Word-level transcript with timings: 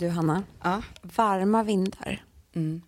Du 0.00 0.08
Hanna, 0.08 0.42
Ja. 0.62 0.82
varma 1.02 1.62
vindar. 1.62 2.24
Mm. 2.54 2.82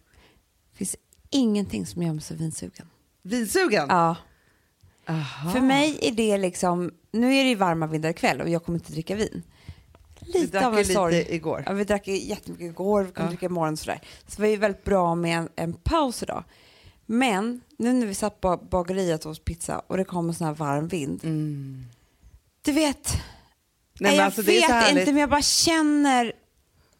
finns 0.74 0.96
ingenting 1.30 1.86
som 1.86 2.02
gör 2.02 2.12
mig 2.12 2.22
så 2.22 2.34
vinsugen. 2.34 2.86
Vinsugen? 3.22 3.86
Ja. 3.88 4.16
Aha. 5.08 5.50
För 5.50 5.60
mig 5.60 5.98
är 6.02 6.12
det 6.12 6.38
liksom, 6.38 6.90
nu 7.12 7.34
är 7.34 7.42
det 7.44 7.48
ju 7.48 7.54
varma 7.54 7.86
vindar 7.86 8.10
ikväll 8.10 8.40
och 8.40 8.48
jag 8.48 8.64
kommer 8.64 8.78
inte 8.78 8.92
dricka 8.92 9.14
vin. 9.14 9.42
Vi 10.20 10.32
Lite 10.40 10.52
drack 10.52 10.64
av 10.64 10.72
en 10.72 10.78
lite 10.78 10.92
sorg. 10.92 11.26
igår. 11.34 11.62
Ja, 11.66 11.72
vi 11.72 11.84
drack 11.84 12.08
jättemycket 12.08 12.64
igår, 12.66 13.02
vi 13.02 13.12
kommer 13.12 13.26
Ja. 13.28 13.30
dricka 13.30 13.46
imorgon 13.46 13.72
och 13.72 13.78
sådär. 13.78 14.00
Så 14.26 14.36
det 14.36 14.42
var 14.42 14.48
ju 14.48 14.56
väldigt 14.56 14.84
bra 14.84 15.14
med 15.14 15.38
en, 15.38 15.48
en 15.56 15.72
paus 15.72 16.22
idag. 16.22 16.44
Men 17.06 17.60
nu 17.78 17.92
när 17.92 18.06
vi 18.06 18.14
satt 18.14 18.40
på 18.40 18.56
bageriet 18.56 19.24
och 19.24 19.30
åt 19.30 19.44
pizza 19.44 19.78
och 19.86 19.96
det 19.96 20.04
kom 20.04 20.28
en 20.28 20.34
sån 20.34 20.46
här 20.46 20.54
varm 20.54 20.88
vind. 20.88 21.24
Mm. 21.24 21.84
Du 22.62 22.72
vet, 22.72 23.12
Nej, 24.00 24.16
jag 24.16 24.24
alltså, 24.24 24.42
det 24.42 24.52
vet 24.52 24.88
inte 24.90 25.12
men 25.12 25.20
jag 25.20 25.30
bara 25.30 25.42
känner 25.42 26.32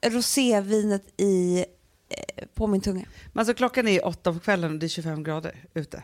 rosévinet 0.03 1.21
i, 1.21 1.64
eh, 2.09 2.47
på 2.55 2.66
min 2.66 2.80
tunga. 2.80 3.05
Men 3.33 3.41
alltså, 3.41 3.55
klockan 3.55 3.88
är 3.88 4.06
åtta 4.06 4.33
på 4.33 4.41
kvällen 4.41 4.73
och 4.73 4.78
det 4.78 4.87
är 4.87 4.88
25 4.88 5.23
grader 5.25 5.65
ute. 5.75 6.02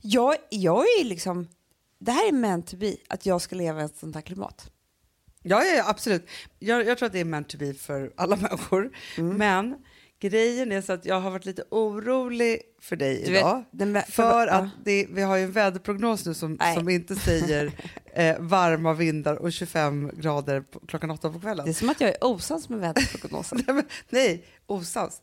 Jag, 0.00 0.36
jag 0.50 0.84
är 0.84 1.04
liksom, 1.04 1.48
det 1.98 2.12
här 2.12 2.28
är 2.28 2.32
meant 2.32 2.66
to 2.66 2.76
be, 2.76 2.96
att 3.08 3.26
jag 3.26 3.42
ska 3.42 3.56
leva 3.56 3.82
i 3.82 3.84
ett 3.84 3.96
sånt 3.96 4.14
här 4.14 4.22
klimat. 4.22 4.70
Ja, 5.42 5.64
ja, 5.64 5.76
ja 5.76 5.88
absolut. 5.88 6.28
Jag, 6.58 6.86
jag 6.86 6.98
tror 6.98 7.06
att 7.06 7.12
det 7.12 7.20
är 7.20 7.24
meant 7.24 7.48
to 7.48 7.58
be 7.58 7.74
för 7.74 8.12
alla 8.16 8.36
människor. 8.50 8.96
Mm. 9.18 9.36
Men 9.36 9.84
grejen 10.20 10.72
är 10.72 10.80
så 10.80 10.92
att 10.92 11.04
jag 11.04 11.20
har 11.20 11.30
varit 11.30 11.44
lite 11.44 11.64
orolig 11.70 12.60
för 12.80 12.96
dig 12.96 13.22
Du 13.26 13.32
vet, 13.32 13.40
idag. 13.40 13.64
vä- 13.72 14.10
för 14.10 14.46
att 14.46 14.68
det, 14.84 15.06
vi 15.10 15.22
har 15.22 15.36
ju 15.36 15.44
en 15.44 15.52
väderprognos 15.52 16.26
nu 16.26 16.34
som, 16.34 16.54
Nej. 16.60 16.74
som 16.76 16.88
inte 16.88 17.16
säger 17.16 17.72
eh, 18.14 18.36
varma 18.38 18.94
vindar 18.94 19.34
och 19.34 19.52
25 19.52 20.10
grader 20.16 20.60
på, 20.60 20.80
klockan 20.80 21.10
åtta 21.10 21.30
på 21.32 21.40
kvällen. 21.40 21.64
Det 21.64 21.70
är 21.70 21.74
som 21.74 21.88
att 21.88 22.00
jag 22.00 22.10
är 22.10 22.24
osams 22.24 22.68
med 22.68 22.78
väderprognosen. 22.80 23.58
Nej, 23.66 23.76
men, 23.76 23.84
nej, 24.10 24.44
osams. 24.66 25.22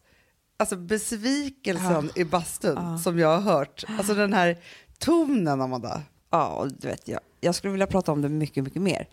Alltså 0.60 0.76
besvikelsen 0.76 2.10
i 2.16 2.24
bastun 2.24 2.76
Ja. 2.76 2.98
som 2.98 3.20
jag 3.20 3.28
har 3.40 3.42
hört. 3.54 3.84
Alltså 3.98 4.14
den 4.14 4.34
här 4.34 4.58
tonen, 5.00 5.62
Amanda. 5.62 6.02
ja, 6.32 6.48
och 6.48 6.72
du 6.72 6.88
vet, 6.88 7.08
jag, 7.08 7.20
jag 7.42 7.56
skulle 7.56 7.72
vilja 7.72 7.88
prata 7.88 8.12
om 8.12 8.22
det 8.22 8.30
mycket, 8.30 8.64
mycket 8.64 8.82
mer. 8.82 9.08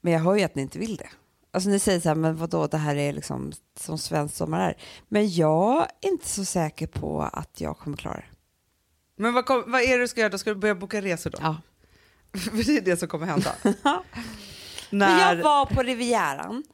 Men 0.00 0.12
jag 0.12 0.20
hör 0.20 0.36
ju 0.36 0.42
att 0.42 0.54
ni 0.54 0.62
inte 0.62 0.78
vill 0.78 0.96
det. 0.96 1.08
Alltså 1.50 1.70
ni 1.70 1.78
säger 1.78 2.00
så 2.00 2.08
här, 2.08 2.16
men 2.16 2.36
vadå, 2.36 2.66
det 2.66 2.76
här 2.78 2.96
är 2.96 3.12
liksom 3.12 3.52
som 3.80 3.98
svensk 3.98 4.36
sommar 4.36 4.60
är. 4.60 4.76
Men 5.08 5.30
jag 5.34 5.82
är 5.82 6.08
inte 6.10 6.28
så 6.28 6.44
säker 6.44 6.86
på 6.86 7.22
att 7.32 7.60
jag 7.60 7.78
kommer 7.78 7.96
klara 7.96 8.16
det. 8.16 8.24
Men 9.16 9.34
vad, 9.34 9.46
kom, 9.46 9.64
vad 9.66 9.82
är 9.82 9.96
det 9.98 10.04
du 10.04 10.08
ska 10.08 10.20
göra? 10.20 10.30
Då 10.30 10.38
ska 10.38 10.50
du 10.50 10.56
börja 10.56 10.74
boka 10.74 11.00
resor 11.02 11.30
då? 11.30 11.38
Ja. 11.40 11.56
För 12.40 12.64
det 12.66 12.76
är 12.76 12.80
det 12.80 12.96
som 12.96 13.08
kommer 13.08 13.26
hända. 13.26 13.52
När, 14.90 15.20
jag 15.36 15.42
var 15.42 15.66
på 15.66 15.82
Rivieran. 15.82 16.64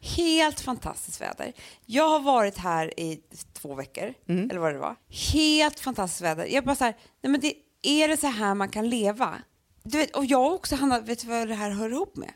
Helt 0.00 0.60
fantastiskt 0.60 1.20
väder. 1.20 1.52
Jag 1.86 2.08
har 2.08 2.20
varit 2.20 2.58
här 2.58 3.00
i 3.00 3.20
två 3.52 3.74
veckor, 3.74 4.14
Mm. 4.28 4.50
eller 4.50 4.60
vad 4.60 4.72
det 4.74 4.78
var. 4.78 4.96
Helt 5.32 5.80
fantastiskt 5.80 6.20
väder. 6.22 6.46
Jag 6.46 6.64
bara 6.64 6.76
så 6.76 6.84
här, 6.84 6.96
nej 7.22 7.30
men 7.30 7.40
det, 7.40 7.54
är 7.82 8.08
det 8.08 8.16
så 8.16 8.26
här 8.26 8.54
man 8.54 8.68
kan 8.68 8.88
leva? 8.88 9.34
Du 9.82 9.98
vet, 9.98 10.16
och 10.16 10.24
jag 10.24 10.52
också, 10.52 10.76
Hanna, 10.76 11.00
vet 11.00 11.20
du 11.20 11.26
vad 11.26 11.48
det 11.48 11.54
här 11.54 11.70
hör 11.70 11.90
ihop 11.90 12.16
med? 12.16 12.30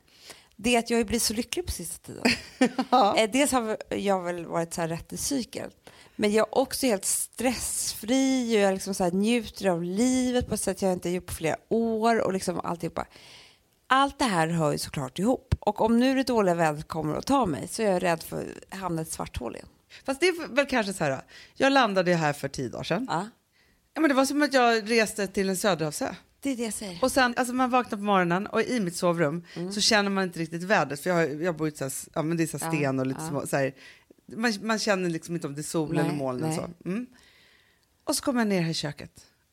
Det 0.57 0.75
är 0.75 0.79
att 0.79 0.91
jag 0.91 1.07
blivit 1.07 1.23
så 1.23 1.35
lycklig 1.35 1.67
på 1.67 1.73
sista 1.73 2.07
tiden. 2.07 2.25
eh, 3.17 3.31
dels 3.33 3.53
har 3.53 3.77
jag 3.89 4.23
väl 4.23 4.47
varit 4.47 4.75
så 4.75 4.81
här 4.81 4.89
rätt 4.89 5.13
i 5.13 5.17
cykel. 5.17 5.71
Men 6.17 6.33
jag 6.33 6.49
är 6.49 6.59
också 6.59 6.87
helt 6.87 7.05
stressfri 7.05 8.57
och 8.57 8.61
jag 8.61 8.75
liksom 8.75 8.95
så 8.95 9.11
njuter 9.11 9.69
av 9.69 9.83
livet 9.83 10.49
på 10.49 10.55
ett 10.55 10.61
sätt 10.61 10.83
jag 10.83 10.93
inte 10.93 11.11
gjort 11.11 11.27
på 11.27 11.35
flera 11.35 11.57
år 11.69 12.21
och 12.21 12.33
liksom 12.33 12.61
alltihopa. 12.61 13.07
Allt 13.87 14.19
det 14.19 14.25
här 14.25 14.49
hör 14.49 14.73
ju 14.73 14.79
såklart 14.79 15.19
ihop. 15.19 15.55
Och 15.61 15.81
om 15.81 16.01
nu 16.01 16.15
det 16.15 16.23
dåliga 16.23 16.55
vädret 16.55 16.89
kommer 16.89 17.17
att 17.17 17.27
ta 17.27 17.47
mig 17.47 17.69
så 17.69 17.83
är 17.83 17.91
jag 17.91 18.03
rädd 18.03 18.23
för 18.23 18.55
att 18.71 18.79
hamna 18.79 19.03
i 19.03 19.03
ett 19.03 19.13
svart 19.13 19.39
hål 19.39 19.55
igen. 19.55 19.69
Fast 20.05 20.21
det 20.21 20.27
är 20.27 20.55
väl 20.55 20.67
kanske 20.67 20.93
så 20.93 21.05
här, 21.05 21.11
då. 21.11 21.21
jag 21.55 21.73
landade 21.73 22.15
här 22.15 22.33
för 22.33 22.49
tio 22.49 22.69
dagar 22.69 22.85
sedan. 22.85 23.07
Ja, 23.11 23.27
Ja, 23.95 24.01
men 24.01 24.09
det 24.09 24.15
var 24.15 24.25
som 24.25 24.43
att 24.43 24.53
jag 24.53 24.91
reste 24.91 25.27
till 25.27 25.49
en 25.49 25.57
söderhavsö. 25.57 26.15
Det 26.43 26.51
är 26.51 26.57
det 26.57 26.63
jag 26.63 26.75
säger. 26.75 26.99
Och 27.03 27.13
sen, 27.13 27.35
alltså 27.37 27.55
man 27.55 27.71
vaknar 27.71 27.99
på 27.99 28.05
morgonen 28.05 28.47
och 28.47 28.63
i 28.63 28.81
mitt 28.81 28.97
sovrum 28.97 29.45
Mm. 29.55 29.73
så 29.73 29.81
känner 29.81 30.11
man 30.11 30.25
inte 30.25 30.39
riktigt 30.39 30.63
vädret. 30.63 31.01
För 31.01 31.11
jag, 31.11 31.17
har, 31.17 31.43
jag 31.43 31.57
bor 31.57 31.69
i 31.69 31.71
så 31.71 31.85
här, 31.85 31.93
ja, 32.15 32.23
men 32.23 32.37
det 32.37 32.43
är 32.43 32.47
så 32.47 32.59
här 32.59 32.77
sten 32.77 32.99
och 32.99 33.07
lite 33.07 33.21
ja. 33.23 33.29
små, 33.29 33.47
så 33.47 33.57
här, 33.57 33.75
man, 34.37 34.53
man 34.63 34.79
känner 34.79 35.11
liksom 35.11 35.35
inte 35.35 35.47
om 35.47 35.55
det 35.55 35.61
är 35.61 35.63
sol 35.63 35.95
Nej, 35.95 36.09
eller. 36.09 36.25
Och, 36.25 36.41
nej. 36.41 36.57
så. 36.57 36.89
Mm. 36.89 37.07
och 38.05 38.17
så 38.17 38.23
kommer 38.25 38.41
jag 38.41 38.49
ner 38.49 38.61
här 38.63 38.71
i 38.71 38.75
köket 38.75 39.13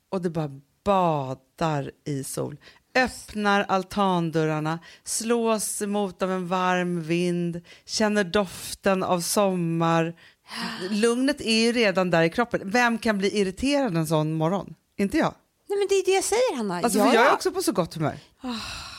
och 0.10 0.22
det 0.22 0.30
bara 0.30 0.60
badar 0.84 1.92
i 2.06 2.24
sol. 2.24 2.58
Öppnar 2.96 3.64
altandörrarna, 3.64 4.80
slås 5.04 5.82
emot 5.82 6.22
av 6.22 6.32
en 6.32 6.48
varm 6.48 7.02
vind, 7.02 7.62
känner 7.86 8.24
doften 8.24 9.04
av 9.04 9.22
sommar. 9.22 10.16
Lugnet 10.90 11.42
är 11.42 11.66
ju 11.66 11.72
redan 11.72 12.10
där 12.10 12.24
i 12.24 12.30
kroppen. 12.30 12.62
Vem 12.64 12.98
kan 12.98 13.18
bli 13.18 13.40
irriterad 13.40 13.98
en 13.98 14.08
sån 14.08 14.34
morgon? 14.34 14.76
Inte 14.98 15.18
jag. 15.18 15.34
Nej 15.70 15.78
men 15.78 15.88
det 15.88 15.96
är 15.96 16.06
det 16.06 16.12
jag 16.12 16.24
säger 16.24 16.56
Hanna. 16.56 16.76
Alltså, 16.80 17.00
jag, 17.00 17.08
för 17.08 17.16
jag 17.16 17.28
är 17.28 17.34
också 17.34 17.52
på 17.52 17.62
så 17.62 17.72
gott 17.72 17.94
humör. 17.94 18.20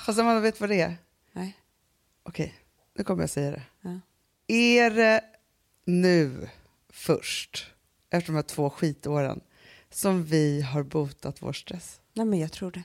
Fast 0.06 0.18
man 0.18 0.42
vet 0.42 0.60
vad 0.60 0.70
det 0.70 0.80
är. 0.80 0.96
Nej. 1.32 1.56
Okej, 2.22 2.54
nu 2.96 3.04
kommer 3.04 3.22
jag 3.22 3.30
säga 3.30 3.50
det. 3.50 3.62
Ja. 3.80 4.00
Är 4.46 4.90
det 4.90 5.24
nu 5.84 6.48
först, 6.92 7.66
efter 8.10 8.26
de 8.32 8.36
här 8.36 8.42
två 8.42 8.70
skitåren, 8.70 9.40
som 9.90 10.24
vi 10.24 10.62
har 10.62 10.82
botat 10.82 11.42
vår 11.42 11.52
stress? 11.52 12.00
Nej 12.14 12.26
men 12.26 12.38
jag 12.38 12.52
tror 12.52 12.70
det. 12.70 12.82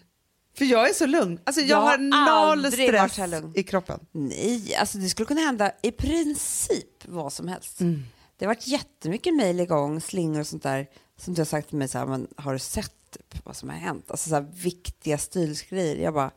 För 0.57 0.66
jag 0.66 0.90
är 0.90 0.94
så 0.94 1.06
lugn. 1.06 1.40
Alltså, 1.44 1.62
jag, 1.62 1.69
Jag 1.69 1.81
har 1.81 1.97
noll 1.97 2.72
stress 2.72 3.19
i 3.56 3.63
kroppen. 3.63 4.00
Nej, 4.12 4.75
alltså 4.75 4.97
det 4.97 5.09
skulle 5.09 5.25
kunna 5.25 5.41
hända 5.41 5.72
i 5.81 5.91
princip 5.91 7.06
vad 7.06 7.34
som 7.34 7.47
helst. 7.47 7.81
Mm. 7.81 8.03
Det 8.38 8.46
har 8.46 8.53
varit 8.53 8.67
jättemycket 8.67 9.35
mejl 9.35 9.59
igång, 9.59 10.02
slingor 10.02 10.40
och 10.40 10.47
sånt 10.47 10.63
där 10.63 10.88
som 11.17 11.33
du 11.33 11.41
har 11.41 11.45
sagt 11.45 11.69
till 11.69 11.77
mig 11.77 11.87
så 11.87 11.97
här, 11.97 12.05
men 12.05 12.27
har 12.37 12.53
du 12.53 12.59
sett 12.59 12.91
typ 13.11 13.45
vad 13.45 13.55
som 13.55 13.69
har 13.69 13.75
hänt? 13.75 14.11
Alltså 14.11 14.29
så 14.29 14.35
här 14.35 14.47
viktiga 14.63 15.17
stilsgrejer. 15.17 15.95
Jag 16.03 16.13
bara, 16.13 16.31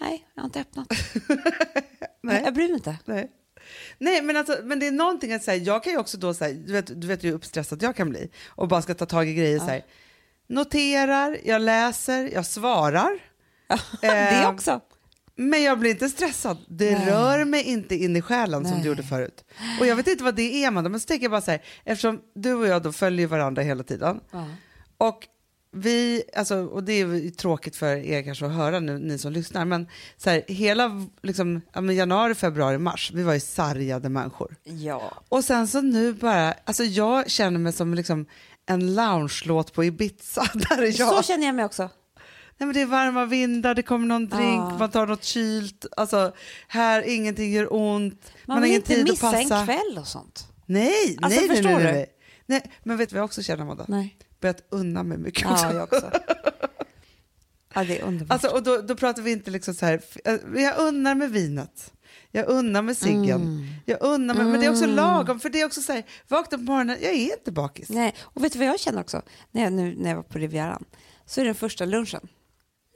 nej, 0.00 0.28
jag 0.34 0.42
har 0.42 0.46
inte 0.46 0.60
öppnat. 0.60 0.88
Nej. 2.22 2.42
Jag 2.44 2.54
bryr 2.54 2.64
mig 2.68 2.74
inte. 2.74 2.96
Nej. 3.04 3.30
Nej, 3.98 4.22
men, 4.22 4.36
alltså, 4.36 4.58
men 4.64 4.78
det 4.80 4.86
är 4.86 4.92
någonting 4.92 5.32
att 5.32 5.42
säga. 5.42 5.56
Jag 5.64 5.84
kan 5.84 5.92
ju 5.92 5.98
också 5.98 6.18
då 6.18 6.34
säga, 6.34 6.54
du 6.66 6.72
vet, 6.72 7.00
du 7.00 7.06
vet 7.06 7.24
hur 7.24 7.32
uppstressad 7.32 7.82
jag 7.82 7.96
kan 7.96 8.10
bli 8.10 8.30
och 8.46 8.68
bara 8.68 8.82
ska 8.82 8.94
ta 8.94 9.06
tag 9.06 9.28
i 9.28 9.34
grejer. 9.34 9.58
Så 9.58 9.64
här. 9.64 9.84
Noterar, 10.46 11.38
jag 11.44 11.62
läser, 11.62 12.30
jag 12.32 12.46
svarar. 12.46 13.18
det 14.00 14.06
Eh, 14.08 14.50
också. 14.50 14.80
Men 15.36 15.62
jag 15.62 15.78
blir 15.78 15.90
inte 15.90 16.08
stressad. 16.08 16.58
Det 16.68 16.98
Nej. 16.98 17.10
rör 17.10 17.44
mig 17.44 17.62
inte 17.62 17.94
in 17.94 18.16
i 18.16 18.22
själen 18.22 18.64
som 18.64 18.72
Nej. 18.72 18.82
det 18.82 18.88
gjorde 18.88 19.02
förut. 19.02 19.44
Och 19.80 19.86
jag 19.86 19.96
vet 19.96 20.06
inte 20.06 20.24
vad 20.24 20.34
det 20.34 20.64
är, 20.64 20.68
Amanda, 20.68 20.90
men 20.90 21.00
så 21.00 21.06
tänker 21.06 21.24
jag 21.24 21.30
bara 21.30 21.40
så 21.40 21.50
här, 21.50 21.62
eftersom 21.84 22.20
du 22.34 22.54
och 22.54 22.66
jag 22.66 22.82
då 22.82 22.92
följer 22.92 23.26
varandra 23.26 23.62
hela 23.62 23.82
tiden. 23.82 24.20
Ja. 24.30 24.48
Och 24.98 25.28
vi, 25.72 26.22
alltså, 26.36 26.56
och 26.56 26.84
det 26.84 26.92
är 26.92 27.06
ju 27.06 27.30
tråkigt 27.30 27.76
för 27.76 27.96
er 27.96 28.22
kanske 28.22 28.46
att 28.46 28.52
höra 28.52 28.80
nu, 28.80 28.98
ni 28.98 29.18
som 29.18 29.32
lyssnar, 29.32 29.64
men 29.64 29.88
så 30.16 30.30
här, 30.30 30.42
hela 30.48 30.90
liksom, 31.22 31.60
januari, 31.74 32.34
februari, 32.34 32.78
mars, 32.78 33.10
vi 33.14 33.22
var 33.22 33.34
ju 33.34 33.40
sargade 33.40 34.08
människor. 34.08 34.56
ja. 34.64 35.12
Och 35.28 35.44
sen 35.44 35.68
så 35.68 35.80
nu 35.80 36.12
bara, 36.12 36.52
alltså 36.52 36.84
jag 36.84 37.30
känner 37.30 37.58
mig 37.58 37.72
som 37.72 37.94
liksom 37.94 38.26
en 38.66 38.94
lounge-låt 38.94 39.72
på 39.72 39.84
Ibiza. 39.84 40.46
Där 40.54 40.82
är 40.82 41.00
jag. 41.00 41.16
Så 41.16 41.22
känner 41.22 41.46
jag 41.46 41.54
mig 41.54 41.64
också. 41.64 41.88
Nej, 42.58 42.66
men 42.66 42.74
det 42.74 42.80
är 42.80 42.86
varma 42.86 43.24
vindar, 43.24 43.74
det 43.74 43.82
kommer 43.82 44.06
någon 44.06 44.28
drink, 44.28 44.60
Ah. 44.62 44.78
man 44.78 44.90
tar 44.90 45.06
något 45.06 45.24
kylt. 45.24 45.86
Alltså, 45.96 46.32
här, 46.68 47.02
ingenting 47.02 47.52
gör 47.52 47.68
ont. 47.74 48.32
Man, 48.44 48.56
har 48.56 48.64
vill 48.64 48.74
inte 48.74 48.86
tid 48.94 49.02
att 49.02 49.08
missa 49.10 49.38
en 49.38 49.66
kväll 49.66 49.98
och 49.98 50.06
sånt. 50.06 50.48
Nej, 50.66 51.16
Alltså, 51.22 51.40
nej, 51.40 51.48
nej, 51.48 51.56
förstår 51.56 51.78
nej, 51.78 51.92
nej, 51.92 52.06
nej. 52.46 52.72
Men 52.82 52.96
vet 52.96 53.08
du 53.08 53.14
vad 53.14 53.20
jag 53.20 53.24
också 53.24 53.42
känner, 53.42 53.62
Amanda? 53.62 53.84
Nej. 53.88 54.16
Börjat 54.40 54.62
unna 54.70 55.02
mig 55.02 55.18
mycket 55.18 55.50
också. 55.50 55.64
Ja, 55.66 55.72
jag 55.74 55.82
också. 55.82 56.10
Ja, 57.74 57.84
det 57.84 57.98
är 57.98 58.04
underbart. 58.04 58.32
Alltså, 58.32 58.48
och 58.56 58.62
då, 58.62 58.76
då 58.82 58.96
pratar 58.96 59.22
vi 59.22 59.32
inte 59.32 59.50
liksom 59.50 59.74
så 59.74 59.86
här, 59.86 60.00
eh, 60.24 60.34
jag 60.62 60.78
unnar 60.78 61.14
med 61.14 61.30
vinet. 61.30 61.92
Jag 62.30 62.48
unnar 62.48 62.82
med 62.82 62.96
ciggen. 62.96 63.30
Mm. 63.42 63.66
Jag 63.86 64.02
unnar 64.02 64.34
med, 64.34 64.46
men 64.46 64.60
det 64.60 64.66
är 64.66 64.70
också 64.70 64.86
lagom, 64.86 65.40
för 65.40 65.50
det 65.50 65.60
är 65.60 65.66
också 65.66 65.80
så 65.82 65.92
här, 65.92 66.02
vakna 66.28 66.58
på 66.58 66.64
morgonen, 66.64 66.96
jag 67.02 67.12
är 67.12 67.32
inte 67.38 67.52
bakis. 67.52 67.88
Nej, 67.88 68.14
och 68.20 68.44
vet 68.44 68.52
du 68.52 68.58
vad 68.58 68.68
jag 68.68 68.80
känner 68.80 69.00
också? 69.00 69.22
När 69.50 69.62
jag, 69.62 69.72
nu, 69.72 69.94
när 69.98 70.08
jag 70.08 70.16
var 70.16 70.22
på 70.22 70.38
Rivieran 70.38 70.84
så 71.26 71.40
är 71.40 71.44
det 71.44 71.48
den 71.48 71.54
första 71.54 71.84
lunchen. 71.84 72.28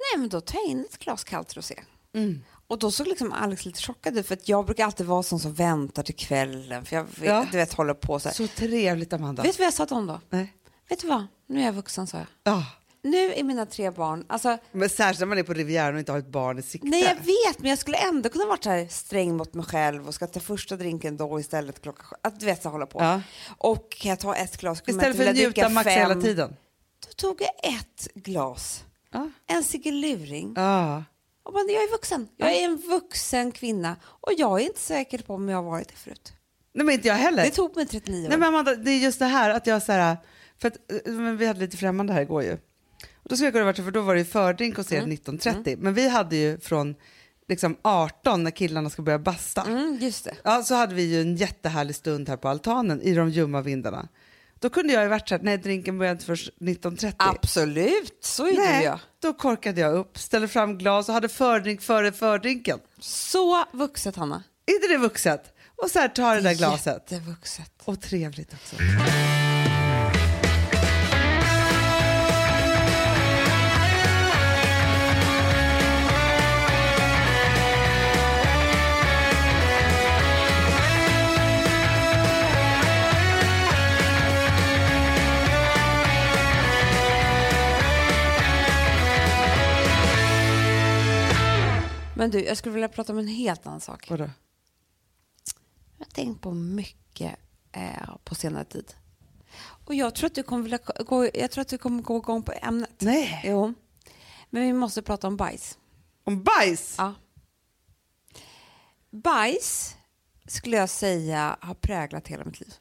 Nej, 0.00 0.20
men 0.20 0.28
då 0.28 0.40
tar 0.40 0.58
jag 0.58 0.66
in 0.66 0.80
ett 0.90 0.98
glas 0.98 1.24
kallt 1.24 1.56
rosé. 1.56 1.80
Mm. 2.14 2.42
Och 2.66 2.78
då 2.78 2.90
såg 2.90 3.06
liksom 3.06 3.32
Alex 3.32 3.64
lite 3.66 3.80
chockad 3.82 4.18
ut 4.18 4.26
för 4.26 4.34
att 4.34 4.48
jag 4.48 4.66
brukar 4.66 4.84
alltid 4.84 5.06
vara 5.06 5.22
sån 5.22 5.40
som 5.40 5.54
väntar 5.54 6.02
till 6.02 6.16
kvällen 6.16 6.84
för 6.84 6.96
jag 6.96 7.04
vet, 7.04 7.24
Ja. 7.24 7.46
du 7.50 7.56
vet, 7.56 7.72
håller 7.72 7.94
på 7.94 8.20
så 8.20 8.28
här. 8.28 8.34
Så 8.36 8.46
trevligt, 8.46 9.12
Amanda. 9.12 9.42
Vet 9.42 9.56
du 9.56 9.58
vad 9.58 9.66
jag 9.66 9.74
sa 9.74 9.86
till 9.86 9.96
honom 9.96 10.20
då? 10.30 10.36
Nej. 10.36 10.54
Vet 10.88 11.00
du 11.00 11.08
vad? 11.08 11.26
Nu 11.46 11.60
är 11.60 11.64
jag 11.64 11.72
vuxen, 11.72 12.06
sa 12.06 12.16
jag. 12.18 12.26
Ja. 12.44 12.64
Nu 13.02 13.32
är 13.34 13.44
mina 13.44 13.66
tre 13.66 13.90
barn, 13.90 14.24
alltså 14.28 14.58
Men 14.72 14.88
särskilt 14.88 15.20
när 15.20 15.26
man 15.26 15.38
är 15.38 15.42
på 15.42 15.52
Rivieran 15.52 15.94
och 15.94 15.98
inte 15.98 16.12
har 16.12 16.18
ett 16.18 16.26
barn 16.26 16.58
i 16.58 16.62
sikte. 16.62 16.86
Nej, 16.88 17.02
jag 17.02 17.14
vet, 17.14 17.58
men 17.58 17.70
jag 17.70 17.78
skulle 17.78 17.96
ändå 17.96 18.28
kunna 18.28 18.46
vara 18.46 18.58
så 18.62 18.70
här 18.70 18.86
sträng 18.90 19.36
mot 19.36 19.54
mig 19.54 19.64
själv 19.64 20.08
och 20.08 20.14
ska 20.14 20.26
ta 20.26 20.40
första 20.40 20.76
drinken 20.76 21.16
då 21.16 21.40
istället 21.40 21.82
klockan. 21.82 22.18
Att 22.22 22.40
du 22.40 22.46
vet, 22.46 22.62
så 22.62 22.68
hålla 22.68 22.86
på. 22.86 23.00
Ja. 23.02 23.22
Och 23.58 23.92
kan 23.92 24.08
jag 24.08 24.18
ta 24.20 24.34
ett 24.34 24.56
glas 24.56 24.82
Istället 24.86 25.16
för 25.16 25.26
att 25.26 25.36
njuta 25.36 25.68
max 25.68 25.84
fem. 25.84 25.98
hela 26.08 26.20
tiden. 26.20 26.56
Då 27.06 27.12
tog 27.16 27.40
jag 27.42 27.74
ett 27.74 28.08
glas, 28.14 28.84
Ja. 29.12 29.30
en 29.46 29.64
cigaluring. 29.64 30.52
Ja. 30.56 31.04
Och 31.42 31.52
bara, 31.52 31.64
jag 31.64 31.82
är 31.82 31.92
vuxen. 31.92 32.28
Jag 32.36 32.54
är 32.54 32.64
en 32.64 32.76
vuxen 32.76 33.52
kvinna 33.52 33.96
och 34.04 34.32
jag 34.36 34.60
är 34.60 34.64
inte 34.64 34.80
säker 34.80 35.18
på 35.18 35.34
om 35.34 35.48
jag 35.48 35.56
har 35.56 35.70
varit 35.70 35.88
det 35.88 35.94
förut. 35.94 36.32
Nej 36.72 36.86
men 36.86 36.94
inte 36.94 37.08
jag 37.08 37.14
heller. 37.14 37.44
Det 37.44 37.50
tog 37.50 37.76
mig 37.76 37.86
39 37.86 38.24
år. 38.24 38.28
Nej 38.28 38.38
men 38.38 38.48
Amanda, 38.48 38.74
det 38.74 38.90
är 38.90 38.98
just 38.98 39.18
det 39.18 39.24
här 39.24 39.50
att 39.50 39.66
jag 39.66 39.82
så 39.82 39.92
här, 39.92 40.16
för 40.58 40.68
att 40.68 40.76
eh, 41.06 41.12
vi 41.14 41.46
hade 41.46 41.60
lite 41.60 41.76
främmande 41.76 42.12
här 42.12 42.22
igår 42.22 42.42
ju. 42.42 42.52
Och 43.22 43.28
då 43.28 43.36
skulle 43.36 43.58
jag 43.58 43.76
så, 43.76 43.82
för 43.82 43.90
då 43.90 44.00
var 44.00 44.14
det 44.14 44.20
ju 44.20 44.24
fördrink 44.26 44.76
hos 44.76 44.92
er 44.92 45.02
19.30, 45.02 45.76
men 45.80 45.94
vi 45.94 46.08
hade 46.08 46.36
ju 46.36 46.60
från 46.60 46.94
liksom 47.48 47.76
18 47.82 48.44
när 48.44 48.50
killarna 48.50 48.90
ska 48.90 49.02
börja 49.02 49.18
basta. 49.18 49.62
Mm, 49.62 49.98
just 50.00 50.24
det. 50.24 50.34
Ja, 50.42 50.62
så 50.62 50.74
hade 50.74 50.94
vi 50.94 51.02
ju 51.02 51.20
en 51.20 51.36
jättehärlig 51.36 51.96
stund 51.96 52.28
här 52.28 52.36
på 52.36 52.48
altanen 52.48 53.02
i 53.02 53.14
de 53.14 53.30
ljumma 53.30 53.60
vindarna. 53.60 54.08
Då 54.60 54.70
kunde 54.70 54.92
jag 54.92 55.02
ju 55.02 55.08
varit 55.08 55.28
så 55.28 55.34
här, 55.34 55.42
nej 55.42 55.58
drinken 55.58 55.98
börjar 55.98 56.12
inte 56.12 56.24
först 56.24 56.50
19.30. 56.60 57.14
Absolut, 57.16 58.18
så 58.20 58.46
är 58.46 58.52
Nej, 58.56 58.84
jag. 58.84 58.98
då 59.22 59.32
korkade 59.32 59.80
jag 59.80 59.94
upp, 59.94 60.18
ställde 60.18 60.48
fram 60.48 60.78
glas 60.78 61.08
och 61.08 61.14
hade 61.14 61.28
fördrink 61.28 61.82
före 61.82 62.12
fördrinken. 62.12 62.78
Så 62.98 63.64
vuxet, 63.72 64.16
Hanna. 64.16 64.42
Är 64.66 64.74
inte 64.74 64.88
det 64.88 64.98
vuxet? 64.98 65.54
Och 65.82 65.90
så 65.90 65.98
här 65.98 66.08
tar 66.08 66.34
det 66.36 66.40
där 66.40 66.54
glaset. 66.54 66.86
Jättevuxet. 67.10 67.72
Och 67.84 68.00
trevligt 68.00 68.52
också. 68.54 68.76
Men 92.20 92.30
du, 92.30 92.44
jag 92.44 92.56
skulle 92.56 92.72
vilja 92.72 92.88
prata 92.88 93.12
om 93.12 93.18
en 93.18 93.28
helt 93.28 93.66
annan 93.66 93.80
sak. 93.80 94.10
Vadå? 94.10 94.30
Jag 95.98 96.06
har 96.06 96.10
tänkt 96.10 96.40
på 96.40 96.52
mycket 96.52 97.36
eh, 97.72 98.16
på 98.24 98.34
senare 98.34 98.64
tid. 98.64 98.94
Och 99.84 99.94
jag 99.94 100.14
tror 100.14 100.26
att 100.26 100.34
du 100.34 100.42
kommer 100.42 100.62
vilja 100.62 100.78
gå, 101.06 101.30
jag 101.34 101.50
tror 101.50 101.62
att 101.62 101.68
du 101.68 101.78
kommer 101.78 102.02
gå 102.02 102.18
igång 102.18 102.42
på 102.42 102.52
ämnet. 102.52 102.90
Nej. 102.98 103.42
Jo. 103.44 103.74
Men 104.50 104.62
vi 104.62 104.72
måste 104.72 105.02
prata 105.02 105.26
om 105.26 105.36
bajs. 105.36 105.78
Om 106.24 106.42
bajs? 106.42 106.94
Ja. 106.98 107.14
Bajs 109.10 109.96
skulle 110.46 110.76
jag 110.76 110.90
säga 110.90 111.56
har 111.60 111.74
präglat 111.74 112.28
hela 112.28 112.44
mitt 112.44 112.60
liv. 112.60 112.74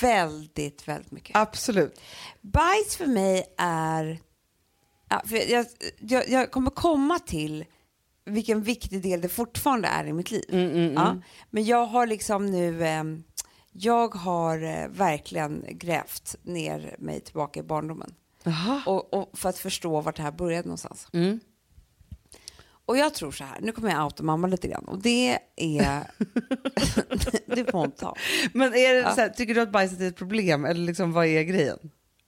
Väldigt, 0.00 0.88
väldigt 0.88 1.12
mycket. 1.12 1.36
Absolut. 1.36 2.00
Bajs 2.40 2.96
för 2.96 3.06
mig 3.06 3.54
är... 3.58 4.20
Ja, 5.08 5.22
för 5.26 5.50
jag, 5.50 5.66
jag, 5.98 6.28
jag 6.28 6.50
kommer 6.50 6.70
komma 6.70 7.18
till 7.18 7.64
vilken 8.30 8.62
viktig 8.62 9.02
del 9.02 9.20
det 9.20 9.28
fortfarande 9.28 9.88
är 9.88 10.04
i 10.06 10.12
mitt 10.12 10.30
liv. 10.30 10.44
Ja, 10.96 11.16
men 11.50 11.64
jag 11.64 11.86
har 11.86 12.06
liksom 12.06 12.46
nu... 12.46 12.84
Eh, 12.84 13.04
jag 13.72 14.14
har 14.14 14.62
eh, 14.62 14.88
verkligen 14.88 15.64
grävt 15.70 16.36
ner 16.42 16.96
mig 16.98 17.20
tillbaka 17.20 17.60
i 17.60 17.62
barndomen. 17.62 18.14
Och, 18.86 19.14
och 19.14 19.38
för 19.38 19.48
att 19.48 19.58
förstå 19.58 20.00
vart 20.00 20.16
det 20.16 20.22
här 20.22 20.32
började 20.32 20.68
någonstans. 20.68 21.08
Mm. 21.12 21.40
Och 22.86 22.96
jag 22.96 23.14
tror 23.14 23.32
så 23.32 23.44
här, 23.44 23.58
nu 23.60 23.72
kommer 23.72 23.90
jag 23.90 24.04
outa 24.04 24.22
mamma 24.22 24.46
lite 24.46 24.68
grann. 24.68 24.84
Och 24.84 24.98
det 25.02 25.38
är... 25.56 26.10
det 27.46 27.70
får 27.70 27.78
hon 27.78 27.90
ta. 27.90 28.16
Men 28.52 28.74
är 28.74 28.94
det 28.94 29.00
Ja. 29.00 29.14
så 29.14 29.20
här, 29.20 29.28
tycker 29.28 29.54
du 29.54 29.60
att 29.60 29.72
bajset 29.72 30.00
är 30.00 30.08
ett 30.08 30.16
problem 30.16 30.64
eller 30.64 30.80
liksom, 30.80 31.12
vad 31.12 31.26
är 31.26 31.42
grejen? 31.42 31.78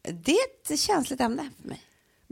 Det 0.02 0.32
är 0.32 0.72
ett 0.72 0.80
känsligt 0.80 1.20
ämne 1.20 1.50
för 1.62 1.68
mig. 1.68 1.80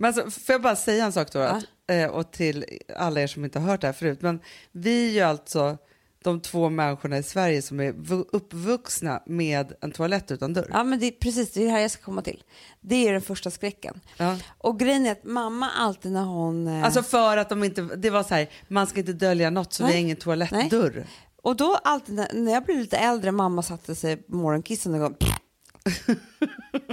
Men 0.01 0.15
alltså, 0.15 0.41
får 0.41 0.53
jag 0.53 0.63
bara 0.63 0.77
säga 0.77 1.05
en 1.05 1.13
sak 1.13 1.33
då? 1.33 1.39
Att, 1.39 1.65
eh, 1.91 2.07
och 2.07 2.31
till 2.33 2.65
alla 2.97 3.21
er 3.21 3.27
som 3.27 3.45
inte 3.45 3.59
har 3.59 3.67
hört 3.67 3.81
det 3.81 3.87
här 3.87 3.93
förut. 3.95 4.23
Men 4.23 4.41
vi 4.73 5.09
är 5.09 5.13
ju 5.13 5.21
alltså 5.21 5.79
de 6.25 6.41
två 6.41 6.69
människorna 6.69 7.19
i 7.19 7.23
Sverige 7.23 7.63
som 7.63 7.81
är 7.81 7.93
vu- 7.93 8.25
uppvuxna 8.33 9.23
med 9.27 9.73
en 9.81 9.93
toalett 9.93 10.31
utan 10.31 10.53
dörr. 10.53 10.71
Ja, 10.73 10.85
men 10.85 10.99
det 10.99 11.07
är 11.07 11.11
precis 11.11 11.53
det 11.53 11.61
är 11.61 11.65
det 11.65 11.71
här 11.71 11.79
jag 11.81 11.91
ska 11.91 12.03
komma 12.05 12.23
till. 12.23 12.43
Det 12.81 13.09
är 13.09 13.13
den 13.13 13.23
första 13.23 13.51
skräcken. 13.51 14.01
Ja. 14.17 14.37
Och 14.59 14.79
grejen 14.79 15.07
är 15.07 15.13
att 15.13 15.25
mamma 15.25 15.71
alltid 15.71 16.13
när 16.13 16.25
hon... 16.25 16.67
eh, 16.69 16.85
Alltså 16.85 17.03
för 17.03 17.37
att 17.37 17.49
de 17.49 17.65
inte, 17.65 17.83
det 17.83 18.11
var 18.11 18.23
så 18.23 18.35
här, 18.35 18.49
man 18.69 18.87
ska 18.87 19.01
inte 19.01 19.13
dölja 19.13 19.51
något 19.51 19.73
så 19.73 19.83
vi 19.83 19.87
Nej. 19.87 19.97
har 19.97 20.01
ingen 20.01 20.17
toalettdörr. 20.17 21.07
Och 21.43 21.57
då 21.57 21.79
alltid 21.85 22.15
när, 22.15 22.29
när 22.35 22.53
jag 22.53 22.65
blev 22.65 22.79
lite 22.79 22.97
äldre, 22.97 23.33
mamma 23.33 23.63
satte 23.63 23.95
sig 23.95 24.17
på 24.17 24.35
morgonkissen 24.37 24.95
och 24.95 25.01
gång. 25.01 25.17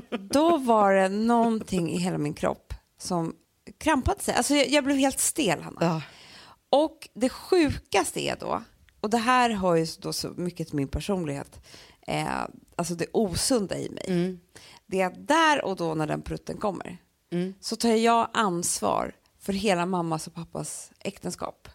då 0.20 0.58
var 0.58 0.94
det 0.94 1.10
någonting 1.10 1.92
i 1.92 1.98
hela 2.00 2.18
min 2.18 2.34
kropp 2.34 2.74
som 2.98 3.36
krampade 3.78 4.22
sig. 4.24 4.34
Alltså 4.36 4.56
jag, 4.56 4.70
jag 4.70 4.84
blev 4.84 4.98
helt 4.98 5.20
stel, 5.20 5.62
Hanna. 5.62 5.78
Ja. 5.82 6.02
Och 6.70 7.10
det 7.14 7.30
sjukaste 7.30 8.20
är 8.22 8.36
då, 8.40 8.64
och 9.02 9.10
det 9.10 9.18
här 9.18 9.50
har 9.50 9.76
ju 9.76 9.86
då 10.00 10.14
så 10.14 10.30
mycket 10.30 10.68
till 10.68 10.76
min 10.76 10.88
personlighet, 10.88 11.60
eh, 12.08 12.28
alltså 12.76 12.96
det 12.96 13.06
osunda 13.14 13.78
i 13.78 13.90
mig, 13.90 14.04
Mm. 14.08 14.40
det 14.86 15.02
är 15.02 15.06
att 15.08 15.28
där 15.28 15.66
och 15.66 15.76
då 15.76 15.94
när 15.96 16.08
den 16.08 16.22
prutten 16.22 16.58
kommer 16.58 16.98
Mm. 17.32 17.54
så 17.62 17.76
tar 17.76 17.90
jag 17.90 18.30
ansvar 18.34 19.16
för 19.40 19.54
hela 19.54 19.86
mammas 19.86 20.28
och 20.28 20.34
pappas 20.34 20.92
äktenskap 21.00 21.68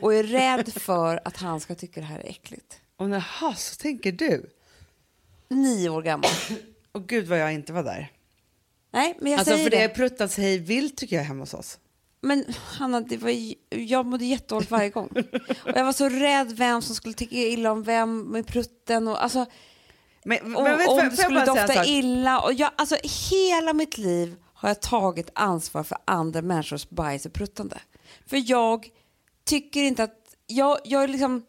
och 0.00 0.14
är 0.14 0.22
rädd 0.22 0.72
för 0.82 1.20
att 1.24 1.36
han 1.36 1.60
ska 1.60 1.74
tycka 1.74 2.00
det 2.00 2.06
här 2.06 2.18
är 2.18 2.28
äckligt. 2.28 2.80
Och 2.96 3.08
jaha, 3.10 3.54
så 3.54 3.76
tänker 3.76 4.12
du? 4.12 4.50
Nio 5.48 5.88
år 5.88 6.02
gammal. 6.02 6.30
Och 6.92 7.06
gud 7.08 7.26
vad 7.28 7.38
jag 7.38 7.52
inte 7.54 7.72
var 7.72 7.82
där. 7.82 8.12
Nej, 8.94 9.16
men 9.20 9.32
jag 9.32 9.38
Alltså 9.38 9.54
säger 9.54 9.64
för 9.64 9.70
det 9.70 9.82
är 9.82 9.88
pruttats 9.88 10.36
hej 10.36 10.58
vilt 10.58 10.96
tycker 10.96 11.16
jag 11.16 11.22
hemma 11.24 11.42
hos 11.42 11.54
oss. 11.54 11.78
Men 12.20 12.44
Hanna, 12.78 13.00
det 13.00 13.16
var, 13.16 13.30
ju- 13.30 13.54
jag 13.70 14.06
mådde 14.06 14.24
jättedåligt 14.24 14.70
varje 14.70 14.90
gång. 14.90 15.08
Och 15.64 15.72
jag 15.74 15.84
var 15.84 15.92
så 15.92 16.08
rädd 16.08 16.52
vem 16.52 16.82
som 16.82 16.94
skulle 16.94 17.14
tycka 17.14 17.36
illa 17.36 17.72
om 17.72 17.82
vem 17.82 18.20
med 18.20 18.46
prutten. 18.46 19.08
Och, 19.08 19.22
alltså, 19.22 19.46
Men, 20.24 20.56
och, 20.56 20.62
men 20.62 20.78
vet, 20.78 20.88
om 20.88 21.08
det 21.10 21.16
skulle 21.16 21.44
dofta 21.44 21.84
illa. 21.84 22.40
Och 22.40 22.52
jag, 22.52 22.70
alltså, 22.76 22.96
hela 23.30 23.72
mitt 23.72 23.98
liv 23.98 24.36
har 24.54 24.68
jag 24.68 24.80
tagit 24.82 25.30
ansvar 25.34 25.82
för 25.82 25.98
andra 26.04 26.42
människors 26.42 26.88
bajs 26.88 27.26
och 27.26 27.32
pruttande. 27.32 27.78
För 28.26 28.50
jag 28.50 28.88
tycker 29.44 29.82
inte 29.82 30.02
att... 30.02 30.20
Jag, 30.46 30.78
jag, 30.84 31.04
är 31.04 31.08
liksom, 31.08 31.44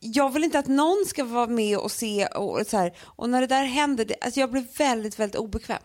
jag 0.00 0.32
vill 0.32 0.44
inte 0.44 0.58
att 0.58 0.66
någon 0.66 1.04
ska 1.06 1.24
vara 1.24 1.46
med 1.46 1.78
och 1.78 1.92
se. 1.92 2.26
Och, 2.26 2.66
så 2.66 2.76
här, 2.76 2.96
och 3.02 3.30
när 3.30 3.40
det 3.40 3.46
där 3.46 3.64
händer, 3.64 4.04
det, 4.04 4.14
alltså 4.20 4.40
jag 4.40 4.50
blir 4.50 4.66
väldigt, 4.78 5.18
väldigt 5.18 5.36
obekväm. 5.36 5.82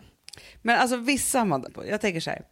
Men 0.62 0.80
alltså 0.80 0.96
vissa, 0.96 1.40
Amanda, 1.40 1.68
jag 1.88 2.00
tänker 2.00 2.20
så 2.20 2.30
här. 2.30 2.42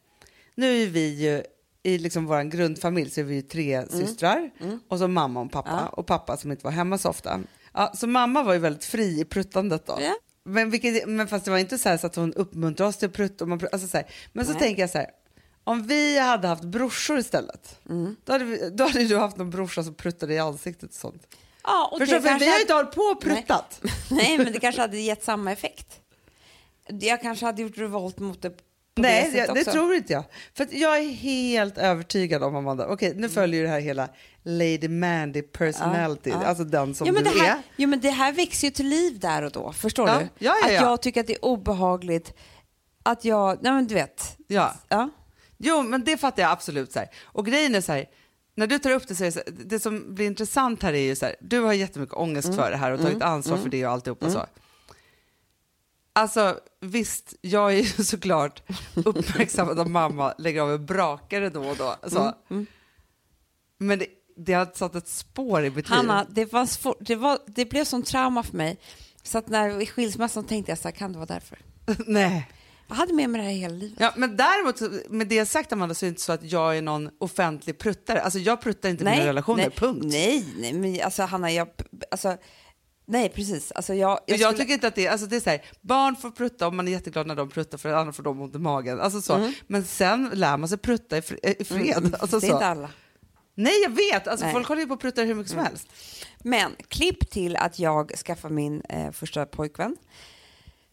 Nu 0.54 0.82
är 0.82 0.86
vi 0.86 1.08
ju 1.08 1.42
i 1.82 1.98
liksom 1.98 2.26
vår 2.26 2.42
grundfamilj 2.42 3.10
så 3.10 3.20
är 3.20 3.24
vi 3.24 3.34
ju 3.34 3.42
tre 3.42 3.74
Mm. 3.74 3.88
systrar 3.88 4.50
och 4.88 4.98
så 4.98 5.08
mamma 5.08 5.40
och 5.40 5.52
pappa 5.52 5.86
och 5.86 6.06
pappa 6.06 6.36
som 6.36 6.50
inte 6.50 6.64
var 6.64 6.70
hemma 6.72 6.98
så 6.98 7.08
ofta. 7.08 7.40
Ja, 7.74 7.92
så 7.94 8.06
mamma 8.06 8.42
var 8.42 8.52
ju 8.52 8.58
väldigt 8.58 8.84
fri 8.84 9.20
i 9.20 9.24
pruttandet 9.24 9.86
då. 9.86 9.98
Ja. 10.00 10.14
Men, 10.44 10.70
vilket, 10.70 11.08
men 11.08 11.28
fast 11.28 11.44
det 11.44 11.50
var 11.50 11.58
inte 11.58 11.78
så, 11.78 11.88
här 11.88 11.96
så 11.96 12.06
att 12.06 12.16
hon 12.16 12.34
uppmuntrade 12.34 12.88
oss 12.88 12.96
till 12.96 13.08
att 13.08 13.14
prutta. 13.14 13.46
Man, 13.46 13.60
alltså 13.72 13.88
så 13.88 13.96
här. 13.96 14.06
Men 14.32 14.46
så 14.46 14.52
Nej. 14.52 14.60
tänker 14.60 14.82
jag 14.82 14.90
så 14.90 14.98
här. 14.98 15.06
Om 15.64 15.86
vi 15.86 16.18
hade 16.18 16.48
haft 16.48 16.64
brorsor 16.64 17.18
istället, 17.18 17.78
Mm. 17.88 18.16
då, 18.24 18.32
hade 18.32 18.44
vi, 18.44 18.70
då 18.70 18.84
hade 18.84 19.04
du 19.04 19.18
haft 19.18 19.36
någon 19.36 19.50
brorsa 19.50 19.84
som 19.84 19.94
pruttade 19.94 20.34
i 20.34 20.38
ansiktet 20.38 20.88
och 20.90 20.94
sånt. 20.96 21.36
Ja, 21.64 21.88
och 21.92 21.98
Förstår, 21.98 22.20
för 22.20 22.38
vi 22.38 22.46
har 22.48 22.54
ju 22.56 22.60
inte 22.60 22.74
hållit 22.74 22.92
på 22.94 23.00
och 23.02 23.20
pruttat. 23.22 23.80
Nej, 24.10 24.38
men 24.38 24.52
det 24.52 24.60
kanske 24.60 24.80
hade 24.80 24.98
gett 24.98 25.24
samma 25.24 25.52
effekt. 25.52 26.00
Jag 26.88 27.20
kanske 27.22 27.46
hade 27.46 27.62
gjort 27.62 27.78
revolt 27.78 28.18
mot 28.18 28.42
det 28.42 28.50
på 28.50 28.56
det 28.94 29.02
Nej, 29.02 29.30
det, 29.32 29.46
det 29.46 29.60
också. 29.60 29.72
tror 29.72 29.94
inte 29.94 30.12
jag. 30.12 30.24
För 30.54 30.66
jag 30.70 30.98
är 30.98 31.08
helt 31.08 31.78
övertygad 31.78 32.42
om, 32.42 32.56
Amanda, 32.56 32.86
okej 32.86 33.14
nu 33.16 33.28
följer 33.28 33.60
ju 33.60 33.66
det 33.66 33.72
här 33.72 33.80
hela 33.80 34.08
Lady 34.42 34.88
Mandy 34.88 35.42
personality, 35.42 36.30
Ja, 36.30 36.38
ja. 36.42 36.48
alltså 36.48 36.64
den 36.64 36.94
som 36.94 37.06
ja, 37.06 37.12
men 37.12 37.24
du 37.24 37.30
det 37.30 37.38
här, 37.38 37.50
är. 37.56 37.62
Jo, 37.76 37.88
men 37.88 38.00
det 38.00 38.10
här 38.10 38.32
växer 38.32 38.66
ju 38.66 38.70
till 38.70 38.88
liv 38.88 39.18
där 39.18 39.42
och 39.42 39.50
då, 39.52 39.72
förstår 39.72 40.08
Ja, 40.08 40.18
du? 40.18 40.24
ja, 40.38 40.54
ja, 40.60 40.66
Att 40.66 40.72
ja. 40.72 40.80
jag 40.80 41.02
tycker 41.02 41.20
att 41.20 41.26
det 41.26 41.32
är 41.34 41.44
obehagligt 41.44 42.34
att 43.02 43.24
jag, 43.24 43.58
nej 43.62 43.72
men 43.72 43.86
du 43.86 43.94
vet. 43.94 44.36
Ja. 44.46 44.74
Ja. 44.88 45.10
Jo, 45.58 45.82
men 45.82 46.04
det 46.04 46.16
fattar 46.16 46.42
jag 46.42 46.52
absolut. 46.52 46.92
Så 46.92 46.98
här. 46.98 47.08
Och 47.24 47.46
grejen 47.46 47.74
är 47.74 47.80
så 47.80 47.92
här, 47.92 48.06
när 48.54 48.66
du 48.66 48.78
tar 48.78 48.90
upp 48.90 49.08
det 49.08 49.14
så 49.14 49.24
det, 49.24 49.32
så 49.32 49.38
här, 49.46 49.54
det 49.66 49.80
som 49.80 50.14
blir 50.14 50.26
intressant 50.26 50.82
här 50.82 50.92
är 50.92 50.98
ju 51.02 51.16
så 51.16 51.26
här, 51.26 51.36
du 51.40 51.60
har 51.60 51.72
jättemycket 51.72 52.14
ångest 52.16 52.48
Mm. 52.48 52.58
för 52.58 52.70
det 52.70 52.76
här 52.76 52.90
och 52.92 53.00
tagit 53.00 53.22
ansvar 53.22 53.56
för 53.56 53.68
det 53.68 53.86
och 53.86 53.92
alltihopa 53.92 54.30
så. 54.30 54.46
Alltså 56.12 56.58
visst, 56.80 57.34
jag 57.40 57.72
är 57.72 57.76
ju 57.76 57.84
såklart 58.04 58.62
uppmärksammad 58.94 59.78
av 59.80 59.90
mamma 59.90 60.34
lägger 60.38 60.60
av 60.60 60.72
en 60.72 60.86
brakare 60.86 61.50
då 61.50 61.64
och 61.64 61.76
då. 61.76 61.96
Så. 62.08 62.34
Mm, 62.50 62.66
Men 63.78 63.98
det, 63.98 64.06
det 64.36 64.52
har 64.52 64.68
satt 64.74 64.94
ett 64.94 65.08
spår 65.08 65.64
i 65.64 65.70
mitt 65.70 65.88
Hanna, 65.88 66.22
liv. 66.22 66.28
det, 66.34 66.52
var 66.52 66.66
svår, 66.66 66.96
det, 67.00 67.14
var, 67.16 67.38
det 67.46 67.64
blev 67.64 67.84
som 67.84 68.02
trauma 68.02 68.42
för 68.42 68.56
mig. 68.56 68.76
Så 69.22 69.38
att 69.38 69.48
när 69.48 69.80
i 69.82 69.86
skilsmässan 69.86 70.44
tänkte 70.44 70.72
jag 70.72 70.78
så 70.78 70.88
här, 70.88 70.92
kan 70.92 71.12
det 71.12 71.18
vara 71.18 71.26
därför? 71.26 71.58
Nej. 72.06 72.48
Jag 72.88 72.96
hade 72.96 73.12
med 73.12 73.30
mig 73.30 73.40
det 73.40 73.46
här 73.46 73.54
hela 73.54 73.74
livet. 73.74 73.98
Ja, 74.00 74.12
men 74.16 74.36
däremot, 74.36 75.10
med 75.10 75.28
det 75.28 75.46
sagt 75.46 75.72
Amanda, 75.72 75.94
så 75.94 76.04
är 76.04 76.08
det 76.08 76.08
inte 76.08 76.20
så 76.22 76.32
att 76.32 76.42
jag 76.52 76.76
är 76.78 76.82
någon 76.82 77.10
offentlig 77.18 77.78
pruttare. 77.78 78.20
Alltså 78.20 78.38
jag 78.38 78.60
pruttar 78.60 78.88
inte 78.88 79.04
mina 79.04 79.26
relationer, 79.26 79.62
nej, 79.62 79.70
punkt. 79.70 80.04
Nej, 80.04 80.46
nej, 80.56 80.72
men 80.72 81.00
alltså 81.02 81.22
Hanna, 81.22 81.52
jag, 81.52 81.68
alltså, 82.10 82.36
nej 83.12 83.28
precis. 83.28 83.72
Alltså, 83.72 83.94
jag, 83.94 84.10
Jag, 84.10 84.20
jag 84.26 84.38
skulle- 84.40 84.58
tycker 84.58 84.74
inte 84.74 84.86
att 84.88 84.94
det 84.94 85.08
alltså 85.08 85.26
det 85.26 85.36
är 85.36 85.40
så 85.40 85.50
här, 85.50 85.64
barn 85.80 86.16
får 86.16 86.30
prutta 86.30 86.66
och 86.66 86.74
man 86.74 86.88
är 86.88 86.92
jätteglad 86.92 87.26
när 87.26 87.34
de 87.36 87.48
pruttar 87.50 87.78
för 87.78 87.92
annars 87.92 88.16
får 88.16 88.22
de 88.22 88.40
ont 88.40 88.54
i 88.54 88.58
magen. 88.58 89.00
Alltså 89.00 89.22
så. 89.22 89.52
Men 89.66 89.84
sen 89.84 90.30
lär 90.34 90.56
man 90.56 90.68
sig 90.68 90.78
prutta 90.78 91.16
i, 91.18 91.22
i 91.58 91.64
fred. 91.64 91.96
Mm, 91.96 92.14
alltså 92.20 92.38
det 92.40 92.46
är 92.46 92.50
så. 92.50 92.54
inte 92.56 92.66
alla. 92.66 92.90
Nej, 93.54 93.82
jag 93.82 93.90
vet. 93.90 94.28
Alltså, 94.28 94.46
Nej. 94.46 94.52
folk 94.54 94.68
håller 94.68 94.80
ju 94.80 94.86
på 94.88 94.94
och 94.94 95.00
pruttar 95.00 95.24
hur 95.24 95.34
mycket 95.34 95.50
som 95.50 95.58
helst. 95.60 95.88
Men 96.38 96.76
klipp 96.88 97.30
till 97.30 97.56
att 97.56 97.78
jag 97.78 98.10
skaffar 98.16 98.48
min 98.50 98.80
eh, 98.88 99.10
första 99.10 99.46
pojkvän. 99.46 99.96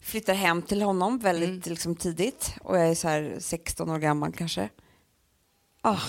Flyttar 0.02 0.34
hem 0.34 0.62
till 0.62 0.82
honom 0.82 1.18
väldigt 1.18 1.66
liksom, 1.66 1.96
tidigt 1.96 2.54
och 2.60 2.78
jag 2.78 2.88
är 2.88 2.94
så 2.94 3.08
här 3.08 3.36
16 3.38 3.90
år 3.90 3.98
gammal 3.98 4.32
kanske. 4.32 4.68
Ah, 5.82 6.00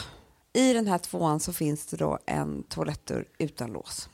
I 0.54 0.74
den 0.74 0.88
här 0.88 0.98
tvåan 0.98 1.40
så 1.40 1.54
finns 1.54 1.86
det 1.86 1.98
då 1.98 2.20
en 2.26 2.64
toalettdörr 2.64 3.26
utan 3.40 3.72
lås. 3.72 4.10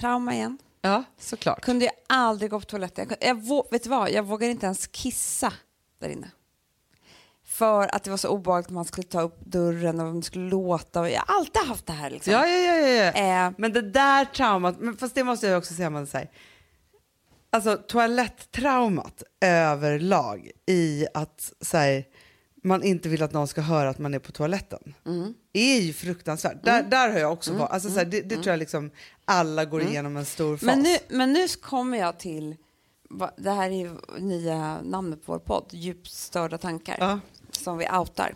Trauma 0.00 0.34
igen. 0.34 0.58
Ja, 0.82 1.04
såklart. 1.18 1.60
Kunde 1.60 1.84
jag 1.84 1.94
aldrig 2.06 2.50
gå 2.50 2.60
på 2.60 2.66
toaletten. 2.66 3.06
Jag, 3.08 3.18
kunde- 3.20 3.46
jag, 3.54 3.64
vet 3.70 3.82
du 3.82 3.88
vad, 3.90 4.10
jag 4.10 4.22
vågade 4.22 4.50
inte 4.52 4.66
ens 4.66 4.86
kissa 4.86 5.52
där 6.00 6.08
inne. 6.08 6.30
För 7.44 7.94
att 7.94 8.02
det 8.04 8.10
var 8.10 8.16
så 8.16 8.28
obehagligt 8.28 8.66
att 8.66 8.72
man 8.72 8.84
skulle 8.84 9.06
ta 9.06 9.20
upp 9.20 9.40
dörren 9.40 10.00
och 10.00 10.14
det 10.14 10.22
skulle 10.22 10.48
låta. 10.50 11.10
Jag 11.10 11.22
har 11.26 11.34
alltid 11.38 11.62
haft 11.62 11.86
det 11.86 11.92
här. 11.92 12.10
Liksom. 12.10 12.32
Ja, 12.32 12.46
ja, 12.46 12.76
ja. 12.76 13.12
ja. 13.16 13.46
Eh, 13.46 13.52
Men 13.58 13.72
det 13.72 13.82
där 13.90 14.24
traumat, 14.24 14.76
men 14.80 14.96
fast 14.96 15.14
det 15.14 15.24
måste 15.24 15.46
jag 15.46 15.58
också 15.58 15.74
säga, 15.74 15.90
man 15.90 16.06
säger. 16.06 16.30
Alltså 17.52 17.76
toaletttraumat 17.76 19.22
överlag 19.40 20.50
i 20.66 21.06
att 21.14 21.52
så 21.60 21.76
här, 21.76 22.04
man 22.62 22.82
inte 22.82 23.08
vill 23.08 23.22
att 23.22 23.32
någon 23.32 23.48
ska 23.48 23.60
höra 23.60 23.88
att 23.90 23.98
man 23.98 24.14
är 24.14 24.18
på 24.18 24.32
toaletten 24.32 24.94
Mm. 25.06 25.34
är 25.52 25.80
ju 25.80 25.92
fruktansvärt. 25.92 26.64
Där, 26.64 26.82
där 26.82 27.08
har 27.12 27.18
jag 27.18 27.32
också 27.32 27.52
varit. 27.52 27.70
Alltså, 27.70 27.88
så 27.88 27.94
här, 27.98 28.04
det, 28.04 28.20
det 28.20 28.34
tror 28.34 28.46
jag 28.48 28.58
liksom 28.58 28.90
alla 29.24 29.64
går 29.64 29.82
igenom 29.82 30.16
en 30.16 30.24
stor 30.26 30.56
fas. 30.56 30.62
Mm. 30.62 30.82
men, 30.82 30.92
nu, 30.92 31.16
men 31.16 31.32
nu 31.32 31.48
kommer 31.48 31.98
jag 31.98 32.18
till, 32.18 32.56
det 33.36 33.50
här 33.50 33.70
är 33.70 33.74
ju 33.76 33.90
nya 34.18 34.82
namnet 34.82 35.26
på 35.26 35.32
vår 35.32 35.38
podd, 35.38 35.66
Djupt 35.70 36.10
störda 36.10 36.58
tankar, 36.58 36.96
Ja. 37.00 37.20
som 37.50 37.78
vi 37.78 37.88
outar. 37.98 38.34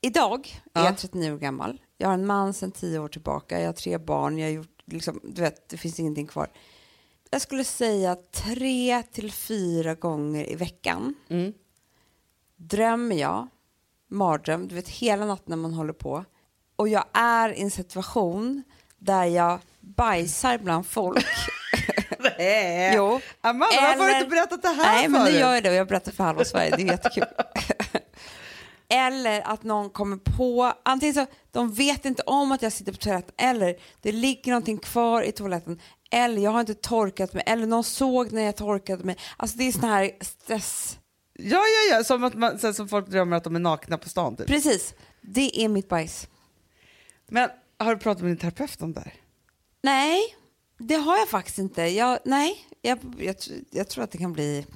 Idag 0.00 0.60
är 0.74 0.80
Ja. 0.80 0.84
jag 0.86 0.98
39 0.98 1.32
år 1.32 1.38
gammal. 1.38 1.80
Jag 1.98 2.08
har 2.08 2.14
en 2.14 2.26
man 2.26 2.54
sedan 2.54 2.72
10 2.72 2.98
år 2.98 3.08
tillbaka. 3.08 3.60
Jag 3.60 3.66
har 3.68 3.72
tre 3.72 3.98
barn. 3.98 4.38
Jag 4.38 4.46
har 4.46 4.52
gjort, 4.52 4.82
liksom, 4.86 5.20
du 5.22 5.42
vet, 5.42 5.68
det 5.68 5.76
finns 5.76 6.00
ingenting 6.00 6.26
kvar. 6.26 6.48
Jag 7.30 7.40
skulle 7.42 7.64
säga 7.64 8.16
tre 8.32 9.02
till 9.12 9.32
fyra 9.32 9.94
gånger 9.94 10.50
i 10.52 10.54
veckan 10.54 11.14
Mm. 11.28 11.52
Drömmer 12.62 13.16
jag, 13.16 13.48
mardröm, 14.10 14.68
du 14.68 14.74
vet 14.74 14.88
hela 14.88 15.26
natten 15.26 15.44
när 15.46 15.56
man 15.56 15.74
håller 15.74 15.92
på. 15.92 16.24
Och 16.76 16.88
jag 16.88 17.04
är 17.12 17.52
i 17.52 17.62
en 17.62 17.70
situation 17.70 18.62
där 18.98 19.24
jag 19.24 19.58
bajsar 19.80 20.58
bland 20.58 20.86
folk. 20.86 21.26
Nej. 22.38 22.92
Jo. 22.96 23.20
Amanda, 23.40 23.76
varför 23.80 24.00
har 24.00 24.08
du 24.08 24.16
inte 24.16 24.30
berättat 24.30 24.62
det 24.62 24.68
här 24.68 24.94
Nej, 24.94 25.08
men 25.08 25.24
nu 25.24 25.30
gör 25.30 25.54
jag 25.54 25.62
det 25.62 25.70
och 25.70 25.76
jag 25.76 25.88
berättar 25.88 26.12
för 26.12 26.24
halva 26.24 26.44
Sverige. 26.44 26.76
Det 26.76 26.82
är 26.82 26.86
jättekul. 26.86 27.24
eller 28.88 29.40
att 29.40 29.62
någon 29.62 29.90
kommer 29.90 30.16
på, 30.16 30.72
antingen 30.82 31.14
så 31.14 31.26
de 31.50 31.72
vet 31.72 32.04
inte 32.04 32.22
om 32.22 32.52
att 32.52 32.62
jag 32.62 32.72
sitter 32.72 32.92
på 32.92 32.98
toaletten 32.98 33.34
eller 33.38 33.76
det 34.00 34.12
ligger 34.12 34.52
någonting 34.52 34.78
kvar 34.78 35.22
i 35.22 35.32
toaletten 35.32 35.80
eller 36.10 36.42
jag 36.42 36.50
har 36.50 36.60
inte 36.60 36.74
torkat 36.74 37.32
mig 37.32 37.42
eller 37.46 37.66
någon 37.66 37.84
såg 37.84 38.32
när 38.32 38.42
jag 38.42 38.56
torkade 38.56 39.04
mig. 39.04 39.16
Alltså 39.36 39.56
det 39.56 39.64
är 39.64 39.72
sån 39.72 39.88
här 39.88 40.10
stress. 40.20 40.98
Ja, 41.42 41.62
ja, 41.90 41.96
ja. 41.96 42.04
Som, 42.04 42.24
att 42.24 42.34
man, 42.34 42.58
så 42.58 42.66
här, 42.66 42.74
som 42.74 42.88
folk 42.88 43.08
drömmer 43.08 43.36
att 43.36 43.44
de 43.44 43.56
är 43.56 43.60
nakna 43.60 43.98
på 43.98 44.08
stan. 44.08 44.36
Typ. 44.36 44.46
Precis, 44.46 44.94
det 45.20 45.64
är 45.64 45.68
mitt 45.68 45.88
bajs. 45.88 46.28
Men 47.28 47.50
har 47.78 47.94
du 47.94 48.00
pratat 48.00 48.22
med 48.22 48.30
din 48.30 48.36
terapeut 48.36 48.82
om 48.82 48.92
det 48.92 49.00
här? 49.00 49.14
Nej, 49.82 50.20
det 50.78 50.94
har 50.94 51.18
jag 51.18 51.28
faktiskt 51.28 51.58
inte. 51.58 51.82
Jag, 51.82 52.18
nej, 52.24 52.66
jag, 52.82 52.98
jag, 53.18 53.36
jag 53.70 53.88
tror 53.88 54.04
att 54.04 54.10
det 54.10 54.18
kan 54.18 54.32
bli 54.32 54.66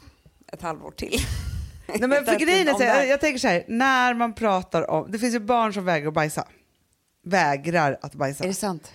ett 0.52 0.62
halvår 0.62 0.90
till. 0.90 1.18
Nej, 1.88 2.08
men 2.08 2.24
för 2.24 2.38
grejen 2.38 2.68
är 2.68 2.74
så 2.74 3.08
jag 3.08 3.20
tänker 3.20 3.38
så 3.38 3.48
här, 3.48 3.64
när 3.68 4.14
man 4.14 4.34
pratar 4.34 4.90
om, 4.90 5.10
det 5.10 5.18
finns 5.18 5.34
ju 5.34 5.38
barn 5.38 5.72
som 5.74 5.84
vägrar 5.84 6.10
bajsa. 6.10 6.48
Vägrar 7.24 7.98
att 8.02 8.14
bajsa. 8.14 8.44
Är 8.44 8.48
det 8.48 8.54
sant? 8.54 8.92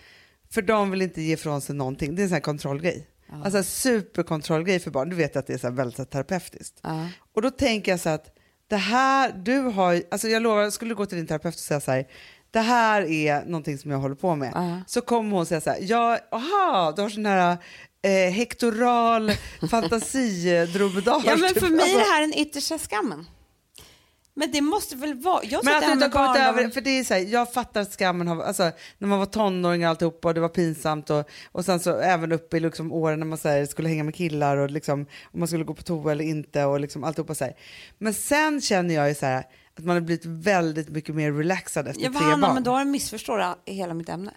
För 0.49 0.61
de 0.61 0.91
vill 0.91 1.01
inte 1.01 1.21
ge 1.21 1.33
ifrån 1.33 1.61
sig 1.61 1.75
någonting. 1.75 2.15
Det 2.15 2.21
är 2.21 2.23
en 2.23 2.29
sån 2.29 2.33
här 2.33 2.41
kontrollgrej. 2.41 3.07
Alltså 3.31 3.57
en 3.57 3.63
superkontrollgrej 3.63 4.79
för 4.79 4.91
barn. 4.91 5.09
Du 5.09 5.15
vet 5.15 5.35
att 5.35 5.47
det 5.47 5.53
är 5.53 5.57
så 5.57 5.67
här 5.67 5.73
väldigt 5.73 5.95
så 5.95 6.01
här 6.01 6.07
terapeutiskt. 6.09 6.79
Ja. 6.83 7.07
Och 7.35 7.41
då 7.41 7.49
tänker 7.49 7.91
jag 7.91 7.99
så 7.99 8.09
att 8.09 8.25
det 8.69 8.75
här, 8.77 9.33
du 9.45 9.57
har 9.59 10.03
alltså 10.11 10.27
jag 10.27 10.41
lovar, 10.43 10.69
skulle 10.69 10.93
gå 10.93 11.05
till 11.05 11.17
din 11.17 11.27
terapeut 11.27 11.55
och 11.55 11.59
säga 11.59 11.79
så 11.79 11.91
här, 11.91 12.07
det 12.51 12.59
här 12.59 13.01
är 13.01 13.45
någonting 13.45 13.77
som 13.77 13.91
jag 13.91 13.97
håller 13.97 14.15
på 14.15 14.35
med. 14.35 14.51
Ja. 14.55 14.81
Så 14.87 15.01
kommer 15.01 15.35
hon 15.37 15.45
säga 15.45 15.61
så 15.61 15.69
här, 15.69 15.79
ja, 15.81 16.17
aha, 16.31 16.93
du 16.95 17.01
har 17.01 17.09
sån 17.09 17.25
här 17.25 17.57
eh, 18.01 18.31
hektoral 18.33 19.31
fantasidromedar. 19.71 21.21
Ja, 21.25 21.35
men 21.37 21.53
för 21.53 21.69
mig 21.69 21.79
är 21.79 21.81
Alltså- 21.83 21.97
det 21.97 22.03
här 22.13 22.21
den 22.27 22.33
yttersta 22.33 22.77
skammen. 22.77 23.25
Men 24.33 24.51
det 24.51 24.61
måste 24.61 24.95
väl 24.95 25.13
vara... 25.13 25.43
Jag 25.43 25.65
Men 25.65 25.75
att 25.77 25.83
du 25.85 25.91
inte 25.91 26.05
har 26.05 26.25
kommit 26.27 26.41
över 26.41 26.69
för 26.69 26.81
det 26.81 26.89
är 26.99 27.03
så 27.03 27.13
här, 27.13 27.21
jag 27.21 27.53
fattar 27.53 27.81
att 27.81 27.93
skammen 27.93 28.27
har, 28.27 28.43
alltså 28.43 28.71
när 28.97 29.07
man 29.07 29.19
var 29.19 29.25
tonåring 29.25 29.83
och 29.83 29.89
alltihopa 29.89 30.27
och 30.27 30.33
det 30.33 30.39
var 30.41 30.49
pinsamt 30.49 31.09
och, 31.09 31.29
och 31.51 31.65
sen 31.65 31.79
så 31.79 31.97
även 31.99 32.31
uppe 32.31 32.57
i 32.57 32.59
liksom 32.59 32.91
åren 32.91 33.19
när 33.19 33.25
man 33.27 33.37
så 33.37 33.49
här, 33.49 33.65
skulle 33.65 33.89
hänga 33.89 34.03
med 34.03 34.15
killar 34.15 34.57
och 34.57 34.69
liksom 34.71 34.99
om 35.23 35.39
man 35.39 35.47
skulle 35.47 35.63
gå 35.63 35.73
på 35.73 35.83
toa 35.83 36.11
eller 36.11 36.25
inte 36.25 36.65
och 36.65 36.79
liksom 36.79 37.03
alltihopa 37.03 37.35
så 37.35 37.43
här. 37.45 37.53
Men 37.97 38.13
sen 38.13 38.61
känner 38.61 38.95
jag 38.95 39.09
ju 39.09 39.15
så 39.15 39.25
här 39.25 39.43
att 39.77 39.83
man 39.85 39.95
har 39.95 40.01
blivit 40.01 40.25
väldigt 40.25 40.89
mycket 40.89 41.15
mer 41.15 41.31
relaxad 41.31 41.87
efter 41.87 42.03
Ja, 42.03 42.09
tre 42.11 42.19
Hanna, 42.21 42.47
barn. 42.47 42.53
men 42.53 42.63
då 42.63 42.71
har 42.71 42.85
du 42.85 42.91
missförstått 42.91 43.57
hela 43.65 43.93
mitt 43.93 44.09
ämne. 44.09 44.31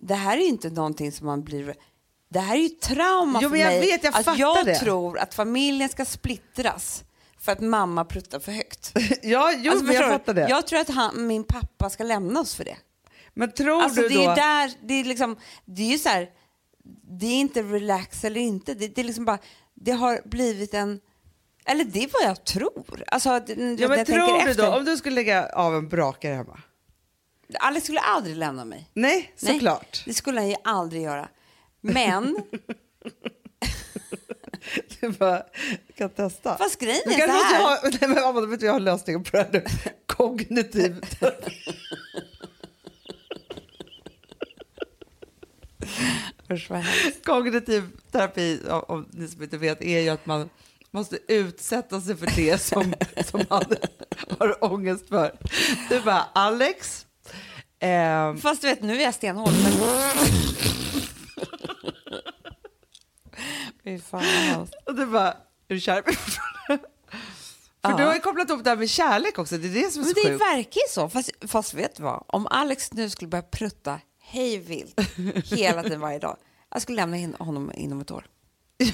Det 0.00 0.14
här 0.14 0.36
är 0.36 0.48
inte 0.48 0.70
någonting 0.70 1.12
som 1.12 1.26
man 1.26 1.42
blir... 1.44 1.74
Det 2.28 2.40
här 2.40 2.54
är 2.56 2.60
ju 2.60 2.68
trauma 2.68 3.38
Jo, 3.42 3.48
för 3.48 3.56
men 3.56 3.60
jag 3.60 3.68
mig. 3.70 3.80
vet, 3.80 4.04
jag 4.04 4.14
att 4.16 4.38
jag 4.38 4.64
det. 4.66 4.74
tror 4.74 5.18
att 5.18 5.34
familjen 5.34 5.88
ska 5.88 6.04
splittras 6.04 7.04
för 7.42 7.52
att 7.52 7.60
mamma 7.60 8.04
pruttar 8.04 8.38
för 8.40 8.52
högt. 8.52 8.92
ja, 9.22 9.52
jo, 9.56 9.72
Alltså, 9.72 9.92
jag 9.92 10.10
fattar 10.10 10.34
det. 10.34 10.48
Jag 10.48 10.66
tror 10.66 10.80
att 10.80 10.88
han, 10.88 11.26
min 11.26 11.44
pappa 11.44 11.90
ska 11.90 12.04
lämna 12.04 12.40
oss 12.40 12.54
för 12.54 12.64
det. 12.64 12.76
Men 13.34 13.52
tror 13.52 13.82
Alltså 13.82 14.00
du 14.00 14.08
det 14.08 14.14
då... 14.14 14.30
är 14.30 14.36
där, 14.36 14.72
det 14.82 14.94
är 14.94 15.04
liksom, 15.04 15.36
det 15.64 15.82
är 15.82 15.86
ju 15.92 15.98
så 15.98 16.08
här, 16.08 16.30
det 17.18 17.26
är 17.26 17.40
inte 17.40 17.62
relax 17.62 18.24
eller 18.24 18.40
inte, 18.40 18.74
det, 18.74 18.88
det 18.88 19.00
är 19.00 19.04
liksom 19.04 19.24
bara, 19.24 19.38
det 19.74 19.92
har 19.92 20.20
blivit 20.24 20.74
en, 20.74 21.00
eller 21.64 21.84
det 21.84 22.04
är 22.04 22.10
vad 22.12 22.30
jag 22.30 22.44
tror. 22.44 23.04
Alltså, 23.06 23.28
ja, 23.28 23.42
men 23.48 23.78
jag 23.78 24.06
tror 24.06 24.46
du 24.46 24.54
då, 24.54 24.66
om 24.66 24.84
du 24.84 24.96
skulle 24.96 25.14
lägga 25.14 25.46
av 25.48 25.74
en 25.76 25.88
brakare 25.88 26.34
hemma? 26.34 26.60
Alex 27.60 27.84
skulle 27.84 28.00
aldrig 28.00 28.36
lämna 28.36 28.64
mig. 28.64 28.90
Nej, 28.94 29.32
Nej, 29.40 29.54
såklart. 29.54 30.02
Det 30.06 30.14
skulle 30.14 30.40
han 30.40 30.48
ju 30.48 30.56
aldrig 30.64 31.02
göra. 31.02 31.28
Men, 31.80 32.36
bara, 35.18 35.42
jag 35.86 35.96
kan 35.96 36.10
testa. 36.10 36.56
fast 36.56 36.80
grejen 36.80 37.02
är 37.06 37.12
så 37.12 37.32
här. 37.32 37.62
ha, 37.62 37.78
nej, 38.00 38.08
men 38.08 38.18
Amanda, 38.18 38.48
vet 38.48 38.60
du, 38.60 38.66
jag 38.66 38.72
har 38.72 38.80
lösningen 38.80 39.24
på 39.24 39.30
det 39.36 39.42
här 39.42 39.48
nu. 39.52 39.64
Kognitiv 40.06 41.00
terapi. 41.00 41.52
Usch, 46.52 46.70
vad. 46.70 46.84
Kognitiv 47.24 47.82
terapi, 48.10 48.60
om, 48.70 48.84
om 48.88 49.08
ni 49.10 49.28
som 49.28 49.42
inte 49.42 49.58
vet, 49.58 49.82
är 49.82 50.00
ju 50.00 50.08
att 50.08 50.26
man 50.26 50.50
måste 50.90 51.18
utsätta 51.28 52.00
sig 52.00 52.16
för 52.16 52.26
det 52.36 52.58
som, 52.58 52.94
som 53.26 53.44
man 53.50 53.64
har 54.38 54.64
ångest 54.64 55.08
för. 55.08 55.38
Du 55.88 56.00
bara, 56.00 56.26
Alex, 56.32 57.06
ehm, 57.78 58.38
Fast 58.38 58.60
du 58.60 58.68
vet, 58.68 58.82
nu 58.82 58.96
är 58.96 59.02
jag 59.02 59.14
stenhård. 59.14 59.52
Men... 59.52 59.72
Fy 63.84 63.98
fan 63.98 64.66
och 64.86 64.94
du 64.94 65.06
bara, 65.06 65.28
är 65.68 65.74
du 65.74 65.80
kär 65.80 65.98
i? 66.10 66.14
För 67.82 67.96
du 67.98 68.04
har 68.04 68.14
ju 68.14 68.20
kopplat 68.20 68.50
ihop 68.50 68.64
det 68.64 68.70
här 68.70 68.76
med 68.76 68.90
kärlek 68.90 69.38
också, 69.38 69.58
det 69.58 69.68
är 69.68 69.74
det 69.82 69.90
som 69.90 70.02
är 70.02 70.06
Men 70.06 70.14
så 70.14 70.20
det 70.22 70.28
sjukt. 70.30 70.40
verkar 70.42 70.80
ju 70.80 70.88
så. 70.90 71.08
Fast, 71.08 71.30
fast 71.48 71.74
vet 71.74 71.96
du 71.96 72.02
vad? 72.02 72.24
Om 72.26 72.46
Alex 72.46 72.92
nu 72.92 73.10
skulle 73.10 73.28
börja 73.28 73.42
prutta 73.42 74.00
hej 74.20 74.58
vilt 74.58 75.00
hela 75.44 75.82
tiden 75.82 76.00
varje 76.00 76.18
dag. 76.18 76.36
Jag 76.70 76.82
skulle 76.82 76.96
lämna 76.96 77.16
in 77.16 77.34
honom 77.38 77.72
inom 77.74 78.00
ett 78.00 78.10
år. 78.10 78.26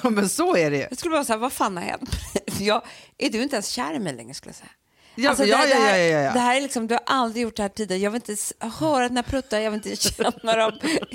Ja 0.02 0.11
men 0.11 0.28
så 0.28 0.57
är 0.57 0.71
det 0.71 0.76
ju. 0.76 0.83
Jag 0.83 0.99
skulle 0.99 1.11
bara 1.12 1.25
säga, 1.25 1.37
vad 1.37 1.52
fan 1.52 1.76
har 1.76 1.85
hänt? 1.85 2.11
jag, 2.61 2.83
är 3.18 3.30
du 3.30 3.42
inte 3.42 3.57
ens 3.57 3.68
kär 3.68 3.95
i 3.95 3.99
mig 3.99 4.16
längre 4.16 4.35
skulle 4.35 4.50
jag 4.50 4.57
säga. 4.57 4.71
Ja, 5.20 5.28
Alltså, 5.30 5.44
ja, 5.44 5.56
det, 5.66 5.75
här, 5.75 5.98
ja, 5.98 6.04
ja, 6.18 6.20
ja. 6.22 6.32
det 6.32 6.38
här 6.38 6.56
är 6.56 6.60
liksom, 6.60 6.87
du 6.87 6.94
har 6.94 7.02
aldrig 7.06 7.42
gjort 7.42 7.56
det 7.56 7.62
här 7.62 7.68
tidigare. 7.68 8.02
Jag 8.02 8.10
vill 8.10 8.22
inte 8.28 8.42
höra 8.78 9.08
dina 9.08 9.22
pruttar, 9.22 9.58
jag 9.60 9.70
vill 9.70 9.80
inte 9.87 9.96
känna 10.12 10.56
dem. 10.56 10.72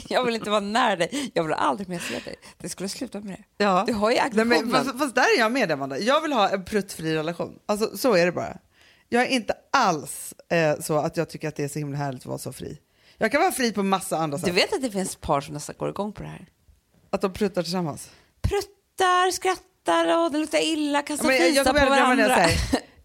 Jag 0.10 0.24
vill 0.26 0.36
inte 0.36 0.50
vara 0.50 0.60
nära 0.60 0.96
dig. 0.96 1.32
Jag 1.34 1.44
vill 1.44 1.54
aldrig 1.54 1.90
mer 1.90 2.00
se 2.00 2.20
dig. 2.20 2.36
Det 2.58 2.70
skulle 2.70 2.90
sluta 2.90 3.20
med 3.20 3.44
det. 3.58 3.64
Ja. 3.64 3.84
Du 3.88 3.94
har 3.94 4.12
ju 4.12 4.16
Nej, 4.18 4.30
men, 4.34 4.52
aggressionen. 4.52 4.86
fast, 4.86 5.00
fast 5.00 5.16
där 5.16 5.36
är 5.36 5.40
jag 5.40 5.52
med 5.52 5.72
Amanda. 5.72 6.00
Jag 6.00 6.22
vill 6.22 6.34
ha 6.34 6.50
en 6.50 6.66
pruttfri 6.66 7.16
relation. 7.16 7.60
Alltså, 7.66 7.98
så 7.98 8.14
är 8.16 8.26
det 8.26 8.32
bara. 8.32 8.58
Jag 9.10 9.22
är 9.24 9.28
inte 9.28 9.54
alls 9.72 10.34
eh, 10.52 10.80
så 10.82 10.98
att 10.98 11.18
jag 11.18 11.30
tycker 11.30 11.48
att 11.48 11.56
det 11.56 11.64
är 11.64 11.68
så 11.68 11.80
himla 11.80 11.98
härligt 11.98 12.22
att 12.22 12.26
vara 12.26 12.38
så 12.38 12.54
fri. 12.54 12.78
Jag 13.18 13.32
kan 13.32 13.42
vara 13.42 13.52
fri 13.52 13.72
på 13.72 13.84
massa 13.84 14.18
andra 14.18 14.38
Du 14.38 14.44
sätt. 14.46 14.56
vet 14.56 14.74
att 14.74 14.82
det 14.82 14.92
finns 14.92 15.16
par 15.16 15.42
som 15.42 15.54
nästan 15.54 15.76
går 15.80 15.90
igång 15.90 16.14
på 16.14 16.24
det 16.24 16.30
här? 16.30 16.48
Att 17.10 17.22
de 17.22 17.34
pruttar 17.34 17.64
tillsammans. 17.64 18.10
Pruttar, 18.42 19.32
skrattar 19.32 20.18
och 20.18 20.32
det 20.32 20.38
luktar 20.38 20.60
illa, 20.64 21.02
kastar 21.02 21.30
fisar 21.30 21.64
på 21.74 21.90
varandra. 21.90 22.36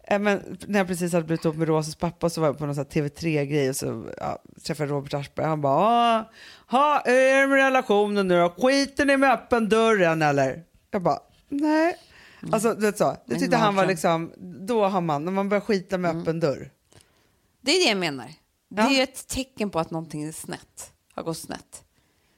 jag 0.08 0.14
eh, 0.14 0.18
men 0.18 0.58
när 0.66 0.78
jag 0.78 0.86
precis 0.86 1.12
hade 1.12 1.24
blivit 1.24 1.44
ihop 1.44 1.56
med 1.56 1.68
Rosas 1.68 1.94
pappa 1.94 2.30
så 2.30 2.40
var 2.40 2.48
jag 2.48 2.58
på 2.58 2.66
någon 2.66 2.74
sån 2.74 2.84
här 2.92 3.02
TV3-grej 3.02 3.68
och 3.68 3.76
så 3.76 4.06
ja, 4.18 4.42
träffade 4.66 4.88
jag 4.90 4.96
Robert 4.96 5.14
Aschberg. 5.14 5.46
Han 5.46 5.60
bara, 5.60 5.74
"Ah, 5.74 6.30
ha, 6.70 7.02
hur 7.04 7.14
är 7.14 7.40
det 7.40 7.46
med 7.46 7.56
relationen 7.56 8.28
nu 8.28 8.38
då? 8.40 8.54
Skiter 8.58 9.06
ni 9.06 9.16
med 9.16 9.32
öppen 9.32 9.68
dörren 9.68 10.22
eller? 10.22 10.62
Jag 10.90 11.02
bara, 11.02 11.18
nej. 11.48 11.96
Alltså 12.52 12.74
du 12.74 12.80
vet 12.80 12.98
så, 12.98 13.04
det 13.10 13.18
Men 13.26 13.38
tyckte 13.40 13.56
han 13.56 13.74
var 13.76 13.86
liksom, 13.86 14.32
då 14.66 14.84
har 14.84 15.00
man, 15.00 15.24
när 15.24 15.32
man 15.32 15.48
börjar 15.48 15.60
skita 15.60 15.98
med 15.98 16.16
öppen 16.16 16.40
dörr. 16.40 16.70
Det 17.60 17.70
är 17.72 17.84
det 17.84 17.88
jag 17.88 17.98
menar. 17.98 18.26
Det 18.70 18.82
Ja. 18.82 18.90
är 18.90 18.94
ju 18.94 19.02
ett 19.02 19.26
tecken 19.28 19.70
på 19.70 19.78
att 19.80 19.90
någonting 19.90 20.22
är 20.24 20.32
snett. 20.32 20.92
Har 21.14 21.22
gått 21.22 21.38
snett. 21.38 21.82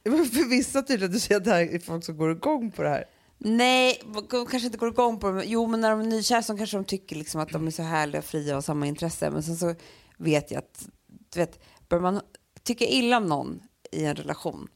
För 0.04 0.48
vissa 0.50 0.82
tydligen, 0.82 1.12
du 1.12 1.20
ser 1.20 1.36
att 1.36 1.44
det 1.44 1.50
här 1.50 1.74
är 1.74 1.78
folk 1.78 2.04
som 2.04 2.16
går 2.16 2.32
igång 2.32 2.70
på 2.70 2.82
det 2.82 2.88
här. 2.88 3.04
Nej, 3.42 4.02
kanske 4.30 4.66
inte 4.66 4.78
går 4.78 4.88
igång 4.88 5.18
på 5.18 5.30
det. 5.30 5.44
Jo, 5.44 5.66
men 5.66 5.80
när 5.80 5.90
de 5.90 6.00
är 6.00 6.04
nykära 6.04 6.42
så 6.42 6.56
kanske 6.56 6.76
de 6.76 6.84
tycker 6.84 7.16
liksom 7.16 7.40
att 7.40 7.48
de 7.50 7.66
är 7.66 7.70
så 7.70 7.82
härliga, 7.82 8.22
fria 8.22 8.52
och 8.52 8.54
har 8.56 8.62
samma 8.62 8.86
intresse. 8.86 9.30
Men 9.30 9.42
sen 9.42 9.56
så 9.56 9.74
vet 10.16 10.50
jag 10.50 10.58
att, 10.58 10.86
du 11.32 11.40
vet, 11.40 11.58
börjar 11.88 12.02
man 12.02 12.20
tycka 12.62 12.84
illa 12.84 13.16
om 13.16 13.26
någon 13.26 13.62
i 13.92 14.04
en 14.04 14.16
relation 14.16 14.68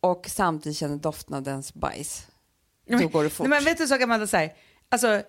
och 0.00 0.26
samtidigt 0.28 0.78
känner 0.78 0.96
doften 0.96 1.34
av 1.34 1.42
dens 1.42 1.74
bajs, 1.74 2.26
då 2.88 3.08
går 3.08 3.24
det 3.24 3.30
fort. 3.30 3.48
Nej, 3.48 3.58
men 3.58 3.64
vet 3.64 3.78
du 3.78 3.86
så 3.86 4.02
Amanda 4.02 4.26
säger? 4.26 4.52
Alltså, 4.88 5.22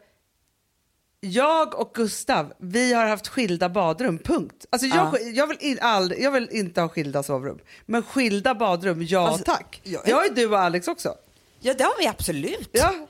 jag 1.20 1.76
och 1.80 1.92
Gustav, 1.94 2.54
vi 2.58 2.94
har 2.94 3.06
haft 3.06 3.28
skilda 3.28 3.70
badrum, 3.70 4.18
punkt. 4.18 4.66
Alltså 4.70 4.88
jag, 4.88 4.98
Ja. 5.14 5.20
jag, 5.20 5.48
vill 5.48 5.58
in, 5.62 5.78
aldrig, 5.82 6.22
jag 6.22 6.32
vill 6.32 6.50
inte 6.52 6.82
ha 6.82 6.90
skilda 6.90 7.24
sovrum. 7.24 7.60
Men 7.86 8.04
skilda 8.04 8.56
badrum, 8.56 9.02
ja 9.04 9.28
Alltså, 9.28 9.44
tack. 9.46 9.82
jag- 9.84 10.02
Det 10.06 10.12
har 10.12 10.24
ju 10.24 10.30
du 10.30 10.48
och 10.48 10.60
Alex 10.60 10.88
också. 10.88 11.16
Ja, 11.64 11.74
det 11.74 11.84
har 11.84 11.98
vi 12.00 12.08
absolut. 12.08 12.70
Ja, 12.72 13.08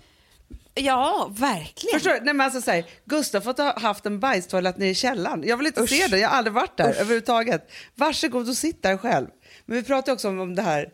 Ja, 0.75 1.31
verkligen. 1.31 1.93
förstår 1.99 2.11
du? 2.13 2.19
Nej, 2.25 2.33
men 2.33 2.41
alltså, 2.45 2.61
så 2.61 2.71
här, 2.71 2.85
Gustav 3.05 3.45
har 3.45 3.79
haft 3.79 4.05
en 4.05 4.19
bajstoalett 4.19 4.77
nere 4.77 4.89
i 4.89 4.95
källaren. 4.95 5.43
Jag 5.47 5.57
vill 5.57 5.67
inte 5.67 5.81
Usch. 5.81 5.89
se 5.89 6.07
det, 6.07 6.19
jag 6.19 6.29
har 6.29 6.37
aldrig 6.37 6.53
varit 6.53 6.77
där 6.77 6.89
Usch. 6.89 6.95
överhuvudtaget. 6.97 7.71
Varsågod 7.95 8.49
och 8.49 8.55
sitt 8.57 8.83
där 8.83 8.97
själv. 8.97 9.27
Men 9.65 9.77
vi 9.77 9.83
pratar 9.83 10.13
också 10.13 10.27
om, 10.29 10.39
om 10.39 10.55
det 10.55 10.61
här, 10.61 10.93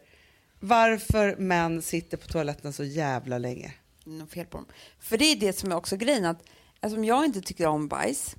varför 0.60 1.36
män 1.36 1.82
sitter 1.82 2.18
på 2.18 2.28
toaletten 2.28 2.74
så 2.74 2.84
jävla 2.84 3.38
länge. 3.38 3.74
något 4.06 4.32
fel 4.34 4.46
på 4.46 4.58
dem. 4.58 4.66
För 5.00 5.18
det 5.18 5.26
är 5.26 5.36
det 5.36 5.54
som 5.60 5.72
är 5.72 5.76
också 5.76 5.98
grejen 5.98 6.26
att 6.26 6.44
alltså, 6.80 6.98
om 6.98 7.06
jag 7.06 7.26
inte 7.26 7.42
tycker 7.42 7.68
om 7.68 7.88
bajs, 7.88 8.36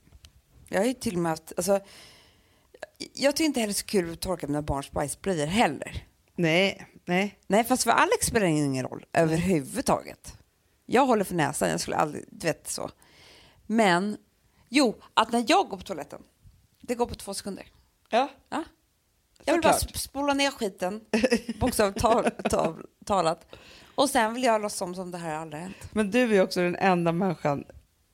jag 0.69 0.79
har 0.81 0.87
ju 0.87 0.95
till 0.95 1.15
och 1.15 1.21
med 1.21 1.31
haft, 1.31 1.53
alltså, 1.57 1.81
jag 3.15 3.37
tycker 3.37 3.45
inte 3.47 3.61
heller 3.61 3.75
så 3.75 3.87
kul 3.87 4.13
att 4.13 4.21
torka 4.21 4.47
mina 4.47 4.63
barns 4.63 4.91
bajsblöjor 4.91 5.47
heller. 5.47 6.05
Nej, 6.37 6.87
nej. 7.11 7.39
Nej, 7.47 7.65
fast 7.65 7.83
för 7.83 7.91
Alex 7.91 8.27
spelar 8.27 8.47
det 8.47 8.53
ingen 8.53 8.87
roll 8.87 9.05
överhuvudtaget. 9.13 10.37
Jag 10.87 11.07
håller 11.07 11.25
för 11.25 11.35
näsan, 11.35 11.71
jag 11.71 11.81
skulle 11.81 11.97
aldrig, 11.97 12.25
du 12.29 12.47
vet 12.47 12.69
så. 12.69 12.91
Men, 13.67 14.17
jo, 14.69 14.95
att 15.15 15.33
när 15.33 15.45
jag 15.49 15.69
går 15.69 15.77
på 15.77 15.83
toaletten, 15.83 16.23
det 16.81 16.95
går 16.95 17.07
på 17.07 17.15
två 17.15 17.35
sekunder. 17.35 17.67
Ja. 18.11 18.29
Ja. 18.49 18.65
Jag 19.45 19.55
vill 19.55 19.63
bara 19.63 19.73
Såklart. 19.73 19.97
spola 19.97 20.35
ner 20.35 20.51
skiten, 20.51 21.01
bokstavligt 21.61 22.01
tal, 22.01 22.31
tal, 22.31 22.87
talat. 23.05 23.47
Och 23.95 24.11
sen 24.11 24.35
vill 24.35 24.43
jag 24.43 24.63
låtsas 24.63 24.79
som, 24.79 24.95
som 24.95 25.11
det 25.11 25.19
här 25.19 25.35
aldrig 25.35 25.63
hänt. 25.63 25.77
Men 25.93 26.11
du 26.11 26.37
är 26.37 26.43
också 26.43 26.61
den 26.61 26.77
enda 26.77 27.13
människan 27.13 27.65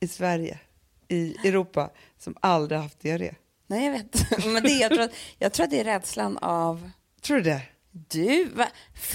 i 0.01 0.09
Sverige, 0.09 0.61
i 1.09 1.49
Europa, 1.49 1.91
som 2.19 2.37
aldrig 2.41 2.81
haft 2.81 3.01
diarré. 3.01 3.35
Nej, 3.67 3.85
jag 3.85 3.93
vet. 3.93 4.45
Men 4.47 4.63
det, 4.63 4.69
jag, 4.69 4.91
tror 4.91 5.03
att, 5.03 5.13
jag 5.39 5.53
tror 5.53 5.65
att 5.65 5.71
det 5.71 5.81
är 5.81 5.85
rädslan 5.85 6.39
av... 6.39 6.91
Tror 7.21 7.37
du 7.37 7.43
det? 7.43 7.63
Du, 8.09 8.45
va? 8.45 8.67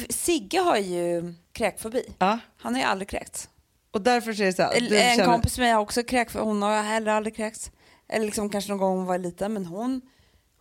Sigge 0.09 0.59
har 0.59 0.77
ju 0.77 1.33
kräkfobi. 1.51 2.05
Ja. 2.19 2.39
Han 2.57 2.73
har 2.73 2.81
ju 2.81 2.87
aldrig 2.87 3.09
kräkts. 3.09 3.49
Och 3.91 4.01
därför 4.01 4.33
så 4.33 4.41
är 4.41 4.45
det 4.45 4.53
så 4.53 4.61
här, 4.63 4.73
en 4.73 4.89
känner, 4.89 5.25
kompis 5.25 5.57
med 5.57 5.65
mig 5.65 5.73
har 5.73 5.81
också 5.81 6.03
kräkfobi. 6.03 6.45
Hon 6.45 6.61
har 6.61 6.83
heller 6.83 7.11
aldrig 7.11 7.35
kräkts. 7.35 7.71
Eller 8.09 8.25
liksom 8.25 8.49
kanske 8.49 8.71
någon 8.71 8.79
gång 8.79 8.97
hon 8.97 9.05
var 9.05 9.17
liten, 9.17 9.53
men 9.53 9.65
hon, 9.65 10.01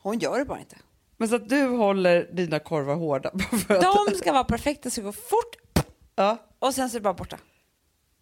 hon 0.02 0.18
gör 0.18 0.38
det 0.38 0.44
bara 0.44 0.58
inte. 0.58 0.76
Men 1.16 1.28
så 1.28 1.34
att 1.36 1.48
du 1.48 1.66
håller 1.66 2.28
dina 2.32 2.58
korvar 2.58 2.94
hårda. 2.94 3.30
De 3.68 4.14
ska 4.18 4.32
vara 4.32 4.44
perfekta, 4.44 4.82
det 4.82 4.90
ska 4.90 5.02
gå 5.02 5.12
fort 5.12 5.84
ja. 6.16 6.36
och 6.58 6.74
sen 6.74 6.90
så 6.90 6.96
är 6.96 7.00
det 7.00 7.04
bara 7.04 7.14
borta. 7.14 7.38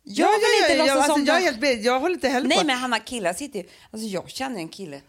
Jag 0.02 0.28
Ja, 0.28 0.32
vill 0.32 0.42
ja, 0.60 0.66
inte 0.66 0.78
ja, 0.78 0.94
låtsas 0.94 0.96
alltså, 0.96 1.12
som 1.12 1.24
jag, 1.24 1.60
det. 1.60 1.66
helt, 1.66 1.84
jag 1.84 2.00
håller 2.00 2.14
inte 2.14 2.28
heller 2.28 2.48
Nej 2.48 2.58
på. 2.58 2.64
men 2.66 2.78
Hanna 2.78 2.98
killar 2.98 3.32
sitter 3.32 3.58
ju, 3.58 3.68
alltså 3.90 4.08
jag 4.08 4.30
känner 4.30 4.58
en 4.58 4.68
kille 4.68 5.00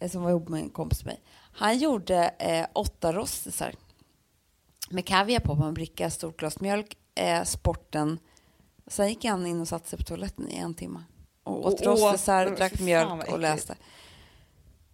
eh, 0.00 0.10
som 0.10 0.22
var 0.22 0.30
ihop 0.30 0.48
med 0.48 0.60
en 0.60 0.70
kompis 0.70 1.04
med 1.04 1.14
mig. 1.14 1.22
Han 1.52 1.78
gjorde 1.78 2.34
eh, 2.38 2.66
åtta 2.72 3.12
rostisar 3.12 3.74
med 4.90 5.06
kaviar 5.06 5.40
på, 5.40 5.56
på 5.56 5.64
en 5.64 5.74
bricka, 5.74 6.10
stort 6.10 6.38
glas 6.38 6.60
mjölk, 6.60 6.96
eh, 7.14 7.44
sporten. 7.44 8.18
Sen 8.86 9.08
gick 9.08 9.24
han 9.24 9.46
in 9.46 9.60
och 9.60 9.68
satte 9.68 9.88
sig 9.88 9.98
på 9.98 10.04
toaletten 10.04 10.48
i 10.50 10.56
en 10.56 10.74
timme. 10.74 11.02
Och 11.44 11.66
åt 11.66 11.74
åt- 11.74 11.86
rostisar, 11.86 12.44
men 12.44 12.54
drack 12.54 12.80
mjölk 12.80 13.32
och 13.32 13.38
läste. 13.38 13.76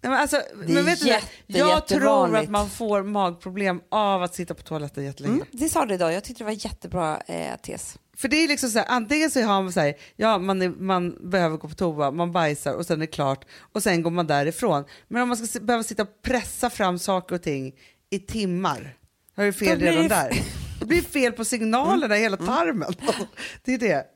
Nej, 0.03 0.11
men 0.11 0.21
alltså, 0.21 0.37
är 0.37 0.43
men 0.55 0.85
vet 0.85 0.99
du, 1.01 1.05
det? 1.05 1.11
jätte, 1.11 1.59
jag 1.59 1.87
tror 1.87 2.37
att 2.37 2.51
man 2.51 2.71
får 2.71 3.03
magproblem 3.03 3.81
av 3.89 4.23
att 4.23 4.35
sitta 4.35 4.55
på 4.55 4.63
toaletten 4.63 5.05
jättelänge. 5.05 5.35
Mm, 5.35 5.47
det 5.53 5.69
sa 5.69 5.87
du 5.87 5.95
idag, 5.95 6.13
jag 6.13 6.25
tyckte 6.25 6.41
det 6.45 6.47
var 6.47 6.65
jättebra 6.65 7.21
eh, 7.21 7.57
tes. 7.57 7.99
För 8.17 8.29
det 8.29 8.37
är 8.37 8.49
liksom 8.49 8.71
så 8.71 8.79
här, 8.79 8.87
antingen 8.89 9.31
så 9.31 9.43
har 9.43 9.63
man 9.63 9.73
så 9.73 9.81
här, 9.81 9.95
ja 10.17 10.39
man, 10.39 10.63
är, 10.63 10.69
man 10.69 11.31
behöver 11.31 11.57
gå 11.57 11.69
på 11.69 11.75
toa, 11.75 12.11
man 12.11 12.33
bajsar 12.33 12.73
och 12.75 12.87
sen 12.87 12.97
är 12.97 13.01
det 13.01 13.07
klart 13.07 13.45
och 13.73 13.83
sen 13.83 14.03
går 14.03 14.11
man 14.11 14.27
därifrån. 14.27 14.85
Men 15.09 15.23
om 15.23 15.29
man 15.29 15.37
ska 15.37 15.61
behöva 15.61 15.83
sitta 15.83 16.03
och 16.03 16.23
pressa 16.23 16.71
fram 16.71 16.99
saker 16.99 17.35
och 17.35 17.43
ting 17.43 17.75
i 18.11 18.19
timmar, 18.19 18.97
har 19.37 19.45
du 19.45 19.53
fel 19.53 19.81
redan 19.81 20.03
det- 20.03 20.09
där. 20.09 20.43
Det 20.81 20.87
blir 20.87 21.03
fel 21.03 21.33
på 21.33 21.45
signalerna 21.45 22.19
i 22.19 22.21
hela 22.21 22.37
tarmen. 22.37 22.93
Det 23.65 23.75
är 23.75 23.79
det. 23.79 24.07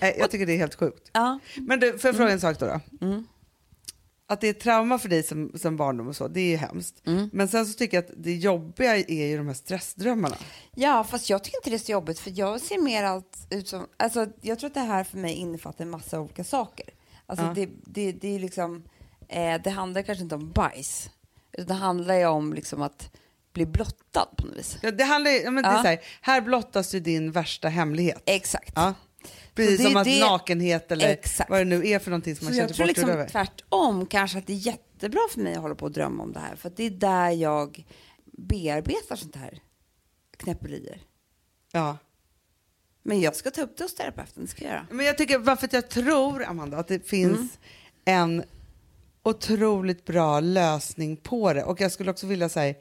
Nej, 0.00 0.16
jag 0.18 0.30
tycker 0.30 0.46
det 0.46 0.52
är 0.52 0.56
helt 0.58 0.74
sjukt. 0.74 1.10
Ja. 1.12 1.38
Men 1.56 1.80
du, 1.80 1.98
får 1.98 2.08
jag 2.08 2.16
fråga 2.16 2.32
en 2.32 2.40
sak 2.40 2.58
då? 2.58 2.66
då? 2.66 3.06
Mm. 3.06 3.26
Att 4.26 4.40
det 4.40 4.48
är 4.48 4.52
trauma 4.52 4.98
för 4.98 5.08
dig 5.08 5.22
som, 5.22 5.52
som 5.54 5.76
barndom 5.76 6.08
och 6.08 6.16
så, 6.16 6.28
det 6.28 6.40
är 6.40 6.50
ju 6.50 6.56
hemskt. 6.56 7.06
Mm. 7.06 7.30
Men 7.32 7.48
sen 7.48 7.66
så 7.66 7.74
tycker 7.78 7.96
jag 7.96 8.04
att 8.04 8.10
det 8.16 8.34
jobbiga 8.34 8.96
är 8.96 9.26
ju 9.26 9.36
de 9.36 9.46
här 9.46 9.54
stressdrömmarna. 9.54 10.36
Ja, 10.74 11.04
fast 11.04 11.30
jag 11.30 11.44
tycker 11.44 11.58
inte 11.58 11.70
det 11.70 11.76
är 11.76 11.78
så 11.78 11.92
jobbigt 11.92 12.18
för 12.18 12.32
jag 12.34 12.60
ser 12.60 12.78
mer 12.82 13.04
allt 13.04 13.46
ut 13.50 13.68
som... 13.68 13.86
Alltså, 13.96 14.26
jag 14.40 14.58
tror 14.58 14.68
att 14.68 14.74
det 14.74 14.80
här 14.80 15.04
för 15.04 15.18
mig 15.18 15.34
innefattar 15.34 15.84
en 15.84 15.90
massa 15.90 16.20
olika 16.20 16.44
saker. 16.44 16.86
Alltså, 17.26 17.44
Ja. 17.44 17.52
det, 17.54 17.68
det, 17.84 18.12
det 18.12 18.34
är 18.34 18.38
liksom... 18.40 18.84
Eh, 19.28 19.60
det 19.64 19.70
handlar 19.70 20.02
kanske 20.02 20.22
inte 20.22 20.34
om 20.34 20.50
bajs. 20.52 21.10
Utan 21.52 21.66
det 21.66 21.74
handlar 21.74 22.14
ju 22.14 22.26
om 22.26 22.52
liksom 22.52 22.82
att 22.82 23.10
bli 23.52 23.66
blottad 23.66 24.26
på 24.36 24.46
något 24.46 24.56
vis. 24.56 24.78
Ja, 24.82 24.90
det 24.90 25.04
handlar 25.04 25.30
ja, 25.30 25.50
men 25.50 25.62
det 25.64 25.68
är 25.70 25.74
Ja. 25.74 25.82
så 25.82 25.88
här, 25.88 26.00
här 26.20 26.40
blottas 26.40 26.94
ju 26.94 27.00
din 27.00 27.32
värsta 27.32 27.68
hemlighet. 27.68 28.22
Exakt. 28.26 28.72
Ja. 28.74 28.94
Precis 29.54 29.76
Så 29.76 29.82
det 29.82 29.88
är 29.88 29.90
som 29.90 29.96
att 29.96 30.04
det- 30.04 30.20
nakenhet 30.20 30.92
eller 30.92 31.08
Exakt. 31.08 31.50
vad 31.50 31.60
det 31.60 31.64
nu 31.64 31.88
är 31.88 31.98
för 31.98 32.10
någonting 32.10 32.36
som 32.36 32.46
Så 32.46 32.50
man 32.52 32.58
jag 32.58 32.68
känner 32.68 32.74
tror 32.76 32.86
bort 32.86 32.96
liksom 32.96 33.10
över. 33.10 33.28
tvärtom 33.28 34.06
kanske 34.06 34.38
att 34.38 34.46
det 34.46 34.52
är 34.52 34.56
jättebra 34.66 35.20
för 35.30 35.40
mig 35.40 35.54
att 35.54 35.60
hålla 35.62 35.74
på 35.74 35.84
och 35.84 35.92
drömma 35.92 36.22
om 36.22 36.32
det 36.32 36.40
här. 36.40 36.56
För 36.56 36.68
att 36.68 36.76
det 36.76 36.84
är 36.84 36.90
där 36.90 37.30
jag 37.30 37.84
bearbetar 38.24 39.16
sånt 39.16 39.36
här 39.36 39.62
knäpperier. 40.36 41.00
Ja. 41.72 41.96
Men 43.02 43.20
jag 43.20 43.36
ska 43.36 43.50
ta 43.50 43.62
upp 43.62 43.76
det 43.76 43.84
hos 43.84 43.94
terapeuten, 43.94 44.42
det 44.42 44.48
ska 44.48 44.64
jag 44.64 44.70
göra. 44.72 44.86
Men 44.90 45.06
jag 45.06 45.18
tycker, 45.18 45.38
varför 45.38 45.66
att 45.66 45.72
jag 45.72 45.88
tror, 45.90 46.44
Amanda, 46.44 46.78
att 46.78 46.88
det 46.88 47.08
finns 47.08 47.36
Mm. 47.38 47.48
en 48.04 48.44
otroligt 49.22 50.04
bra 50.04 50.40
lösning 50.40 51.16
på 51.16 51.52
det. 51.52 51.64
Och 51.64 51.80
jag 51.80 51.92
skulle 51.92 52.10
också 52.10 52.26
vilja 52.26 52.48
säga, 52.48 52.74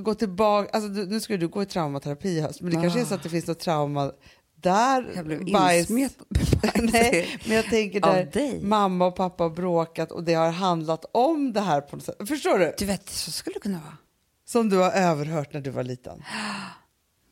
gå 0.00 0.14
tillbaka, 0.14 0.70
alltså 0.72 0.88
du, 0.88 1.06
nu 1.06 1.20
ska 1.20 1.36
du 1.36 1.48
gå 1.48 1.62
i 1.62 1.66
traumaterapi 1.66 2.28
i 2.28 2.40
höst, 2.40 2.60
men 2.60 2.74
det 2.74 2.82
kanske 2.82 3.00
är 3.00 3.04
så 3.04 3.14
att 3.14 3.22
det 3.22 3.28
finns 3.28 3.46
något 3.46 3.58
trauma 3.58 4.12
där 4.54 5.12
Jag 5.14 5.24
blev 5.24 5.44
bajs-. 5.44 5.90
Nej, 6.92 7.40
men 7.46 7.56
jag 7.56 7.64
tänker 7.64 8.00
där 8.00 8.60
mamma 8.62 9.06
och 9.06 9.16
pappa 9.16 9.44
har 9.44 9.50
bråkat 9.50 10.12
och 10.12 10.24
det 10.24 10.34
har 10.34 10.50
handlat 10.50 11.04
om 11.12 11.52
det 11.52 11.60
här 11.60 11.80
på 11.80 11.96
något 11.96 12.04
sätt. 12.04 12.28
Förstår 12.28 12.58
du? 12.58 12.74
Du 12.78 12.84
vet, 12.84 13.10
så 13.10 13.30
skulle 13.30 13.54
det 13.54 13.60
kunna 13.60 13.78
vara. 13.78 13.96
Som 14.44 14.68
du 14.68 14.76
har 14.76 14.90
överhört 14.90 15.52
när 15.52 15.60
du 15.60 15.70
var 15.70 15.82
liten. 15.82 16.22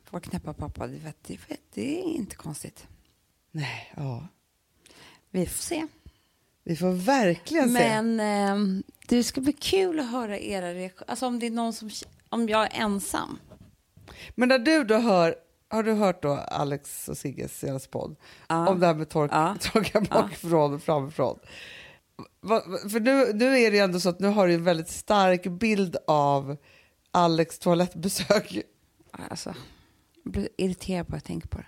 Vår 0.09 0.19
knäppa 0.19 0.53
pappa, 0.53 0.87
du 0.87 0.97
vet, 0.97 1.17
det, 1.27 1.33
vet, 1.49 1.59
det 1.73 1.99
är 1.99 2.03
inte 2.03 2.35
konstigt. 2.35 2.87
Nej, 3.51 3.93
ja. 3.97 4.27
Vi 5.31 5.45
får 5.45 5.63
se. 5.63 5.87
Vi 6.63 6.75
får 6.75 6.91
verkligen 6.91 7.73
se. 7.75 8.01
Men 8.01 8.19
ehm, 8.19 8.83
det 9.07 9.23
ska 9.23 9.41
bli 9.41 9.53
kul 9.53 9.99
att 9.99 10.11
höra 10.11 10.39
era 10.39 10.73
reaktioner. 10.73 11.11
Alltså 11.11 11.27
om 11.27 11.39
det 11.39 11.45
är 11.45 11.51
någon 11.51 11.73
som, 11.73 11.89
om 12.29 12.49
jag 12.49 12.63
är 12.75 12.81
ensam. 12.81 13.39
Men 14.35 14.49
när 14.49 14.59
du 14.59 14.83
då 14.83 14.95
hör, 14.97 15.35
har 15.69 15.83
du 15.83 15.93
hört 15.93 16.21
då 16.23 16.31
Alex 16.33 17.09
och 17.09 17.17
Sigges 17.17 17.59
senaste 17.59 17.89
podd 17.89 18.15
Ja. 18.47 18.67
om 18.69 18.79
det 18.79 18.85
här 18.87 18.93
med 18.93 19.09
tork, 19.09 19.31
Ja. 19.33 19.55
torka 19.61 20.01
bakifrån 20.01 20.73
och 20.73 20.83
framifrån? 20.83 21.39
Va, 22.41 22.61
för 22.89 22.99
nu, 22.99 23.33
nu 23.33 23.59
är 23.59 23.71
det 23.71 23.77
ju 23.77 23.83
ändå 23.83 23.99
så 23.99 24.09
att 24.09 24.19
nu 24.19 24.27
har 24.27 24.47
du 24.47 24.53
en 24.53 24.63
väldigt 24.63 24.89
stark 24.89 25.43
bild 25.47 25.97
av 26.07 26.57
Alex 27.11 27.59
toalettbesök. 27.59 28.57
Alltså, 29.11 29.55
jag 30.23 30.31
blir 30.33 30.49
irriterad 30.57 31.07
på 31.07 31.15
att 31.15 31.21
jag 31.21 31.27
tänker 31.27 31.47
på 31.47 31.57
det. 31.57 31.65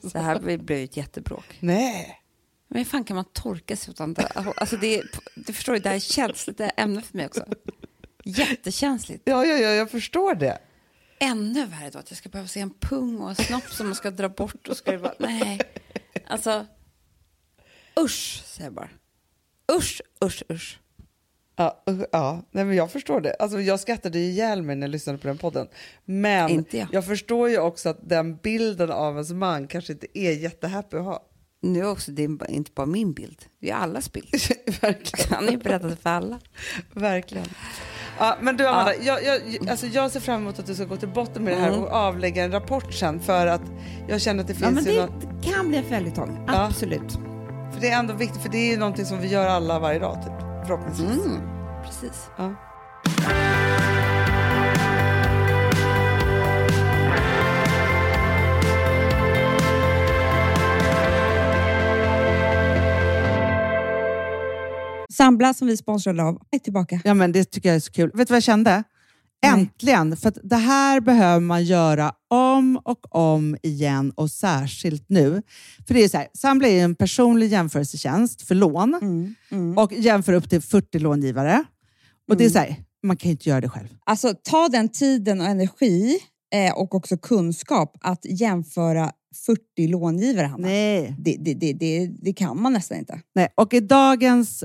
Det 0.12 0.18
här 0.18 0.58
blir 0.58 0.76
ju 0.78 0.84
ett 0.84 0.96
jättebråk. 0.96 1.44
Nej. 1.60 2.20
Men 2.68 2.78
hur 2.78 2.84
fan 2.84 3.04
kan 3.04 3.14
man 3.16 3.24
torka 3.32 3.76
sig 3.76 3.90
utan 3.90 4.14
det? 4.14 4.26
Alltså 4.56 4.76
det, 4.76 4.94
är- 4.98 5.04
du 5.34 5.52
förstår 5.52 5.74
ju, 5.74 5.80
det 5.82 5.88
här 5.88 5.96
är 5.96 6.00
känsligt 6.00 6.60
ämne 6.76 7.02
för 7.02 7.16
mig 7.16 7.26
också. 7.26 7.44
Jättekänsligt. 8.28 9.22
Ja, 9.24 9.44
ja, 9.44 9.56
ja, 9.56 9.68
jag 9.68 9.90
förstår 9.90 10.34
det. 10.34 10.58
Ännu 11.18 11.66
värre 11.66 11.90
då 11.90 11.98
att 11.98 12.10
jag 12.10 12.18
ska 12.18 12.28
behöva 12.28 12.48
se 12.48 12.60
en 12.60 12.70
pung 12.70 13.18
och 13.18 13.28
en 13.28 13.36
snopp 13.36 13.70
som 13.70 13.86
man 13.86 13.94
ska 13.94 14.10
dra 14.10 14.28
bort 14.28 14.68
och 14.68 14.76
ska 14.76 14.92
det 14.92 15.14
nej. 15.18 15.60
Alltså, 16.26 16.66
usch 18.00 18.42
säger 18.44 18.66
jag 18.66 18.74
bara. 18.74 18.88
Usch, 19.72 20.02
usch, 20.24 20.42
usch. 20.50 20.80
Ja, 21.56 21.84
ja. 22.12 22.42
Nej, 22.50 22.64
men 22.64 22.76
jag 22.76 22.90
förstår 22.92 23.20
det. 23.20 23.34
Alltså, 23.34 23.60
jag 23.60 23.80
skrattade 23.80 24.18
ihjäl 24.18 24.62
mig 24.62 24.76
när 24.76 24.86
jag 24.86 24.92
lyssnade 24.92 25.18
på 25.18 25.28
den 25.28 25.38
podden. 25.38 25.68
Men 26.04 26.50
Inte 26.50 26.78
jag. 26.78 26.88
jag 26.92 27.06
förstår 27.06 27.48
ju 27.48 27.58
också 27.58 27.88
att 27.88 28.08
den 28.08 28.36
bilden 28.36 28.90
av 28.90 29.12
ens 29.14 29.32
man 29.32 29.68
kanske 29.68 29.92
inte 29.92 30.18
är 30.18 30.32
jättehappy 30.32 30.96
att 30.96 31.04
ha. 31.04 31.22
Nu 31.60 31.80
är 31.80 31.90
också 31.90 32.10
din, 32.10 32.40
inte 32.48 32.70
bara 32.74 32.86
min 32.86 33.12
bild, 33.12 33.44
det 33.60 33.70
är 33.70 33.74
allas 33.74 34.12
bild. 34.12 34.28
Verkligen. 34.80 35.34
Han 35.34 35.48
är 35.48 35.52
ju 35.52 35.58
berättat 35.58 36.00
för 36.00 36.10
alla. 36.10 36.40
Verkligen. 36.92 37.48
Ja, 38.18 38.36
men 38.40 38.56
du 38.56 38.66
Amanda, 38.66 38.94
jag, 38.94 39.24
jag, 39.24 39.40
alltså 39.70 39.86
jag 39.86 40.10
ser 40.10 40.20
fram 40.20 40.40
emot 40.42 40.58
att 40.58 40.66
du 40.66 40.74
ska 40.74 40.84
gå 40.84 40.96
till 40.96 41.08
botten 41.08 41.44
med 41.44 41.52
det 41.56 41.60
här 41.60 41.68
Mm. 41.68 41.82
och 41.82 41.92
avlägga 41.92 42.44
en 42.44 42.52
rapport 42.52 42.92
sen 42.94 43.20
för 43.20 43.46
att 43.46 43.60
jag 44.08 44.20
känner 44.20 44.40
att 44.40 44.46
det 44.46 44.52
Ja, 44.60 44.66
finns 44.68 44.84
men 44.84 44.94
ju 44.94 45.00
det 45.00 45.06
något, 45.06 45.44
kan 45.44 45.68
bli 45.68 45.78
en 45.78 45.84
följetong, 45.84 46.44
Ja. 46.48 46.64
absolut. 46.66 47.12
för 47.74 47.80
det 47.80 47.90
är 47.90 47.98
ändå 47.98 48.14
viktigt 48.14 48.42
för 48.42 48.48
det 48.48 48.58
är 48.58 48.70
ju 48.70 48.76
någonting 48.78 49.04
som 49.06 49.18
vi 49.20 49.28
gör 49.28 49.46
alla 49.46 49.78
varje 49.78 49.98
dag 49.98 50.18
typ, 50.24 50.66
förhoppningsvis. 50.66 51.24
Mm, 51.26 51.40
precis. 51.84 52.26
Ja. 52.38 52.54
Sambla 65.16 65.54
som 65.54 65.68
vi 65.68 65.76
sponsrade 65.76 66.22
av 66.22 66.38
är 66.50 66.58
tillbaka. 66.58 67.00
ja 67.04 67.14
men 67.14 67.32
det 67.32 67.44
tycker 67.44 67.68
jag 67.68 67.76
är 67.76 67.80
så 67.80 67.92
kul. 67.92 68.10
Vet 68.14 68.28
du 68.28 68.32
vad 68.32 68.36
jag 68.36 68.42
kände? 68.42 68.84
Äntligen! 69.46 70.16
För 70.16 70.28
att 70.28 70.38
det 70.42 70.56
här 70.56 71.00
behöver 71.00 71.40
man 71.40 71.64
göra 71.64 72.12
om 72.30 72.80
och 72.84 73.14
om 73.16 73.56
igen 73.62 74.12
och 74.16 74.30
särskilt 74.30 75.04
nu. 75.08 75.42
För 75.86 75.94
det 75.94 76.04
är 76.04 76.08
så 76.08 76.16
här, 76.16 76.28
Sambla 76.34 76.68
är 76.68 76.84
en 76.84 76.94
personlig 76.94 77.48
jämförelsetjänst 77.52 78.42
för 78.42 78.54
lån 78.54 78.94
Mm, 78.94 79.34
mm. 79.50 79.78
och 79.78 79.92
jämför 79.92 80.32
upp 80.32 80.50
till 80.50 80.60
40 80.62 80.98
långivare. 80.98 81.64
Och 82.28 82.36
det 82.36 82.44
är 82.44 82.50
så 82.50 82.58
här, 82.58 82.76
man 83.02 83.16
kan 83.16 83.28
ju 83.28 83.32
inte 83.32 83.48
göra 83.48 83.60
det 83.60 83.68
själv. 83.68 83.88
Alltså 84.06 84.34
ta 84.42 84.68
den 84.68 84.88
tiden 84.88 85.40
och 85.40 85.46
energi 85.46 86.18
eh, 86.54 86.74
och 86.74 86.94
också 86.94 87.16
kunskap 87.16 87.96
att 88.00 88.24
jämföra 88.24 89.12
40 89.46 89.88
långivare, 89.88 90.46
Hanna. 90.46 90.68
Nej. 90.68 91.14
Det, 91.18 91.36
det, 91.40 91.54
det, 91.54 91.72
det, 91.72 92.06
det 92.06 92.32
kan 92.32 92.62
man 92.62 92.72
nästan 92.72 92.98
inte. 92.98 93.20
Nej. 93.34 93.48
Och 93.54 93.74
i 93.74 93.80
dagens 93.80 94.64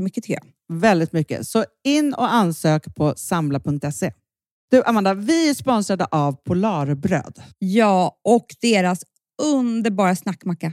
mycket 0.00 0.24
tycker 0.24 0.40
jag. 0.42 0.78
Väldigt 0.78 1.12
mycket. 1.12 1.46
Så 1.46 1.64
in 1.84 2.14
och 2.14 2.32
ansök 2.32 2.94
på 2.94 3.14
samla.se. 3.16 4.12
Du 4.70 4.82
Amanda, 4.84 5.14
vi 5.14 5.50
är 5.50 5.54
sponsrade 5.54 6.04
av 6.04 6.32
Polarbröd. 6.32 7.42
Ja, 7.58 8.18
och 8.24 8.46
deras 8.60 9.04
underbara 9.42 10.16
snackmacka. 10.16 10.72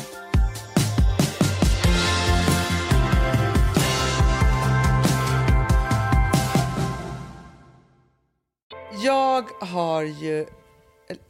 Jag 9.03 9.43
har 9.61 10.01
ju... 10.01 10.45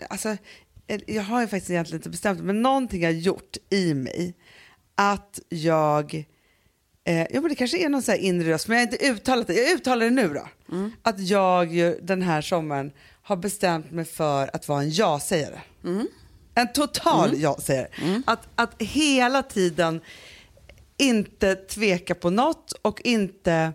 Alltså, 0.09 0.37
jag 1.05 1.23
har 1.23 1.41
ju 1.41 1.47
faktiskt 1.47 1.71
egentligen 1.71 1.99
inte 1.99 2.09
bestämt 2.09 2.41
men 2.41 2.61
någonting 2.61 3.03
har 3.03 3.11
gjort 3.11 3.57
i 3.69 3.93
mig 3.93 4.33
att 4.95 5.39
jag... 5.49 6.25
Eh, 7.03 7.19
ja, 7.19 7.41
men 7.41 7.49
det 7.49 7.55
kanske 7.55 7.85
är 7.85 7.89
någon 7.89 8.01
så 8.01 8.11
här 8.11 8.17
inre 8.17 8.49
röst, 8.49 8.67
men 8.67 8.77
jag 8.77 8.87
har 8.87 8.91
inte 8.93 9.05
uttalat 9.05 9.47
det. 9.47 9.53
Jag 9.53 9.71
uttalar 9.71 10.05
det 10.05 10.11
nu 10.11 10.27
då. 10.27 10.47
Att 11.01 11.19
jag 11.19 11.73
ju 11.73 11.99
den 12.01 12.21
här 12.21 12.41
sommaren 12.41 12.91
har 13.21 13.35
bestämt 13.35 13.91
mig 13.91 14.05
för 14.05 14.55
att 14.55 14.67
vara 14.67 14.81
en 14.81 14.89
ja-sägare. 14.89 15.61
En 16.55 16.73
total 16.73 17.41
ja-sägare. 17.41 17.87
Att, 18.25 18.47
att 18.55 18.81
hela 18.81 19.43
tiden 19.43 20.01
inte 20.97 21.55
tveka 21.55 22.15
på 22.15 22.29
något 22.29 22.71
och 22.71 23.01
inte... 23.03 23.73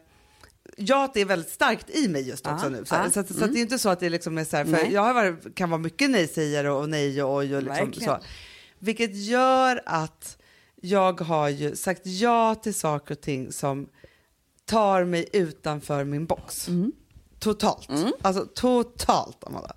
Ja, 0.76 1.10
det 1.14 1.20
är 1.20 1.24
väldigt 1.24 1.52
starkt 1.52 1.90
i 1.90 2.08
mig 2.08 2.28
just 2.28 2.46
också 2.46 2.66
Ja, 2.66 2.68
nu. 2.68 2.84
Så, 2.84 2.94
ja, 2.94 3.10
så, 3.10 3.20
att, 3.20 3.34
så 3.34 3.44
att 3.44 3.52
det 3.52 3.58
är 3.58 3.62
inte 3.62 3.78
så 3.78 3.88
att 3.88 4.00
det 4.00 4.08
liksom 4.08 4.38
är 4.38 4.44
så 4.44 4.56
här, 4.56 4.64
för 4.64 4.72
Nej. 4.72 4.92
jag 4.92 5.02
har 5.02 5.14
varit, 5.14 5.54
kan 5.54 5.70
vara 5.70 5.80
mycket 5.80 6.10
nej-sägare 6.10 6.70
och 6.70 6.88
nej 6.88 7.22
och 7.22 7.36
oj 7.36 7.56
och 7.56 7.62
liksom 7.62 7.86
Verkligen. 7.86 8.20
så. 8.20 8.26
Vilket 8.78 9.16
gör 9.16 9.82
att 9.86 10.38
jag 10.80 11.20
har 11.20 11.48
ju 11.48 11.76
sagt 11.76 12.06
ja 12.06 12.54
till 12.54 12.74
saker 12.74 13.14
och 13.14 13.20
ting 13.20 13.52
som 13.52 13.88
tar 14.64 15.04
mig 15.04 15.28
utanför 15.32 16.04
min 16.04 16.26
box. 16.26 16.68
Totalt. 17.38 17.88
Alltså 18.22 18.46
totalt, 18.54 19.44
Amanda. 19.44 19.76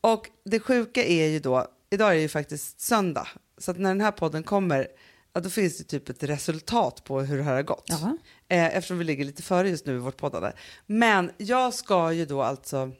Och 0.00 0.30
det 0.44 0.60
sjuka 0.60 1.04
är 1.04 1.26
ju 1.26 1.38
då, 1.38 1.66
idag 1.90 2.10
är 2.10 2.14
det 2.14 2.20
ju 2.20 2.28
faktiskt 2.28 2.80
söndag, 2.80 3.28
så 3.58 3.70
att 3.70 3.78
när 3.78 3.88
den 3.90 4.00
här 4.00 4.10
podden 4.10 4.42
kommer, 4.42 4.88
ja, 5.32 5.40
då 5.40 5.50
finns 5.50 5.78
det 5.78 5.84
typ 5.84 6.08
ett 6.08 6.22
resultat 6.22 7.04
på 7.04 7.20
hur 7.20 7.36
det 7.36 7.42
här 7.42 7.54
har 7.54 7.62
gått. 7.62 7.84
Jaha. 7.86 8.16
Eh, 8.48 8.76
eftersom 8.76 8.98
vi 8.98 9.04
ligger 9.04 9.24
lite 9.24 9.42
före 9.42 9.68
just 9.68 9.86
nu 9.86 9.94
i 9.94 9.98
vårt 9.98 10.16
poddande. 10.16 10.52
Men 10.86 11.30
jag 11.36 11.74
ska 11.74 12.12
ju 12.12 12.26
då 12.26 12.42
alltså, 12.42 12.90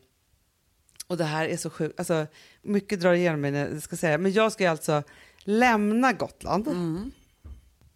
och 1.07 1.17
det 1.17 1.25
här 1.25 1.45
är 1.45 1.57
så 1.57 1.71
sjukt, 1.71 1.99
alltså 1.99 2.27
mycket 2.63 3.01
drar 3.01 3.13
igenom 3.13 3.41
mig 3.41 3.51
när 3.51 3.69
jag 3.69 3.83
ska 3.83 3.97
säga, 3.97 4.19
men 4.19 4.33
jag 4.33 4.53
ska 4.53 4.65
ju 4.65 4.71
alltså 4.71 5.03
lämna 5.39 6.13
Gotland 6.13 6.69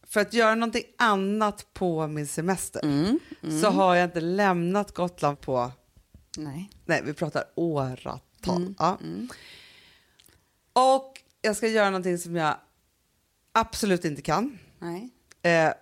för 0.07 0.21
att 0.21 0.33
göra 0.33 0.55
någonting 0.55 0.85
annat 0.99 1.67
på 1.75 2.07
min 2.07 2.27
semester. 2.27 2.81
Så 3.61 3.67
har 3.71 3.95
jag 3.95 4.05
inte 4.05 4.21
lämnat 4.21 4.95
Gotland 4.95 5.41
på, 5.41 5.73
Nej. 6.37 6.71
nej 6.85 7.03
vi 7.05 7.13
pratar 7.13 7.45
åratal. 7.55 8.75
Ja. 8.79 8.99
Och 10.73 11.23
jag 11.43 11.57
ska 11.57 11.69
göra 11.69 11.91
någonting 11.91 12.19
som 12.19 12.37
jag 12.37 12.57
absolut 13.53 14.05
inte 14.05 14.23
kan. 14.23 14.59
Nej. 14.79 15.11
Eh, 15.43 15.73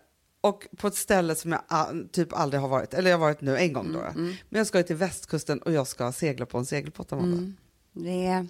och 0.41 0.67
på 0.77 0.87
ett 0.87 0.95
ställe 0.95 1.35
som 1.35 1.53
jag 1.53 2.09
typ 2.13 2.33
aldrig 2.33 2.61
har 2.61 2.69
varit, 2.69 2.95
eller 2.95 3.11
jag 3.11 3.19
har 3.19 3.27
varit 3.27 3.41
nu 3.41 3.57
en 3.57 3.73
gång 3.73 3.93
då. 3.93 4.13
Men 4.15 4.37
jag 4.51 4.67
ska 4.67 4.79
ju 4.79 4.85
till 4.85 4.97
västkusten 4.97 5.63
och 5.63 5.73
jag 5.73 5.87
ska 5.87 6.13
segla 6.13 6.47
på 6.47 6.59
en 6.59 6.67
segelbåt. 6.67 7.13
Amanda. 7.13 7.53
Det 7.93 8.27
är 8.27 8.47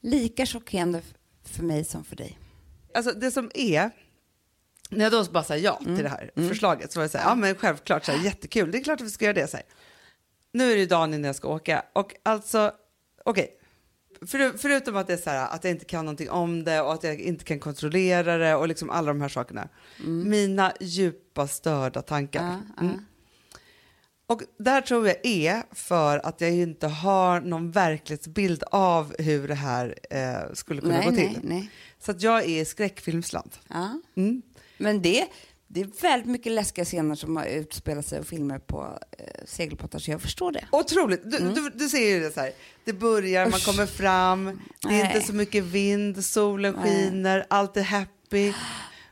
lika 0.00 0.46
chockerande 0.46 1.02
för 1.44 1.62
mig 1.62 1.84
som 1.84 2.04
för 2.04 2.16
dig. 2.16 2.38
Alltså 2.94 3.12
det 3.12 3.30
som 3.30 3.50
är, 3.54 3.90
när 4.90 5.04
jag 5.04 5.12
då 5.12 5.24
bara 5.24 5.44
säger 5.44 5.64
ja 5.64 5.80
till 5.84 6.02
det 6.02 6.08
här 6.08 6.30
förslaget 6.34 6.92
så 6.92 6.98
var 6.98 7.04
jag 7.04 7.10
så 7.10 7.18
här, 7.18 7.28
ja 7.28 7.34
men 7.34 7.54
självklart, 7.54 8.04
så 8.04 8.12
här, 8.12 8.24
jättekul, 8.24 8.70
det 8.70 8.78
är 8.78 8.84
klart 8.84 9.00
att 9.00 9.06
vi 9.06 9.10
ska 9.10 9.24
göra 9.24 9.34
det. 9.34 9.46
Så 9.46 9.56
här. 9.56 9.66
Nu 10.52 10.70
är 10.70 10.74
det 10.74 10.80
ju 10.80 10.86
dagen 10.86 11.14
innan 11.14 11.24
jag 11.24 11.36
ska 11.36 11.48
åka 11.48 11.84
och 11.92 12.14
alltså, 12.22 12.72
okej, 13.24 13.58
för, 14.20 14.58
förutom 14.58 14.96
att 14.96 15.06
det 15.06 15.12
är 15.12 15.16
så 15.16 15.30
här, 15.30 15.48
att 15.48 15.64
jag 15.64 15.70
inte 15.70 15.84
kan 15.84 16.04
någonting 16.04 16.30
om 16.30 16.64
det 16.64 16.80
och 16.80 16.92
att 16.92 17.04
jag 17.04 17.20
inte 17.20 17.44
kan 17.44 17.60
kontrollera 17.60 18.36
det 18.36 18.54
och 18.54 18.68
liksom 18.68 18.90
alla 18.90 19.06
de 19.06 19.20
här 19.20 19.28
sakerna. 19.28 19.68
Mina 20.06 20.72
djupa 20.80 21.48
störda 21.48 22.02
tankar. 22.02 22.60
Mm. 22.80 23.04
Och 24.28 24.42
där 24.58 24.80
tror 24.80 25.06
jag 25.06 25.26
är 25.26 25.62
för 25.72 26.26
att 26.26 26.40
jag 26.40 26.50
inte 26.50 26.86
har 26.86 27.40
någon 27.40 27.70
verklighetsbild 27.70 28.64
av 28.70 29.14
hur 29.18 29.48
det 29.48 29.54
här 29.54 29.94
eh, 30.10 30.54
skulle 30.54 30.80
kunna 30.80 30.94
Nej, 30.94 31.04
gå 31.04 31.10
nej, 31.10 31.34
till. 31.34 31.40
nej. 31.42 31.70
Så 31.98 32.10
att 32.10 32.22
jag 32.22 32.44
är 32.44 32.60
i 32.60 32.64
skräckfilmsland. 32.64 33.50
Ja. 33.68 34.00
Mm. 34.16 34.42
Men 34.78 35.02
det, 35.02 35.26
det 35.68 35.80
är 35.80 36.02
väldigt 36.02 36.28
mycket 36.30 36.52
läskiga 36.52 36.84
scener 36.84 37.14
som 37.14 37.36
har 37.36 37.44
utspelat 37.46 38.06
sig 38.06 38.18
och 38.20 38.26
filmer 38.26 38.58
på 38.58 38.98
eh, 39.18 39.24
segelbåtar, 39.46 39.98
så 39.98 40.10
jag 40.10 40.22
förstår 40.22 40.52
det. 40.52 40.64
Otroligt. 40.72 41.30
Du, 41.30 41.36
Mm. 41.36 41.54
du, 41.54 41.70
du 41.74 41.88
ser 41.88 42.08
ju 42.08 42.20
det 42.20 42.30
så 42.34 42.40
här. 42.40 42.52
Det 42.84 42.92
börjar, 42.92 43.50
man 43.50 43.60
kommer 43.60 43.86
fram, 43.86 44.44
det 44.82 44.88
är 44.88 44.90
Nej. 45.04 45.12
inte 45.16 45.26
så 45.26 45.32
mycket 45.34 45.64
vind, 45.64 46.24
solen 46.24 46.74
Nej. 46.82 46.84
skiner, 47.10 47.46
allt 47.50 47.76
är 47.76 47.82
happy. 47.82 48.52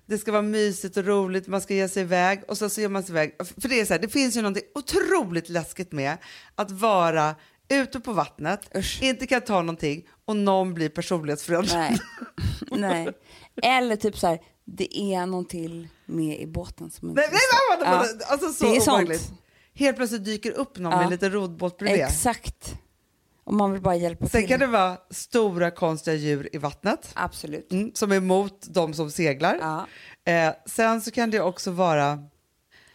Det 0.07 0.19
ska 0.19 0.33
vara 0.33 0.43
mysigt 0.43 0.97
och 0.97 1.05
roligt, 1.05 1.47
man 1.47 1.61
ska 1.61 1.75
ge 1.75 1.89
sig 1.89 2.03
iväg 2.03 2.43
och 2.49 2.59
så, 2.59 2.69
så 2.69 2.81
ger 2.81 2.89
man 2.89 3.03
sig 3.03 3.13
iväg. 3.13 3.35
För 3.61 3.69
det 3.69 3.81
är 3.81 3.85
så 3.85 3.93
här, 3.95 4.01
det 4.01 4.09
finns 4.09 4.37
ju 4.37 4.43
något 4.43 4.59
otroligt 4.75 5.49
läskigt 5.49 5.93
med 5.93 6.17
att 6.55 6.71
vara 6.71 7.35
ute 7.69 8.01
på 8.01 8.13
vattnet, 8.13 8.77
Usch. 8.77 9.03
inte 9.03 9.27
kan 9.27 9.41
ta 9.41 9.61
någonting 9.63 10.09
och 10.25 10.37
någon 10.37 10.75
blir 10.75 10.89
personlighetsförändrad. 10.89 11.75
Nej. 11.79 11.99
nej. 12.71 13.09
Eller 13.63 13.97
typ 13.97 14.19
så 14.19 14.27
här, 14.27 14.39
det 14.65 14.99
är 14.99 15.27
någon 15.27 15.45
till 15.45 15.89
med 16.07 16.41
i 16.41 16.47
båten 16.47 16.91
som 16.91 17.09
inte 17.09 17.21
Nej, 17.21 17.31
nej, 17.33 17.41
nej, 17.81 17.89
nej, 18.01 18.09
nej, 18.19 18.27
alltså 18.29 18.49
så 18.53 18.65
det 18.65 18.71
är 18.77 18.81
sånt. 18.81 18.87
obehagligt. 18.89 19.33
Helt 19.75 19.97
plötsligt 19.97 20.25
dyker 20.25 20.53
upp 20.53 20.79
någon 20.79 20.93
Ja. 20.93 20.99
med 20.99 21.05
en 21.05 21.11
liten 21.11 21.33
rodbåt 21.33 21.79
bredvid. 21.79 22.05
Exakt. 22.05 22.75
Och 23.45 23.55
man 23.55 23.73
vill 23.73 23.81
bara 23.83 23.97
hjälpa 23.97 24.27
Sen 24.29 24.41
till. 24.41 24.49
kan 24.49 24.61
det 24.61 24.67
vara 24.67 24.97
stora 25.11 25.71
konstiga 25.71 26.15
djur 26.17 26.49
i 26.53 26.59
vattnet. 26.59 27.11
Absolut. 27.15 27.73
Mm, 27.73 27.91
som 27.95 28.13
är 28.13 28.17
emot 28.17 28.67
de 28.71 28.95
som 28.95 29.11
seglar. 29.11 29.59
Ja. 29.61 29.87
Eh, 30.33 30.55
sen 30.67 31.01
så 31.03 31.11
kan 31.11 31.31
det 31.31 31.41
också 31.41 31.71
vara 31.71 32.19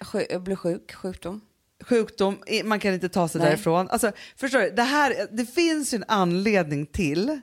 Sju, 0.01 0.23
bli 0.39 0.55
sjuk, 0.55 0.93
sjukdom. 0.95 1.41
sjukdom, 1.84 2.38
i- 2.47 2.63
man 2.63 2.79
kan 2.79 2.93
inte 2.93 3.10
ta 3.10 3.27
sig 3.27 3.41
Nej. 3.41 3.49
därifrån. 3.49 3.89
Alltså, 3.89 4.12
förstår 4.38 4.60
du, 4.60 4.69
det, 4.71 4.84
här, 4.84 5.27
det 5.32 5.45
finns 5.45 5.93
ju 5.93 5.95
en 5.95 6.05
anledning 6.08 6.86
till 6.86 7.41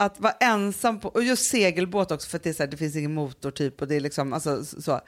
att 0.00 0.20
vara 0.20 0.32
ensam 0.32 1.00
på, 1.00 1.08
och 1.08 1.22
just 1.22 1.44
segelbåt 1.50 2.10
också 2.10 2.28
för 2.28 2.36
att 2.36 2.42
det, 2.42 2.50
är 2.50 2.54
så 2.54 2.62
här, 2.62 2.70
det 2.70 2.76
finns 2.76 2.96
ingen 2.96 3.14
motor 3.14 3.50
typ 3.50 3.80
och 3.82 3.88
det 3.88 3.94
är 3.96 4.00
liksom, 4.00 4.32
alltså, 4.32 4.64
så, 4.64 5.00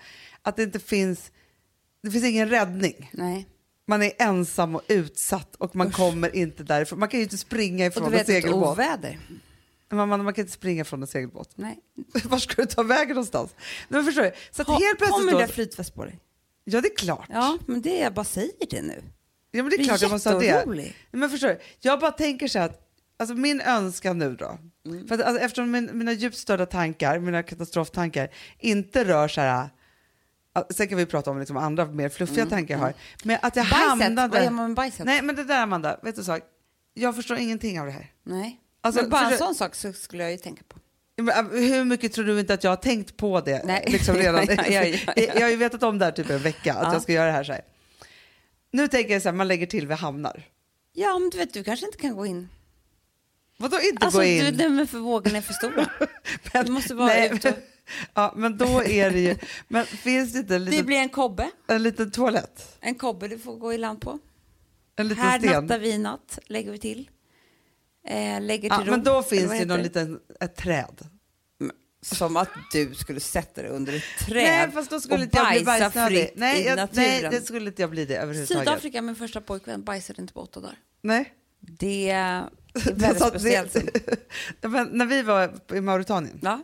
att 0.43 0.57
det 0.57 0.63
inte 0.63 0.81
finns, 0.81 1.33
det 2.03 2.11
finns 2.11 2.25
ingen 2.25 2.49
räddning. 2.49 3.11
Nej. 3.13 3.47
Man 3.87 4.03
är 4.03 4.13
ensam 4.19 4.75
och 4.75 4.83
utsatt 4.89 5.57
och 5.57 5.77
man 5.77 5.91
kommer 5.91 6.37
inte 6.37 6.63
därifrån. 6.63 6.99
Man 6.99 7.09
kan 7.09 7.21
ju 7.21 7.25
inte 7.25 7.39
springa 7.39 7.87
Och 7.87 7.93
ifrån 7.93 8.03
du 8.03 8.07
en 8.07 8.13
vet 8.13 8.21
ett 8.21 8.27
segelbåt. 8.27 8.73
oväder. 8.79 9.19
Man, 9.93 10.09
man, 10.09 10.25
man 10.25 10.35
kan 10.35 10.43
inte 10.43 10.53
springa 10.55 10.85
från 10.85 11.03
en 11.03 11.07
segelbåt. 11.07 11.51
Nej. 11.55 11.79
Var 12.25 12.39
ska 12.39 12.63
du 12.63 12.69
ta 12.69 12.83
vägen 12.83 13.09
någonstans? 13.09 13.55
Men 13.89 14.05
förstår 14.05 14.23
du? 14.23 14.33
Så 14.51 14.63
att 14.63 14.69
Ha, 14.69 14.79
helt 14.79 14.99
plötsligt 14.99 15.21
kommer 15.21 15.33
då, 15.33 15.39
det 15.39 15.49
flytväst 15.49 15.95
på 15.95 16.05
dig? 16.05 16.19
Ja, 16.65 16.81
det 16.81 16.89
är 16.89 16.97
klart. 16.97 17.27
Ja, 17.29 17.59
men 17.67 17.83
det 17.83 17.99
jag 17.99 18.15
bara 18.15 18.25
säger 18.25 18.53
det 18.71 18.83
nu. 18.83 19.03
Ja, 19.51 19.63
men 19.63 19.71
det 19.71 19.75
är 19.75 19.79
Du 19.79 19.85
är 19.85 19.89
klart 19.89 20.03
jag 20.03 20.11
måste 20.11 20.31
ha 20.31 20.41
det. 20.41 20.93
Men 21.11 21.31
förstår 21.31 21.49
du? 21.49 21.59
Jag 21.81 22.01
bara 22.01 22.11
tänker 22.11 22.49
så 22.49 22.59
här 22.59 22.67
att 22.67 22.90
alltså 23.21 23.35
min 23.35 23.61
önskan 23.61 24.19
nu 24.19 24.37
då, 24.37 24.59
Mm. 24.87 25.09
för 25.09 25.15
att, 25.15 25.21
alltså, 25.21 25.43
eftersom 25.45 25.71
min, 25.71 25.91
mina 25.93 26.13
djupt 26.13 26.37
störda 26.37 26.67
tankar, 26.67 27.19
mina 27.19 27.43
katastroftankar, 27.43 28.29
inte 28.59 29.05
rör 29.05 29.29
så 29.29 29.41
här, 29.41 29.69
sen 30.71 30.89
kan 30.89 30.99
vi 30.99 31.07
prata 31.07 31.31
om 31.31 31.39
liksom 31.39 31.57
andra 31.57 31.87
mer 31.87 32.09
fluffiga 32.09 32.47
tankar 32.47 32.75
jag 32.75 32.79
har, 32.81 32.95
men 33.25 33.39
att 33.43 33.57
jag 33.57 33.67
Mm. 33.67 33.71
Bajset, 33.89 33.89
hamnade... 34.07 34.29
vad 34.29 34.45
gör 34.45 34.51
man 34.51 34.67
med 34.71 34.77
bajset? 34.77 35.07
Nej, 35.07 35.23
men 35.23 35.37
det 35.37 35.45
där 35.45 35.63
Amanda, 35.63 36.01
vet 36.03 36.17
du 36.17 36.25
sak? 36.25 36.41
Jag 36.95 37.17
förstår 37.17 37.37
ingenting 37.39 37.81
av 37.81 37.87
det 37.87 37.93
här. 37.93 38.13
Nej. 38.23 38.61
Alltså, 38.81 39.01
men 39.01 39.11
bara 39.11 39.31
en 39.31 39.39
sån 39.39 39.55
sak 39.55 39.75
så 39.75 39.93
skulle 39.93 40.23
jag 40.23 40.33
ju 40.33 40.39
tänka 40.39 40.63
på. 40.69 40.77
Äh, 41.31 41.45
Hur 41.61 41.85
mycket 41.85 42.13
tror 42.13 42.25
du 42.25 42.41
inte 42.41 42.55
att 42.55 42.65
jag 42.65 42.71
har 42.71 42.77
tänkt 42.77 43.17
på 43.17 43.41
det? 43.41 43.63
Nej. 43.65 43.85
Liksom 43.89 44.15
redan? 44.25 44.47
Ja, 44.49 44.55
ja, 44.69 44.85
ja, 44.85 44.99
ja. 45.17 45.23
Jag 45.35 45.41
har 45.43 45.51
ju 45.51 45.57
vetat 45.57 45.83
om 45.83 45.99
det 45.99 46.05
här 46.05 46.13
typ 46.13 46.31
en 46.31 46.39
vecka, 46.43 46.75
att 46.75 46.83
Ja. 46.87 46.93
jag 46.93 47.03
ska 47.03 47.13
göra 47.13 47.27
det 47.27 47.33
här 47.33 47.45
så 47.45 47.53
här. 47.53 47.63
Nu 48.73 48.89
tänker 48.89 49.13
jag 49.13 49.23
så 49.23 49.29
här, 49.29 49.37
man 49.37 49.49
lägger 49.49 49.67
till 49.67 49.87
vid 49.87 49.97
hamnar. 49.97 50.43
Ja, 50.93 51.19
men 51.19 51.31
du 51.31 51.39
vet, 51.39 51.55
du 51.55 51.65
kanske 51.65 51.87
inte 51.87 51.99
kan 51.99 52.17
gå 52.17 52.27
in. 52.27 52.49
Vadå 53.61 53.81
inte 53.81 54.05
Alltså, 54.05 54.19
gå 54.21 54.25
in? 54.25 54.45
du, 54.45 54.51
nej, 54.53 54.69
men 54.69 54.87
för 54.87 54.99
vågorna 54.99 55.37
är 55.39 55.43
för 55.43 55.53
stora. 55.53 55.91
Men- 56.53 56.65
Du 56.67 56.73
måste 56.73 56.95
vara 56.95 57.07
nej, 57.09 57.31
ute 57.35 57.55
Ja, 58.15 58.33
men 58.37 58.57
då 58.59 58.83
är 58.85 59.11
det 59.11 59.21
ju... 59.21 59.37
Men 59.69 59.87
finns 59.87 60.33
det 60.33 60.39
inte 60.39 60.55
en 60.57 60.65
Det 60.65 60.71
liten, 60.71 60.87
blir 60.87 60.97
en 60.97 61.09
kobbe. 61.09 61.51
en 61.67 61.83
liten 61.83 62.11
toalett? 62.11 62.77
En 62.81 62.95
kobbe 62.95 63.29
du 63.29 63.39
får 63.39 63.57
gå 63.57 63.73
i 63.73 63.79
land 63.79 64.01
på. 64.01 64.19
En 64.97 65.09
liten 65.09 65.25
Här 65.25 65.39
sten? 65.39 65.65
nattar 65.65 65.79
vi 65.79 65.99
natt, 65.99 66.39
lägger 66.47 66.73
vi 66.73 66.79
till. 66.79 67.11
Eh, 68.09 68.41
lägger 68.41 68.69
Ja, 68.69 68.77
till 68.79 68.87
ro. 68.87 68.91
men 68.91 69.03
då 69.05 69.23
finns 69.23 69.51
det 69.51 69.65
någon 69.65 69.83
liten, 69.83 70.21
ett 70.41 70.57
träd. 70.57 71.09
Som 72.03 72.37
att 72.37 72.49
du 72.73 72.95
skulle 72.95 73.21
sätta 73.21 73.63
dig 73.63 73.71
under 73.71 73.93
ett 73.97 74.03
träd 74.27 74.45
Nej, 74.45 74.71
fast 74.71 74.91
då 74.91 75.01
skulle 75.01 75.25
och 75.27 75.31
jag 75.33 75.51
bli 75.53 75.65
bajsa 75.65 75.85
bajsnödig. 75.85 76.31
Nej, 76.35 76.63
i 76.63 76.67
jag, 76.67 76.89
nej, 76.93 77.29
det 77.31 77.41
skulle 77.47 77.71
inte 77.71 77.83
jag 77.83 77.91
bli 77.91 78.05
det 78.05 78.17
överhuvudtaget. 78.17 78.69
Sydafrika, 78.69 79.03
min 79.03 79.17
första 79.17 79.41
pojkvän, 79.41 79.85
bajsade 79.85 80.23
inte 80.23 80.33
på 80.35 80.41
åtta 80.41 80.61
dagar. 80.61 80.77
Nej. 81.03 81.33
Det 81.61 82.11
är 82.75 82.81
Så 82.81 82.93
väldigt 82.95 83.19
det- 83.21 83.29
speciellt. 83.29 83.75
när 84.93 85.07
vi 85.07 85.23
var 85.23 85.55
i 85.75 85.81
Mauritanien, 85.81 86.39
Ja, 86.43 86.63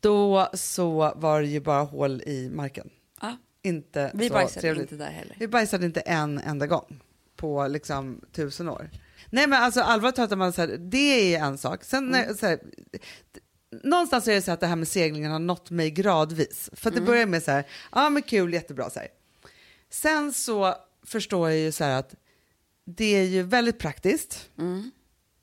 då 0.00 0.48
så 0.54 1.12
var 1.16 1.40
det 1.40 1.46
ju 1.48 1.60
bara 1.60 1.82
hål 1.82 2.22
i 2.26 2.50
marken. 2.50 2.90
ja. 3.20 3.36
Inte 3.62 4.10
Vi 4.14 4.28
så 4.28 4.34
bajsade 4.34 4.60
trevligt. 4.60 4.92
inte 4.92 5.04
där 5.04 5.10
heller. 5.10 5.36
Vi 5.40 5.48
bajsade 5.48 5.86
inte 5.86 6.00
en 6.00 6.38
enda 6.38 6.66
gång 6.66 7.00
på 7.36 7.66
liksom 7.66 8.20
tusen 8.32 8.68
år. 8.68 8.90
Nej 9.30 9.46
men 9.46 9.62
alltså 9.62 9.80
allvarligt 9.80 10.16
talat, 10.16 10.38
man 10.38 10.52
så 10.52 10.60
här, 10.60 10.68
det 10.78 11.34
är 11.34 11.40
en 11.44 11.58
sak. 11.58 11.84
Sen 11.84 12.14
Mm. 12.14 12.36
så 12.36 12.46
här, 12.46 12.58
någonstans 13.84 14.28
är 14.28 14.34
det 14.34 14.42
så 14.42 14.52
att 14.52 14.60
det 14.60 14.66
här 14.66 14.76
med 14.76 14.88
seglingen 14.88 15.32
har 15.32 15.38
nått 15.38 15.70
mig 15.70 15.90
gradvis. 15.90 16.70
För 16.72 16.88
att 16.90 16.94
Mm. 16.94 17.04
det 17.04 17.10
börjar 17.10 17.26
med 17.26 17.42
så 17.42 17.50
här, 17.50 17.64
ja 17.92 18.10
men 18.10 18.22
kul, 18.22 18.52
jättebra 18.54 18.90
så 18.90 18.98
här. 19.00 19.08
Sen 19.90 20.32
så 20.32 20.74
förstår 21.06 21.50
jag 21.50 21.58
ju 21.58 21.72
så 21.72 21.84
här 21.84 21.98
att 21.98 22.14
det 22.96 23.04
är 23.16 23.22
ju 23.24 23.42
väldigt 23.42 23.78
praktiskt. 23.78 24.48
Mm. 24.58 24.90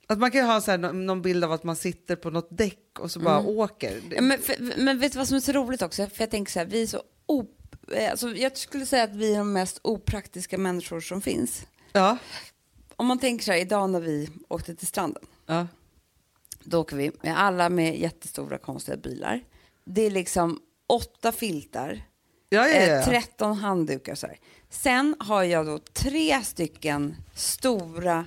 Att 0.08 0.20
man 0.20 0.32
kan 0.32 0.42
ju 0.42 0.48
ha 0.48 0.62
så 0.62 0.72
här, 0.72 0.78
nå- 0.78 0.92
någon 0.92 1.22
bild 1.22 1.44
av 1.44 1.52
att 1.52 1.64
man 1.64 1.76
sitter 1.76 2.16
på 2.16 2.30
något 2.30 2.48
däck 2.52 3.00
och 3.00 3.12
så 3.12 3.20
bara 3.20 3.40
åker. 3.40 3.92
Mm. 3.98 4.12
Ja, 4.16 4.22
Men, 4.22 4.40
för, 4.40 4.74
men 4.84 5.00
vet 5.00 5.12
du 5.12 5.18
vad 5.18 5.28
som 5.28 5.38
är 5.38 5.42
så 5.42 5.52
roligt 5.52 5.82
också? 5.82 6.08
För 6.08 6.22
jag 6.24 6.32
tänker 6.32 6.52
så 6.52 6.60
här, 6.60 6.66
vi 6.66 6.82
är 6.84 6.88
så 6.88 7.02
op... 7.26 7.76
eh, 7.92 8.12
Alltså, 8.12 8.30
jag 8.36 8.58
skulle 8.58 8.86
säga 8.86 9.04
att 9.04 9.16
vi 9.16 9.34
är 9.34 9.38
de 9.38 9.54
mest 9.54 9.80
opraktiska 9.84 10.58
människor 10.58 11.00
som 11.00 11.22
finns. 11.22 11.66
Ja. 11.92 12.18
Om 12.96 13.06
man 13.08 13.20
tänker 13.20 13.46
så 13.46 13.52
här, 13.52 13.60
idag 13.60 13.90
när 13.90 14.00
vi 14.00 14.30
åkte 14.48 14.76
till 14.76 14.88
stranden, 14.88 15.24
ja. 15.46 15.68
då 16.64 16.80
åker 16.82 16.96
vi 16.96 17.12
med 17.22 17.40
alla 17.40 17.70
med 17.70 18.00
jättestora 18.00 18.58
konstiga 18.58 18.98
bilar. 18.98 19.44
Det 19.86 20.02
är 20.02 20.12
liksom 20.12 20.60
åtta 20.88 21.32
filtar, 21.32 22.04
Ja, 22.50 22.68
ja, 22.68 22.82
ja. 22.82 23.00
eh, 23.00 23.06
13 23.06 23.58
handdukar 23.58 24.16
så 24.16 24.28
här. 24.28 24.38
Sen 24.70 25.16
har 25.20 25.44
jag 25.44 25.66
då 25.66 25.80
tre 25.94 26.44
stycken 26.44 27.16
stora, 27.36 28.26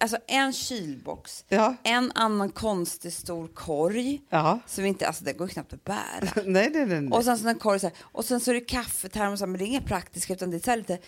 alltså 0.00 0.18
en 0.26 0.52
kylbox, 0.52 1.44
Ja. 1.48 1.76
en 1.82 2.12
annan 2.14 2.50
konstig 2.50 3.12
stor 3.12 3.48
korg, 3.48 4.20
ja. 4.30 4.60
som 4.66 4.84
inte, 4.84 5.06
alltså 5.06 5.24
det 5.24 5.32
går 5.32 5.48
knappt 5.48 5.72
att 5.72 5.84
bära. 5.84 6.28
nej, 6.44 6.70
nej, 6.74 6.86
nej. 6.86 7.00
nej. 7.00 7.12
Och 7.18 7.24
sen 7.24 7.38
sån 7.38 7.46
här 7.46 7.54
korg 7.54 7.80
så 7.80 7.86
här. 7.86 7.96
Och 8.00 8.24
sen 8.24 8.40
så 8.40 8.50
är 8.50 8.54
det 8.54 8.60
kaffetermosar, 8.60 9.46
men 9.46 9.58
det 9.58 9.64
är 9.64 9.66
inget 9.66 9.86
praktiskt 9.86 10.30
utan 10.30 10.50
det 10.50 10.56
är 10.56 10.60
så 10.60 10.70
här 10.70 10.78
lite 10.78 10.98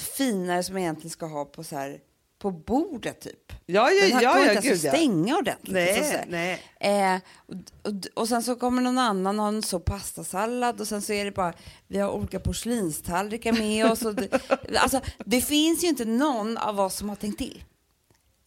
finare 0.00 0.62
som 0.62 0.72
man 0.72 0.82
egentligen 0.82 1.10
ska 1.10 1.26
ha 1.26 1.44
på 1.44 1.64
så 1.64 1.76
här 1.76 1.98
på 2.38 2.50
bordet 2.50 3.20
typ. 3.20 3.52
ja, 3.66 3.90
ja, 3.90 4.02
Den 4.02 4.12
här 4.12 4.22
ja, 4.22 4.32
går 4.32 4.44
ja, 4.44 4.52
inte 4.52 4.68
gud 4.68 4.76
att 4.76 4.84
ja. 4.84 4.92
stänga 4.92 5.36
ordentligt. 5.36 5.74
Nej, 5.74 6.02
här. 6.02 6.24
nej. 6.28 6.62
Eh, 6.80 7.20
och, 7.46 7.54
och, 7.82 8.20
och 8.20 8.28
sen 8.28 8.42
så 8.42 8.56
kommer 8.56 8.82
någon 8.82 8.98
annan 8.98 9.40
och 9.40 9.48
en 9.48 9.62
så 9.62 9.80
pastasallad 9.80 10.80
och 10.80 10.88
sen 10.88 11.02
så 11.02 11.12
är 11.12 11.24
det 11.24 11.30
bara, 11.30 11.52
vi 11.86 11.98
har 11.98 12.10
olika 12.10 12.40
porslinstallrikar 12.40 13.52
med 13.52 13.90
oss. 13.90 14.02
Och 14.02 14.14
det, 14.14 14.28
alltså, 14.76 15.00
det 15.24 15.40
finns 15.40 15.84
ju 15.84 15.88
inte 15.88 16.04
någon 16.04 16.58
av 16.58 16.80
oss 16.80 16.96
som 16.96 17.08
har 17.08 17.16
tänkt 17.16 17.38
till. 17.38 17.64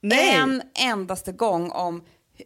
Nej. 0.02 0.36
En 0.36 0.62
endaste 0.76 1.32
gång 1.32 1.72
om, 1.72 2.04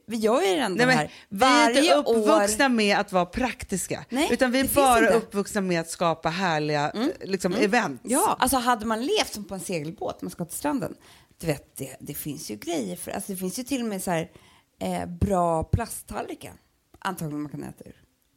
vi 0.07 0.17
gör 0.17 0.41
ju 0.41 0.47
ändå 0.47 0.85
Nej, 0.85 0.85
det 0.85 0.85
men 0.85 0.97
här 0.97 1.11
vi 1.29 1.45
är 1.45 1.69
inte 1.69 1.81
varje 1.81 1.95
uppvuxna 1.95 2.65
år. 2.65 2.69
med 2.69 2.99
att 2.99 3.11
vara 3.11 3.25
praktiska, 3.25 4.05
Nej, 4.09 4.29
utan 4.31 4.51
vi 4.51 4.59
är 4.59 4.75
bara 4.75 4.97
inte. 4.97 5.09
Mm. 5.09 5.17
uppvuxna 5.17 5.61
med 5.61 5.81
att 5.81 5.89
skapa 5.89 6.29
härliga 6.29 6.91
liksom, 7.21 7.53
events. 7.53 8.01
Ja, 8.03 8.35
alltså 8.39 8.57
hade 8.57 8.85
man 8.85 9.05
levt 9.05 9.33
som 9.33 9.43
på 9.43 9.53
en 9.53 9.59
segelbåt, 9.59 10.21
man 10.21 10.31
ska 10.31 10.45
till 10.45 10.57
stranden, 10.57 10.95
du 11.43 11.47
vet, 11.47 11.77
det, 11.77 11.95
det 11.99 12.13
finns 12.13 12.51
ju 12.51 12.55
grejer 12.55 12.95
för, 12.95 13.11
alltså 13.11 13.31
det 13.31 13.37
finns 13.37 13.59
ju 13.59 13.63
till 13.63 13.81
och 13.81 13.87
med 13.87 14.03
så 14.03 14.11
här 14.11 14.31
eh, 14.79 15.05
bra 15.05 15.63
plasttallrikar, 15.63 16.53
antagligen 16.99 17.41
man 17.41 17.51
kan 17.51 17.63
äta 17.63 17.83
ur. 17.85 17.95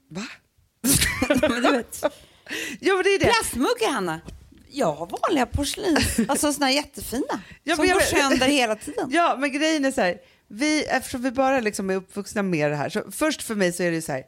Va? 0.09 0.27
men 1.41 1.63
du 1.63 1.73
vet, 1.73 2.03
Ja, 2.81 2.95
men 2.95 3.05
det 3.05 3.11
är 3.11 3.19
det. 3.19 3.25
plastmuggar 3.25 3.93
Hanna, 3.93 4.21
jag 4.71 4.93
har 4.93 5.07
vanliga 5.07 5.47
porslins, 5.47 6.19
alltså 6.29 6.53
såna 6.53 6.71
jättefina, 6.73 7.43
Ja, 7.63 7.77
som 7.77 7.87
går 7.87 8.01
sönder 8.01 8.47
hela 8.49 8.77
tiden. 8.77 9.09
Ja, 9.13 9.37
men 9.39 9.53
grejen 9.53 9.85
är 9.85 9.93
så 9.93 10.01
här, 10.01 10.19
vi, 10.49 10.85
eftersom 10.85 11.23
vi 11.23 11.31
bara 11.31 11.61
liksom 11.61 11.91
är 11.91 11.95
uppvuxna 11.95 12.43
med 12.43 12.71
det 12.71 12.77
här, 12.77 12.89
så 12.89 13.11
först 13.11 13.43
för 13.43 13.55
mig 13.55 13.73
så 13.73 13.83
är 13.83 13.91
det 13.91 14.03
så 14.03 14.13
här, 14.13 14.25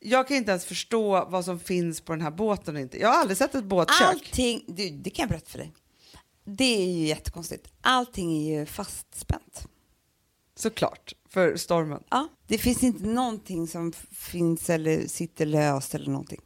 jag 0.00 0.28
kan 0.28 0.36
inte 0.36 0.50
ens 0.50 0.64
förstå 0.64 1.24
vad 1.30 1.44
som 1.44 1.60
finns 1.60 2.00
på 2.00 2.12
den 2.12 2.20
här 2.22 2.30
båten 2.30 2.74
och 2.76 2.80
inte. 2.82 2.98
Jag 3.00 3.08
har 3.08 3.20
aldrig 3.20 3.36
sett 3.38 3.54
ett 3.54 3.64
båtkök. 3.64 4.08
Allting, 4.08 4.64
du, 4.68 4.90
det 4.90 5.10
kan 5.10 5.22
jag 5.22 5.28
berätta 5.28 5.50
för 5.50 5.58
dig. 5.58 5.72
Det 6.44 6.64
är 6.82 6.86
ju 6.86 7.06
jättekonstigt. 7.06 7.68
Allting 7.80 8.32
är 8.48 8.58
ju 8.58 8.66
fastspänt. 8.66 9.66
Såklart, 10.56 11.12
för 11.28 11.56
stormen. 11.56 12.02
Ja. 12.10 12.28
Det 12.46 12.58
finns 12.58 12.82
inte 12.82 13.06
någonting 13.06 13.66
som 13.66 13.92
finns 14.10 14.70
eller 14.70 15.06
sitter 15.06 15.46
löst 15.46 15.94
eller 15.94 16.10
någonting. 16.10 16.40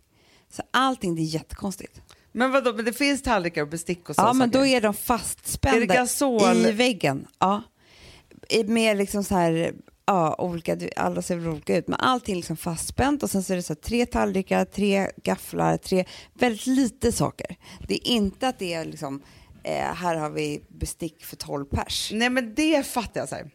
Så 0.50 0.62
allting 0.70 1.14
det 1.14 1.22
är 1.22 1.24
jättekonstigt. 1.24 2.00
Men 2.32 2.52
vadå, 2.52 2.72
men 2.72 2.84
det 2.84 2.92
finns 2.92 3.22
tallrikar 3.22 3.62
och 3.62 3.68
bestick 3.68 4.02
och 4.02 4.10
Ja, 4.10 4.14
sådana 4.14 4.32
men 4.32 4.48
saker. 4.48 4.58
då 4.58 4.66
är 4.66 4.80
de 4.80 4.86
Är 4.88 4.92
det 4.92 4.98
fastspända 4.98 5.94
gasol? 5.94 6.56
i 6.66 6.72
väggen. 6.72 7.26
Ja. 7.38 7.62
Med 8.66 8.96
liksom 8.96 9.24
så 9.24 9.34
här, 9.34 9.74
ja, 10.06 10.34
olika, 10.38 10.78
alla 10.96 11.22
ser 11.22 11.36
väl 11.36 11.48
olika 11.48 11.76
ut, 11.76 11.88
men 11.88 12.00
allting 12.00 12.32
är 12.32 12.36
liksom 12.36 12.56
fastspänt 12.56 13.22
och 13.22 13.30
sen 13.30 13.42
så 13.42 13.52
är 13.52 13.56
det 13.56 13.62
så 13.62 13.72
här, 13.72 13.80
tre 13.80 14.06
tallrikar, 14.06 14.64
tre 14.64 15.10
gafflar, 15.22 15.76
tre, 15.76 16.04
väldigt 16.34 16.66
lite 16.66 17.12
saker. 17.12 17.56
Det 17.88 17.94
är 17.94 18.12
inte 18.12 18.48
att 18.48 18.58
det 18.58 18.74
är 18.74 18.84
liksom, 18.84 19.22
eh, 19.66 19.94
här 19.94 20.16
har 20.16 20.30
vi 20.30 20.62
bestick 20.68 21.24
för 21.24 21.36
12 21.36 21.64
pers. 21.64 22.10
Nej 22.14 22.30
men 22.30 22.54
det 22.54 22.86
fattar 22.86 23.20
jag. 23.20 23.28
Så 23.28 23.34
här. 23.34 23.50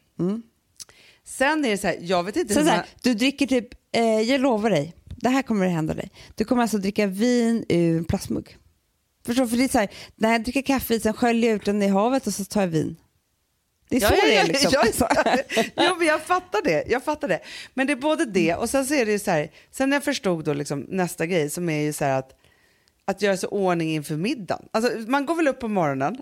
Sen 1.23 1.65
är 1.65 1.69
det 1.69 1.77
så 1.77 1.87
här, 1.87 1.97
jag 2.01 2.23
vet 2.23 2.35
inte 2.35 2.53
Så 2.53 2.59
hur 2.59 2.65
så 2.67 2.71
man... 2.71 2.79
här, 2.79 2.89
du 3.01 3.13
dricker 3.13 3.47
typ, 3.47 3.67
eh, 3.95 4.03
jag 4.03 4.41
lovar 4.41 4.69
dig, 4.69 4.93
det 5.05 5.29
här 5.29 5.41
kommer 5.41 5.65
att 5.65 5.71
hända 5.71 5.93
dig. 5.93 6.11
Du 6.35 6.45
kommer 6.45 6.61
alltså 6.61 6.77
dricka 6.77 7.07
vin 7.07 7.65
ur 7.69 7.97
en 7.97 8.05
plastmugg. 8.05 8.57
Förstår? 9.25 9.47
För 9.47 9.57
det 9.57 9.63
är 9.63 9.67
så 9.67 9.79
här, 9.79 9.89
när 10.15 10.31
jag 10.31 10.43
dricker 10.43 10.61
kaffe, 10.61 10.99
sen 10.99 11.13
sköljer 11.13 11.49
jag 11.49 11.55
ut 11.55 11.65
den 11.65 11.81
i 11.81 11.87
havet 11.87 12.27
och 12.27 12.33
så 12.33 12.45
tar 12.45 12.61
jag 12.61 12.67
vin. 12.67 12.95
Det 13.89 13.95
är 13.95 13.99
så 13.99 14.07
det 14.09 14.35
är 14.35 14.47
liksom. 14.47 14.71
ja, 14.73 14.85
ja, 15.55 15.63
ja, 15.75 15.95
men 15.97 16.07
jag 16.07 16.21
fattar 16.21 16.61
det. 16.63 16.83
Jag 16.87 17.03
fattar 17.03 17.27
det. 17.27 17.39
Men 17.73 17.87
det 17.87 17.93
är 17.93 17.97
både 17.97 18.25
det 18.25 18.55
och 18.55 18.69
sen 18.69 18.85
så 18.85 18.93
är 18.93 19.05
det 19.05 19.11
ju 19.11 19.19
så 19.19 19.31
här, 19.31 19.51
sen 19.71 19.89
när 19.89 19.95
jag 19.95 20.03
förstod 20.03 20.45
då 20.45 20.53
liksom 20.53 20.85
nästa 20.89 21.25
grej 21.25 21.49
som 21.49 21.69
är 21.69 21.81
ju 21.81 21.93
så 21.93 22.05
här 22.05 22.19
att, 22.19 22.40
att 23.07 23.21
göra 23.21 23.37
sig 23.37 23.49
ordning 23.49 23.89
inför 23.91 24.15
middagen. 24.15 24.65
Alltså 24.71 24.91
man 25.07 25.25
går 25.25 25.35
väl 25.35 25.47
upp 25.47 25.59
på 25.59 25.67
morgonen 25.67 26.17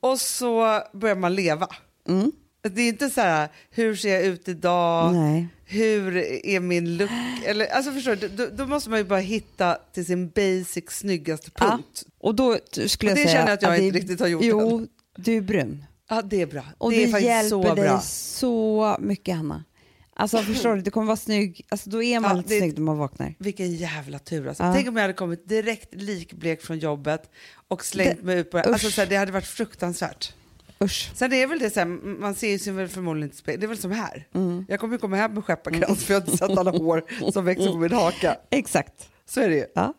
och 0.00 0.20
så 0.20 0.80
börjar 0.92 1.16
man 1.16 1.34
leva. 1.34 1.68
Mm. 2.08 2.32
Det 2.62 2.82
är 2.82 2.88
inte 2.88 3.10
så 3.10 3.20
här, 3.20 3.48
hur 3.70 3.94
ser 3.96 4.08
jag 4.14 4.24
ut 4.24 4.48
idag? 4.48 5.14
Nej. 5.14 5.48
Hur 5.64 6.16
är 6.46 6.60
min 6.60 6.96
look? 6.96 7.10
Eller, 7.46 7.66
alltså 7.66 7.92
förstår 7.92 8.16
du, 8.16 8.28
då, 8.28 8.46
då 8.52 8.66
måste 8.66 8.90
man 8.90 8.98
ju 8.98 9.04
bara 9.04 9.18
hitta 9.18 9.78
till 9.92 10.06
sin 10.06 10.28
basic 10.28 10.84
snyggaste 10.90 11.50
Ja. 11.58 11.66
punkt. 11.70 12.04
Och 12.18 12.34
då 12.34 12.56
skulle 12.86 13.12
Och 13.12 13.18
jag 13.18 13.26
det 13.26 13.28
säga 13.30 13.32
känner 13.32 13.46
jag 13.48 13.54
att 13.54 13.62
jag 13.62 13.72
det 13.72 13.84
inte 13.84 13.98
är- 13.98 14.00
riktigt 14.00 14.20
har 14.20 14.26
gjort 14.26 14.42
Jo, 14.44 14.86
du 15.16 15.36
är 15.36 15.40
brun. 15.40 15.84
Ja, 16.10 16.22
det 16.22 16.42
är 16.42 16.46
bra. 16.46 16.62
Och 16.78 16.90
det 16.90 17.06
det, 17.12 17.20
hjälper 17.20 17.48
så 17.48 17.74
dig 17.74 17.98
så 18.02 18.96
mycket, 19.00 19.36
Hanna. 19.36 19.64
Alltså 20.20 20.38
förstår 20.38 20.74
du, 20.76 20.82
du 20.82 20.90
kommer 20.90 21.06
vara 21.06 21.16
snygg. 21.16 21.66
Alltså, 21.68 21.90
då 21.90 22.02
är 22.02 22.20
man 22.20 22.30
Ja, 22.30 22.36
lite 22.36 22.48
det- 22.54 22.58
snygg 22.58 22.74
när 22.74 22.80
man 22.80 22.98
vaknar. 22.98 23.34
Vilken 23.38 23.72
jävla 23.76 24.18
tur 24.18 24.48
alltså. 24.48 24.62
Ja. 24.62 24.72
Tänk 24.74 24.88
om 24.88 24.96
jag 24.96 25.02
hade 25.02 25.12
kommit 25.14 25.48
direkt 25.48 25.94
likblek 25.94 26.62
från 26.62 26.78
jobbet 26.78 27.30
och 27.68 27.84
slängt 27.84 28.16
Det- 28.16 28.22
mig 28.22 28.38
ut 28.38 28.50
på 28.50 28.56
det. 28.56 28.62
Alltså, 28.64 28.90
så 28.90 29.00
här, 29.00 29.08
det 29.08 29.16
hade 29.16 29.32
varit 29.32 29.46
fruktansvärt. 29.46 30.34
Usch. 30.82 31.10
Sen 31.14 31.32
är 31.32 31.46
väl 31.46 31.58
det 31.58 31.70
så 31.70 31.80
här, 31.80 31.86
man 32.20 32.34
ser 32.34 32.48
ju 32.50 32.58
sig 32.58 32.72
väl 32.72 32.88
förmodligen 32.88 33.30
inte. 33.30 33.56
Det 33.56 33.66
är 33.66 33.68
väl 33.68 33.78
som 33.78 33.90
här. 33.90 34.26
Mm. 34.34 34.64
Jag 34.68 34.80
kommer 34.80 34.94
ju 34.94 34.98
komma 34.98 35.16
hem 35.16 35.34
med 35.34 35.44
skepparkrans 35.44 36.04
för 36.04 36.14
jag 36.14 36.20
har 36.20 36.26
inte 36.26 36.36
sett 36.38 36.58
alla 36.58 36.70
hår 36.70 37.30
som 37.32 37.44
växer 37.44 37.72
på 37.72 37.78
min 37.78 37.92
haka. 37.92 38.36
Exakt. 38.50 39.08
Så 39.26 39.40
är 39.40 39.48
det 39.48 39.56
ju. 39.56 39.66
Ja. 39.74 39.94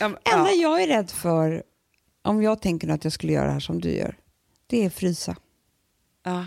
Men- 0.00 0.10
enda 0.10 0.50
ja. 0.50 0.52
jag 0.52 0.82
är 0.82 0.86
rädd 0.86 1.10
för, 1.10 1.62
om 2.22 2.42
jag 2.42 2.62
tänker 2.62 2.88
att 2.88 3.04
jag 3.04 3.12
skulle 3.12 3.32
göra 3.32 3.46
det 3.46 3.52
här 3.52 3.60
som 3.60 3.80
du 3.80 3.90
gör, 3.90 4.16
det 4.66 4.84
är 4.84 4.90
frysa. 4.90 5.36
Ja. 6.24 6.46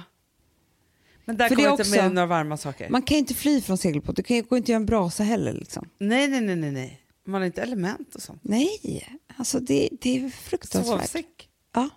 Men 1.26 1.38
där 1.38 1.50
För 1.50 1.56
det 1.56 1.64
kommer 1.64 1.78
är 1.78 1.82
inte 1.82 2.04
med 2.04 2.14
några 2.14 2.26
varma 2.26 2.58
saker. 2.58 2.90
Man 2.90 3.02
kan 3.02 3.18
inte 3.18 3.34
fly 3.34 3.62
från 3.62 3.78
segelbåt, 3.78 4.16
du 4.16 4.24
kan 4.24 4.38
ju 4.38 4.44
gå 4.44 4.58
inte 4.58 4.72
göra 4.72 4.80
en 4.80 4.86
brasa 4.86 5.24
heller. 5.24 5.54
Liksom. 5.54 5.90
Nej, 5.98 6.28
nej, 6.28 6.42
nej, 6.42 6.56
nej, 6.56 6.72
nej. 6.72 7.02
Man 7.28 7.42
har 7.42 7.46
inte 7.46 7.62
element 7.62 8.16
och 8.16 8.22
sånt. 8.22 8.40
Nej, 8.44 9.08
alltså 9.38 9.60
det, 9.60 9.90
det 10.02 10.26
är 10.26 10.30
fruktansvärt. 10.30 11.02
Sovsäck. 11.02 11.50
Ja. 11.74 11.90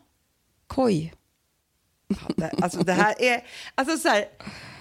Koj. 0.67 1.15
Ja, 2.09 2.17
det, 2.37 2.51
alltså 2.63 2.83
det 2.83 2.93
här 2.93 3.23
är, 3.23 3.47
alltså 3.75 3.99
så 3.99 4.09
här, 4.09 4.25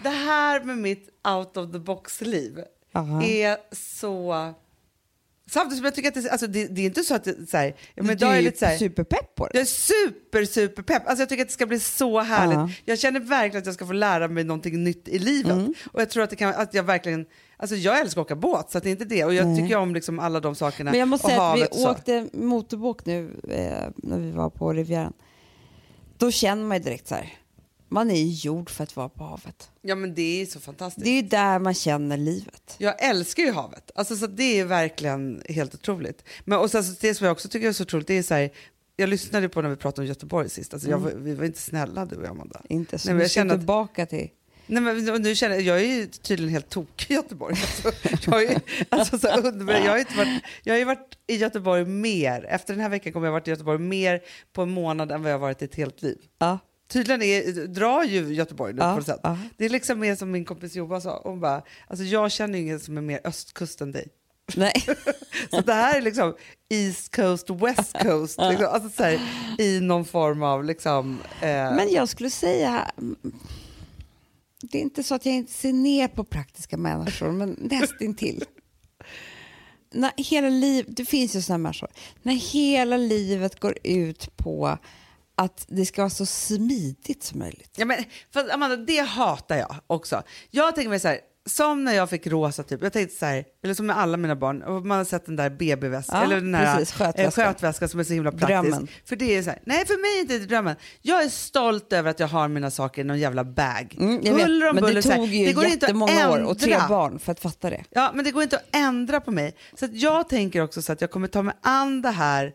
det 0.03 0.09
här 0.09 0.63
med 0.63 0.77
mitt 0.77 1.09
out 1.27 1.57
of 1.57 1.71
the 1.71 1.79
box-liv 1.79 2.59
är 3.23 3.75
så... 3.75 4.53
Samtidigt 5.49 5.77
som 5.77 5.85
jag 5.85 5.95
tycker 5.95 6.07
att 6.07 6.23
det, 6.23 6.29
alltså 6.29 6.47
det, 6.47 6.67
det 6.67 6.81
är 6.81 6.85
inte 6.85 7.03
så 7.03 7.15
att 7.15 7.23
det, 7.23 7.49
så 7.49 7.57
här, 7.57 7.75
men 7.95 8.17
du 8.17 8.25
är 8.25 8.35
är 8.35 8.41
lite 8.41 8.57
så 8.57 8.65
här, 8.65 8.77
superpepp 8.77 9.35
på 9.35 9.47
det. 9.47 9.51
jag 9.53 9.61
är 9.61 9.65
super, 9.65 10.45
super 10.45 10.83
pepp. 10.83 11.07
Alltså 11.07 11.21
jag 11.21 11.29
tycker 11.29 11.41
att 11.43 11.47
det 11.47 11.53
ska 11.53 11.65
bli 11.65 11.79
så 11.79 12.19
härligt. 12.19 12.57
Ja. 12.57 12.69
Jag 12.85 12.99
känner 12.99 13.19
verkligen 13.19 13.61
att 13.61 13.65
jag 13.65 13.75
ska 13.75 13.85
få 13.85 13.93
lära 13.93 14.27
mig 14.27 14.43
någonting 14.43 14.83
nytt 14.83 15.07
i 15.07 15.19
livet. 15.19 15.51
Mm. 15.51 15.73
Och 15.91 16.01
jag 16.01 16.09
tror 16.09 16.23
att, 16.23 16.29
det 16.29 16.35
kan, 16.35 16.53
att 16.53 16.73
jag 16.73 16.83
verkligen, 16.83 17.25
alltså 17.57 17.75
jag 17.75 17.99
älskar 17.99 18.21
att 18.21 18.25
åka 18.25 18.35
båt 18.35 18.71
så 18.71 18.79
det 18.79 18.89
är 18.89 18.91
inte 18.91 19.05
det. 19.05 19.25
Och 19.25 19.33
jag 19.33 19.47
Nej. 19.47 19.61
tycker 19.61 19.77
om 19.77 19.93
liksom 19.93 20.19
alla 20.19 20.39
de 20.39 20.55
sakerna. 20.55 20.91
Men 20.91 20.99
jag 20.99 21.07
måste 21.07 21.27
säga 21.27 21.41
att 21.41 21.59
vi 21.59 21.85
åkte 21.85 22.29
motorbåt 22.33 23.05
nu 23.05 23.39
eh, 23.49 23.89
när 23.95 24.19
vi 24.19 24.31
var 24.31 24.49
på 24.49 24.73
Rivieran. 24.73 25.13
Då 26.17 26.31
känner 26.31 26.63
man 26.63 26.77
ju 26.77 26.83
direkt 26.83 27.07
så 27.07 27.15
här, 27.15 27.33
man 27.89 28.11
är 28.11 28.15
ju 28.15 28.31
gjord 28.31 28.69
för 28.69 28.83
att 28.83 28.95
vara 28.95 29.09
på 29.09 29.23
havet. 29.23 29.69
Ja 29.81 29.95
men 29.95 30.13
det 30.15 30.41
är 30.41 30.45
så 30.45 30.59
fantastiskt. 30.59 31.03
Det 31.05 31.09
är 31.09 31.21
ju 31.21 31.27
där 31.27 31.59
man 31.59 31.73
känner 31.73 32.17
livet. 32.17 32.75
Jag 32.77 33.03
älskar 33.03 33.43
ju 33.43 33.51
havet. 33.51 33.91
Alltså, 33.95 34.15
så 34.15 34.27
det 34.27 34.59
är 34.59 34.65
verkligen 34.65 35.41
helt 35.49 35.75
otroligt. 35.75 36.23
Men, 36.45 36.59
och 36.59 36.71
sen, 36.71 36.83
så 36.83 36.95
det 37.01 37.13
som 37.15 37.25
jag 37.25 37.31
också 37.31 37.47
tycker 37.49 37.67
är 37.67 37.73
så 37.73 37.83
otroligt, 37.83 38.07
det 38.07 38.17
är 38.17 38.23
så 38.23 38.33
här, 38.33 38.49
jag 38.95 39.09
lyssnade 39.09 39.49
på 39.49 39.61
när 39.61 39.69
vi 39.69 39.75
pratade 39.75 40.01
om 40.01 40.07
Göteborg 40.07 40.49
sist. 40.49 40.73
Alltså, 40.73 40.89
jag, 40.89 40.97
var- 40.97 41.11
vi 41.11 41.33
var 41.35 41.45
inte 41.45 41.59
snälla 41.61 42.05
du 42.05 42.15
och 42.15 42.23
jag, 42.23 42.31
Amanda. 42.31 42.61
Inte 42.69 42.97
så 42.99 43.07
Nej, 43.07 43.13
men 43.15 43.21
jag 43.21 43.31
känner 43.31 43.53
att- 43.53 43.59
tillbaka 43.59 44.05
till... 44.05 44.29
Nej, 44.69 44.81
men 44.83 45.21
nu 45.21 45.35
känner 45.35 45.55
jag, 45.55 45.63
jag 45.63 45.81
är 45.81 45.95
ju 45.95 46.05
tydligen 46.07 46.53
helt 46.53 46.69
tokig 46.69 47.11
i 47.11 47.13
Göteborg. 47.13 47.55
Alltså, 48.11 48.31
jag, 48.31 48.43
är, 48.43 48.61
alltså, 48.89 49.17
så 49.19 49.27
under, 49.27 49.73
jag, 49.85 49.91
har 49.91 49.97
inte 49.99 50.17
varit, 50.17 50.41
jag 50.63 50.73
har 50.73 50.79
ju 50.79 50.85
varit 50.85 51.17
i 51.27 51.35
Göteborg 51.35 51.85
mer, 51.85 52.45
efter 52.49 52.73
den 52.73 52.81
här 52.81 52.89
veckan 52.89 53.13
kommer 53.13 53.27
jag 53.27 53.31
ha 53.31 53.39
varit 53.39 53.47
i 53.47 53.51
Göteborg 53.51 53.79
mer 53.79 54.21
på 54.53 54.61
en 54.61 54.69
månad 54.71 55.11
än 55.11 55.21
vad 55.21 55.31
jag 55.31 55.35
har 55.35 55.41
varit 55.41 55.61
i 55.61 55.65
ett 55.65 55.75
helt 55.75 56.01
liv. 56.01 56.17
Ja. 56.39 56.59
Tydligen 56.87 57.21
är, 57.21 57.67
drar 57.67 58.03
ju 58.03 58.33
Göteborg 58.33 58.73
nu 58.73 58.81
Ja, 58.81 58.89
på 58.91 58.95
något 58.95 59.05
sätt. 59.05 59.19
ja. 59.23 59.37
Det 59.57 59.65
är 59.65 59.69
liksom 59.69 59.99
mer 59.99 60.15
som 60.15 60.31
min 60.31 60.45
kompis 60.45 60.75
Johan 60.75 61.01
sa, 61.01 61.21
hon 61.23 61.39
bara, 61.39 61.61
alltså 61.87 62.03
jag 62.05 62.31
känner 62.31 62.59
ingen 62.59 62.79
som 62.79 62.97
är 62.97 63.01
mer 63.01 63.19
östkust 63.23 63.81
än 63.81 63.91
dig. 63.91 64.07
Nej. 64.55 64.73
Så 65.51 65.61
det 65.61 65.73
här 65.73 65.97
är 65.97 66.01
liksom 66.01 66.35
East 66.69 67.15
Coast, 67.15 67.49
West 67.49 67.93
Coast, 68.01 68.37
liksom, 68.49 68.67
alltså 68.71 68.89
så 68.89 69.03
här, 69.03 69.19
i 69.59 69.79
någon 69.79 70.05
form 70.05 70.43
av 70.43 70.63
liksom... 70.65 71.19
Eh, 71.41 71.47
Men 71.47 71.91
jag 71.91 72.09
skulle 72.09 72.29
säga... 72.29 72.91
mm, 72.97 73.15
Det 74.61 74.77
är 74.77 74.81
inte 74.81 75.03
så 75.03 75.15
att 75.15 75.25
jag 75.25 75.35
inte 75.35 75.53
ser 75.53 75.73
ner 75.73 76.07
på 76.07 76.23
praktiska 76.23 76.77
människor, 76.77 77.31
men 77.31 77.55
nästintill. 77.59 78.43
När 79.93 80.11
hela 80.17 80.49
liv, 80.49 80.85
det 80.87 81.05
finns 81.05 81.35
ju 81.35 81.41
sådana 81.41 81.57
människor. 81.63 81.89
När 82.23 82.33
hela 82.33 82.97
livet 82.97 83.59
går 83.59 83.77
ut 83.83 84.37
på 84.37 84.77
att 85.37 85.65
det 85.67 85.85
ska 85.85 86.01
vara 86.01 86.09
så 86.09 86.25
smidigt 86.25 87.23
som 87.23 87.39
möjligt. 87.39 87.73
Ja, 87.77 87.85
men, 87.85 87.97
för 88.33 88.53
Amanda, 88.53 88.75
det 88.77 88.99
hatar 88.99 89.55
jag 89.57 89.75
också. 89.87 90.23
Jag 90.51 90.75
tänker 90.75 90.89
mig 90.89 90.99
så 90.99 91.07
här, 91.07 91.19
som 91.45 91.83
när 91.83 91.93
jag 91.93 92.09
fick 92.09 92.27
rosa 92.27 92.63
typ, 92.63 92.83
jag 92.83 92.93
tänkte 92.93 93.15
så 93.17 93.25
här, 93.25 93.45
eller 93.63 93.73
som 93.73 93.85
med 93.85 93.97
alla 93.97 94.17
mina 94.17 94.35
barn, 94.35 94.87
man 94.87 94.97
har 94.97 95.05
sett 95.05 95.25
den 95.25 95.35
där 95.35 95.49
BB-väskan, 95.49 96.17
Ja, 96.17 96.23
eller 96.23 96.35
den 96.35 96.55
här 96.55 96.77
precis, 96.77 97.01
eh, 97.01 97.05
skötväskan. 97.05 97.45
skötväskan 97.45 97.89
som 97.89 97.99
är 97.99 98.03
så 98.03 98.13
himla 98.13 98.31
praktisk. 98.31 98.49
Drömmen. 98.49 98.87
För 99.05 99.15
det 99.15 99.35
är 99.35 99.43
så 99.43 99.49
här, 99.49 99.59
nej 99.65 99.85
för 99.85 100.01
mig 100.01 100.17
är 100.17 100.21
inte 100.21 100.39
det 100.39 100.45
drömmen. 100.45 100.75
Jag 101.01 101.23
är 101.23 101.29
stolt 101.29 101.93
över 101.93 102.09
att 102.09 102.19
jag 102.19 102.27
har 102.27 102.47
mina 102.47 102.71
saker 102.71 103.01
i 103.01 103.05
någon 103.05 103.19
jävla 103.19 103.43
bag. 103.43 103.95
Mm, 103.99 104.25
Huller 104.25 104.69
om 104.69 104.75
men 104.75 104.83
det 104.83 104.89
buller, 104.89 105.03
här, 105.03 105.15
tog 105.15 105.27
ju 105.27 105.45
det 105.45 105.53
går 105.53 105.65
inte 105.65 105.75
att 105.75 105.81
jättemånga 105.81 106.29
år 106.31 106.43
och 106.43 106.59
tre 106.59 106.73
ändra. 106.73 106.87
barn 106.87 107.19
för 107.19 107.31
att 107.31 107.39
fatta 107.39 107.69
det. 107.69 107.83
Ja, 107.89 108.11
men 108.13 108.25
det 108.25 108.31
går 108.31 108.43
inte 108.43 108.55
att 108.57 108.75
ändra 108.75 109.19
på 109.21 109.31
mig. 109.31 109.55
Så 109.79 109.87
jag 109.91 110.29
tänker 110.29 110.61
också 110.61 110.81
så 110.81 110.91
att 110.93 111.01
jag 111.01 111.11
kommer 111.11 111.27
ta 111.27 111.41
mig 111.41 111.55
an 111.61 112.01
det 112.01 112.09
här 112.11 112.53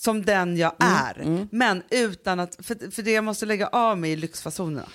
som 0.00 0.24
den 0.24 0.56
jag 0.56 0.72
Mm, 0.82 0.94
är. 0.94 1.46
Men 1.50 1.82
utan 1.90 2.40
att, 2.40 2.56
för, 2.62 2.90
för 2.90 3.02
det 3.02 3.10
jag 3.12 3.24
måste 3.24 3.46
lägga 3.46 3.66
av 3.66 3.98
mig 3.98 4.12
i 4.12 4.16
lyxfasonerna. 4.16 4.88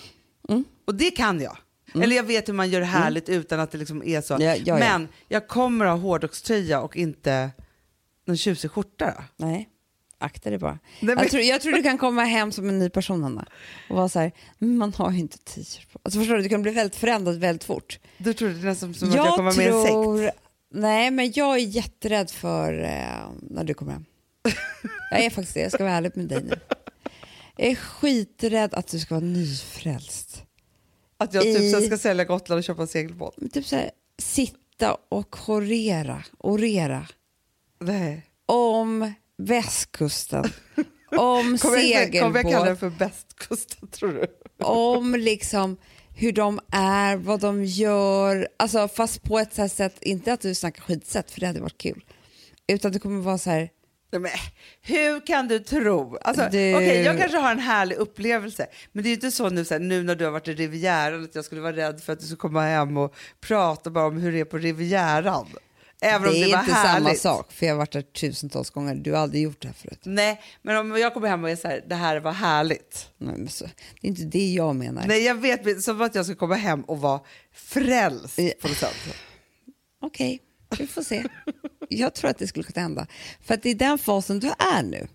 Mm. 0.50 0.64
Och 0.88 0.96
det 0.96 1.12
kan 1.12 1.42
jag. 1.42 1.58
Eller 2.04 2.16
jag 2.16 2.24
vet 2.24 2.50
hur 2.50 2.54
man 2.54 2.70
gör 2.70 2.80
det 2.80 2.86
härligt 2.86 3.30
utan 3.30 3.60
att 3.60 3.72
det 3.72 3.78
liksom 3.78 4.04
är 4.04 4.22
så. 4.22 4.34
Ja, 4.34 4.40
ja, 4.40 4.56
ja. 4.66 4.78
Men 4.78 5.08
jag 5.28 5.48
kommer 5.48 5.86
ha 5.86 5.96
hårdrockströja 5.96 6.82
och 6.82 6.98
inte 6.98 7.50
någon 8.26 8.38
tjusig 8.38 8.72
skjorta. 8.72 9.06
Då. 9.38 9.46
Nej, 9.46 9.70
akta 10.20 10.50
dig 10.50 10.60
bara. 10.60 10.80
men- 11.02 11.18
Jag, 11.18 11.30
tror, 11.30 11.44
jag 11.44 11.62
tror 11.62 11.74
du 11.74 11.84
kan 11.84 11.98
komma 11.98 12.24
hem 12.24 12.52
som 12.52 12.70
en 12.70 12.80
ny 12.80 12.90
person, 12.90 13.24
Hanna. 13.24 13.46
Och 13.90 13.96
vara 13.96 14.10
så 14.10 14.20
här, 14.20 14.32
"Mm, 14.62 14.78
man 14.78 14.94
har 14.94 15.12
ju 15.12 15.20
inte 15.20 15.38
t-shirt 15.38 15.92
på. 15.94 16.00
Alltså 16.04 16.20
förstår 16.20 16.36
du, 16.36 16.42
du 16.44 16.50
kan 16.50 16.62
bli 16.62 16.72
väldigt 16.72 16.96
förändrad 16.96 17.36
väldigt 17.40 17.64
fort. 17.64 18.00
Du 18.18 18.34
tror 18.34 18.50
det 18.50 18.60
är 18.60 18.64
nästan 18.66 18.94
som 18.94 19.10
att 19.10 19.16
jag 19.16 19.28
kommer 19.36 19.44
vara 19.44 19.56
med 19.56 19.66
i 19.66 20.18
en 20.18 20.26
sekt. 20.28 20.38
Nej, 20.74 21.12
men 21.12 21.32
jag 21.36 21.56
är 21.56 21.60
jätterädd 21.60 22.32
för 22.32 22.84
eh, 22.84 23.30
när 23.42 23.64
du 23.64 23.74
kommer 23.74 23.92
hem. 23.92 24.06
Jag 25.12 25.20
är 25.26 25.30
faktiskt 25.30 25.54
det, 25.54 25.60
jag 25.62 25.72
ska 25.72 25.84
vara 25.84 25.94
ärlig 25.94 26.12
med 26.16 26.26
dig 26.28 26.44
nu. 26.44 26.60
Jag 27.58 27.68
är 27.68 27.76
skiträdd 27.76 28.74
att 28.74 28.88
du 28.88 29.00
ska 29.00 29.16
vara 29.16 29.26
nyfrälst. 29.26 30.44
Att 31.18 31.34
jag 31.34 31.44
typ 31.44 31.58
I- 31.62 31.86
ska 31.86 31.98
sälja 31.98 32.26
Gotland 32.26 32.58
och 32.60 32.64
köpa 32.64 32.82
en 32.82 32.88
segelbåt. 32.88 33.34
Men 33.38 33.50
Typ 33.50 33.66
så 33.66 33.76
här, 33.76 33.92
sitta 34.18 34.98
och 35.10 35.36
horera, 35.36 36.24
orera 36.38 37.08
Nej. 37.80 38.26
om 38.46 39.14
västkusten, 39.38 40.44
om 41.18 41.58
Kommer 41.58 41.78
jag, 41.78 42.12
kommer 42.12 42.44
jag 42.44 42.52
kalla 42.52 42.66
segelbåt, 42.66 42.66
den 42.66 42.78
för 42.78 42.90
bästkusten 42.90 43.88
tror 43.88 44.12
du? 44.14 44.28
om 44.66 45.16
liksom 45.16 45.78
hur 46.18 46.32
de 46.32 46.60
är, 46.72 47.16
vad 47.16 47.40
de 47.42 47.66
gör, 47.66 48.48
alltså 48.58 48.88
fast 48.88 49.24
på 49.24 49.40
ett 49.40 49.72
sätt, 49.72 49.98
inte 50.02 50.34
att 50.34 50.42
du 50.42 50.56
snackar 50.56 50.82
skitsätt 50.82 51.32
för 51.32 51.40
det 51.40 51.48
hade 51.48 51.60
varit 51.62 51.78
kul, 51.78 52.04
utan 52.68 52.92
det 52.92 53.00
kommer 53.00 53.22
vara 53.22 53.38
så 53.38 53.50
här, 53.50 53.70
men, 54.20 54.32
hur 54.82 55.26
kan 55.26 55.48
du 55.48 55.60
tro? 55.60 56.18
Alltså, 56.22 56.48
Du- 56.52 56.76
okej, 56.76 57.02
jag 57.02 57.18
kanske 57.18 57.38
har 57.38 57.52
en 57.52 57.60
härlig 57.60 57.96
upplevelse, 57.96 58.68
men 58.92 59.04
det 59.04 59.08
är 59.08 59.12
ju 59.12 59.16
inte 59.16 59.32
så 59.32 59.50
nu, 59.50 59.66
så 59.66 59.74
här, 59.74 59.82
nu 59.82 60.04
när 60.04 60.16
du 60.16 60.26
har 60.26 60.32
varit 60.32 60.48
i 60.48 60.54
Rivieran 60.54 61.24
att 61.24 61.36
jag 61.36 61.46
skulle 61.46 61.62
vara 61.62 61.76
rädd 61.76 62.02
för 62.04 62.14
att 62.14 62.20
du 62.20 62.26
ska 62.26 62.36
komma 62.36 62.62
hem 62.62 62.98
och 62.98 63.16
prata 63.42 63.90
bara 63.90 64.06
om 64.08 64.18
hur 64.18 64.32
det 64.32 64.40
är 64.40 64.46
på 64.46 64.58
Rivieran. 64.58 65.48
Även 66.02 66.22
det 66.22 66.30
det 66.34 66.52
är 66.52 66.60
inte 66.62 66.74
härligt. 66.74 67.20
samma 67.22 67.36
sak, 67.38 67.52
för 67.52 67.66
jag 67.66 67.74
har 67.74 67.78
varit 67.78 67.92
där 67.92 68.02
tusentals 68.02 68.70
gånger. 68.70 68.96
Du 68.96 69.12
har 69.12 69.20
aldrig 69.20 69.44
gjort 69.44 69.62
det 69.62 69.68
här 69.68 69.76
förut. 69.76 70.00
Nej, 70.04 70.42
men 70.62 70.78
om 70.78 70.98
jag 71.00 71.14
kommer 71.14 71.28
hem 71.28 71.44
och 71.44 71.50
är 71.50 71.56
så 71.56 71.68
här, 71.68 71.84
det 71.88 71.96
här 71.96 72.20
var 72.20 72.32
härligt. 72.32 73.10
Nej, 73.18 73.48
så, 73.48 73.66
det 74.02 74.08
är 74.08 74.10
inte 74.10 74.24
det 74.24 74.52
jag 74.54 74.76
menar. 74.76 75.08
Nej, 75.08 75.24
jag 75.24 75.36
vet, 75.36 75.66
men 75.66 75.82
som 75.82 76.02
att 76.02 76.16
jag 76.16 76.26
ska 76.26 76.36
komma 76.36 76.56
hem 76.56 76.82
och 76.82 77.00
vara 77.02 77.20
frälst 77.54 78.36
på 78.62 78.68
något 78.68 78.78
sätt. 78.78 79.16
Okej, 80.02 80.40
vi 80.78 80.88
får 80.88 81.02
se. 81.02 81.24
Jag 81.90 82.14
tror 82.16 82.30
att 82.30 82.38
det 82.38 82.48
skulle 82.48 82.64
kunna 82.64 82.82
hända. 82.82 83.08
För 83.42 83.54
att 83.54 83.64
det 83.64 83.70
är 83.70 83.76
den 83.76 83.98
fasen 83.98 84.40
du 84.40 84.48
är 84.48 84.84
nu. 84.84 85.08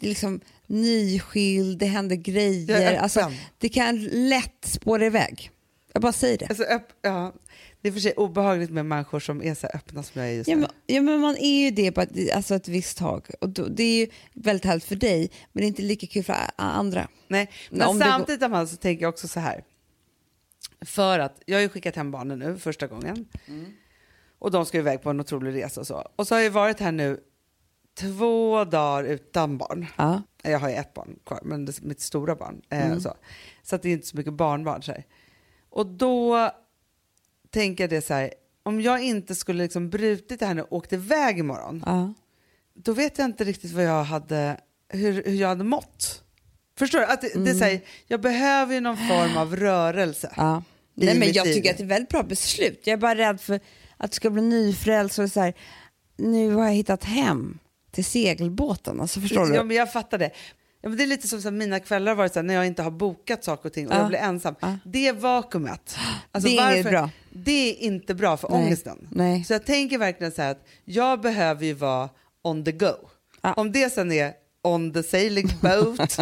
Det 0.00 0.06
är 0.06 0.08
liksom 0.08 0.40
nyskild, 0.66 1.78
det 1.78 1.86
händer 1.86 2.16
grejer. 2.16 2.98
Alltså, 2.98 3.32
det 3.58 3.68
kan 3.68 4.04
lätt 4.04 4.64
spåra 4.64 5.06
iväg. 5.06 5.50
Jag 5.92 6.02
bara 6.02 6.12
säger 6.12 6.38
det. 6.38 6.46
Alltså, 6.46 6.64
ja, 7.02 7.32
det 7.80 7.88
är 7.88 7.92
för 7.92 8.00
sig 8.00 8.12
obehagligt 8.12 8.70
med 8.70 8.86
människor 8.86 9.20
som 9.20 9.42
är 9.42 9.54
så 9.54 9.66
öppna 9.66 10.02
som 10.02 10.20
jag 10.20 10.30
är 10.30 10.34
just 10.34 10.48
Ja 10.48 10.56
men, 10.56 10.68
ja, 10.86 11.02
men 11.02 11.20
man 11.20 11.36
är 11.36 11.64
ju 11.64 11.70
det 11.70 11.92
på 11.92 12.00
ett, 12.00 12.32
alltså 12.34 12.54
ett 12.54 12.68
visst 12.68 12.98
tag. 12.98 13.26
Och 13.40 13.48
då, 13.48 13.68
det 13.68 13.82
är 13.82 13.96
ju 13.96 14.06
väldigt 14.32 14.64
härligt 14.64 14.84
för 14.84 14.96
dig, 14.96 15.30
men 15.52 15.60
det 15.60 15.66
är 15.66 15.68
inte 15.68 15.82
lika 15.82 16.06
kul 16.06 16.24
för 16.24 16.36
andra. 16.56 17.08
Nej, 17.28 17.50
Men 17.70 17.88
om 17.88 17.98
går- 17.98 18.04
samtidigt 18.04 18.42
Amanda, 18.42 18.66
så 18.66 18.76
tänker 18.76 19.02
jag 19.02 19.08
också 19.08 19.28
så 19.28 19.40
här. 19.40 19.64
För 20.80 21.18
att 21.18 21.42
jag 21.46 21.56
har 21.56 21.62
ju 21.62 21.68
skickat 21.68 21.96
hem 21.96 22.10
barnen 22.10 22.38
nu 22.38 22.58
första 22.58 22.86
gången. 22.86 23.26
Och 24.44 24.50
de 24.50 24.66
ska 24.66 24.78
iväg 24.78 25.02
på 25.02 25.10
en 25.10 25.20
otrolig 25.20 25.54
resa 25.62 25.80
och 25.80 25.86
så. 25.86 26.08
Och 26.16 26.26
så 26.26 26.34
har 26.34 26.42
jag 26.42 26.50
varit 26.50 26.80
här 26.80 26.92
nu 26.92 27.20
två 27.98 28.64
dagar 28.64 29.04
utan 29.04 29.58
barn. 29.58 29.86
Ja. 29.96 30.22
Jag 30.42 30.58
har 30.58 30.68
ju 30.68 30.74
ett 30.74 30.94
barn 30.94 31.18
kvar, 31.26 31.40
men 31.44 31.64
det 31.64 31.78
är 31.78 31.84
mitt 31.86 32.00
stora 32.00 32.34
barn. 32.36 32.62
Eh, 32.70 32.86
Mm. 32.86 33.00
så 33.00 33.14
så 33.62 33.76
att 33.76 33.82
det 33.82 33.88
är 33.88 33.92
inte 33.92 34.06
så 34.06 34.16
mycket 34.16 34.32
barnbarn. 34.32 34.82
Så 34.82 34.92
här. 34.92 35.04
Och 35.70 35.86
då 35.86 36.50
tänker 37.50 37.84
jag 37.84 37.90
det 37.90 38.02
så 38.02 38.14
här, 38.14 38.30
om 38.62 38.80
jag 38.80 39.02
inte 39.02 39.34
skulle 39.34 39.62
liksom 39.62 39.90
brutit 39.90 40.40
det 40.40 40.46
här 40.46 40.54
nu 40.54 40.62
och 40.62 40.72
åkt 40.72 40.92
iväg 40.92 41.38
imorgon, 41.38 41.82
Ja. 41.86 42.14
då 42.74 42.92
vet 42.92 43.18
jag 43.18 43.24
inte 43.24 43.44
riktigt 43.44 43.72
vad 43.72 43.84
jag 43.84 44.04
hade, 44.04 44.60
hur, 44.88 45.12
hur 45.24 45.34
jag 45.34 45.48
hade 45.48 45.64
mått. 45.64 46.22
Förstår 46.78 46.98
du? 46.98 47.04
Att 47.06 47.20
det, 47.20 47.44
det 47.44 47.50
är 47.50 47.54
så 47.54 47.64
här, 47.64 47.80
jag 48.06 48.20
behöver 48.20 48.74
ju 48.74 48.80
någon 48.80 48.96
form 48.96 49.36
av 49.36 49.56
rörelse. 49.56 50.32
Ja. 50.36 50.62
Nej, 50.94 51.18
men 51.18 51.32
jag 51.32 51.46
liv. 51.46 51.54
tycker 51.54 51.70
att 51.70 51.76
det 51.76 51.82
är 51.82 51.84
ett 51.86 51.90
väldigt 51.90 52.08
bra 52.08 52.22
beslut. 52.22 52.80
Jag 52.84 52.92
är 52.92 52.96
bara 52.96 53.14
rädd 53.14 53.40
för 53.40 53.60
att 53.96 54.10
du 54.10 54.14
ska 54.14 54.30
bli 54.30 54.42
nyfrälst 54.42 55.18
och 55.18 55.30
så 55.30 55.40
här, 55.40 55.54
nu 56.16 56.54
har 56.54 56.64
jag 56.64 56.72
hittat 56.72 57.04
hem 57.04 57.58
till 57.90 58.04
segelbåten. 58.04 59.00
Alltså, 59.00 59.20
förstår 59.20 59.46
du? 59.46 59.54
Ja, 59.54 59.62
men 59.64 59.76
jag 59.76 59.92
fattar 59.92 60.18
det. 60.18 60.30
Ja, 60.80 60.88
men 60.88 60.98
det 60.98 61.04
är 61.04 61.06
lite 61.06 61.28
som 61.28 61.42
så 61.42 61.48
här, 61.48 61.56
mina 61.56 61.80
kvällar 61.80 62.12
har 62.12 62.16
varit 62.16 62.32
så 62.32 62.38
här, 62.38 62.44
när 62.44 62.54
jag 62.54 62.66
inte 62.66 62.82
har 62.82 62.90
bokat 62.90 63.44
saker 63.44 63.68
och 63.68 63.72
ting 63.72 63.88
och 63.88 63.94
Ja. 63.94 63.98
jag 63.98 64.08
blir 64.08 64.18
ensam. 64.18 64.54
Ja. 64.60 64.78
Det 64.84 65.12
vakuumet. 65.12 65.96
Alltså, 66.32 66.48
Det 66.50 66.58
är 66.58 66.72
inget 66.74 66.90
bra. 66.90 67.10
Det 67.30 67.70
är 67.70 67.74
inte 67.86 68.14
bra 68.14 68.36
för 68.36 68.48
Nej. 68.48 68.64
ångesten. 68.64 69.08
Nej. 69.10 69.44
Så 69.44 69.52
jag 69.52 69.66
tänker 69.66 69.98
verkligen 69.98 70.32
så 70.32 70.42
här 70.42 70.50
att 70.50 70.66
jag 70.84 71.20
behöver 71.20 71.64
ju 71.64 71.72
vara 71.72 72.08
on 72.42 72.64
the 72.64 72.72
go. 72.72 72.92
Ja. 73.40 73.52
Om 73.52 73.72
det 73.72 73.90
sen 73.92 74.12
är 74.12 74.32
on 74.64 74.92
the 74.92 75.02
sailing 75.02 75.48
boat 75.60 76.16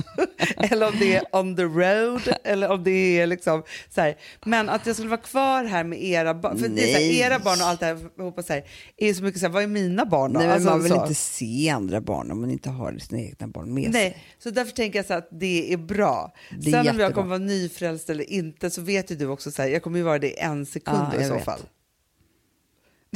eller 0.56 0.88
om 0.88 0.94
det 0.98 1.16
är 1.16 1.22
on 1.36 1.56
the 1.56 1.62
road 1.62 2.22
eller 2.44 2.70
om 2.70 2.84
det 2.84 3.20
är 3.20 3.26
liksom 3.26 3.62
så 3.94 4.00
här. 4.00 4.16
Men 4.44 4.68
att 4.68 4.86
jag 4.86 4.96
skulle 4.96 5.10
vara 5.10 5.20
kvar 5.20 5.64
här 5.64 5.84
med 5.84 6.02
era 6.04 6.34
barn, 6.34 6.58
för 6.58 6.68
det 6.68 6.82
är 6.82 6.94
så 6.94 7.00
här, 7.00 7.10
era 7.26 7.38
barn 7.38 7.60
och 7.60 7.66
allt 7.66 7.80
det 7.80 7.86
här, 7.86 8.22
hoppas 8.22 8.46
så 8.46 8.52
här, 8.52 8.62
är 8.96 9.14
så 9.14 9.22
mycket 9.22 9.40
så 9.40 9.46
här, 9.46 9.52
vad 9.52 9.62
är 9.62 9.66
mina 9.66 10.04
barn 10.06 10.32
då? 10.32 10.40
Nej, 10.40 10.48
Alltså, 10.48 10.70
man 10.70 10.82
vill 10.82 10.92
så. 10.92 11.02
inte 11.02 11.14
se 11.14 11.68
andra 11.68 12.00
barn 12.00 12.30
om 12.30 12.40
man 12.40 12.50
inte 12.50 12.70
har 12.70 12.98
sina 12.98 13.20
egna 13.22 13.46
barn 13.48 13.74
med 13.74 13.82
sig. 13.82 13.92
Nej, 13.92 14.16
så 14.38 14.50
därför 14.50 14.72
tänker 14.72 14.98
jag 14.98 15.06
så 15.06 15.14
att 15.14 15.28
det 15.30 15.72
är 15.72 15.76
bra. 15.76 16.32
Det 16.50 16.56
är 16.56 16.62
Sen 16.70 16.74
om 16.80 16.84
jättebra. 16.84 17.04
jag 17.04 17.14
kommer 17.14 17.28
vara 17.28 17.38
nyfrälst 17.38 18.10
eller 18.10 18.30
inte 18.32 18.70
så 18.70 18.80
vet 18.82 19.10
ju 19.10 19.16
du 19.16 19.26
också 19.26 19.50
så 19.50 19.62
här, 19.62 19.68
jag 19.68 19.82
kommer 19.82 19.98
ju 19.98 20.04
vara 20.04 20.18
det 20.18 20.40
en 20.42 20.66
sekund 20.66 21.06
Ja, 21.14 21.20
i 21.20 21.24
så 21.24 21.34
vet. 21.34 21.44
fall. 21.44 21.60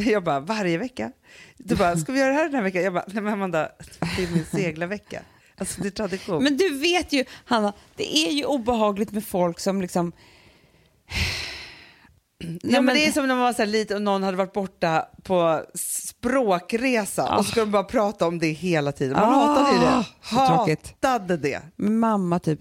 Jag 0.05 0.25
bara, 0.25 0.41
varje 0.41 0.79
vecka? 0.79 1.13
Du 1.59 1.77
bara, 1.77 1.97
ska 1.97 2.13
vi 2.13 2.19
göra 2.19 2.29
det 2.33 2.35
här 2.37 2.45
den 2.45 2.55
här 2.55 2.63
veckan? 2.63 2.83
Jag 2.83 2.93
bara, 2.93 3.05
nej 3.07 3.23
men 3.23 3.33
Amanda, 3.33 3.69
det 4.17 4.23
är 4.25 4.29
min 4.35 4.45
seglarvecka. 4.45 5.23
Alltså 5.59 5.81
det 5.81 5.89
är 5.89 5.91
tradition. 5.91 6.45
Men 6.45 6.57
du 6.57 6.79
vet 6.79 7.13
ju, 7.13 7.25
Hanna, 7.45 7.73
det 7.97 8.17
är 8.17 8.33
ju 8.33 8.45
obehagligt 8.45 9.13
med 9.13 9.25
folk 9.27 9.61
som 9.61 9.81
liksom... 9.83 10.13
ja, 12.63 12.81
men 12.81 12.95
det 12.95 13.07
är 13.07 13.13
som 13.13 13.27
när 13.29 13.35
man 13.35 13.45
var 13.45 13.53
så 13.53 13.59
här 13.63 13.67
lite 13.67 13.95
och 13.95 14.03
någon 14.03 14.23
hade 14.23 14.37
varit 14.37 14.53
borta 14.53 15.09
på 15.23 15.63
språkresa 15.75 17.37
och 17.37 17.45
så 17.45 17.51
ska 17.51 17.61
de 17.61 17.71
bara 17.71 17.85
prata 17.85 18.27
om 18.27 18.39
det 18.39 18.47
hela 18.51 18.93
tiden. 18.93 19.13
Man 19.17 19.25
Ah, 19.25 19.47
hatade 19.47 19.73
ju 19.77 19.81
det. 19.81 20.05
Hatade 20.21 21.37
det. 21.37 21.63
Mamma 21.77 22.39
typ, 22.39 22.61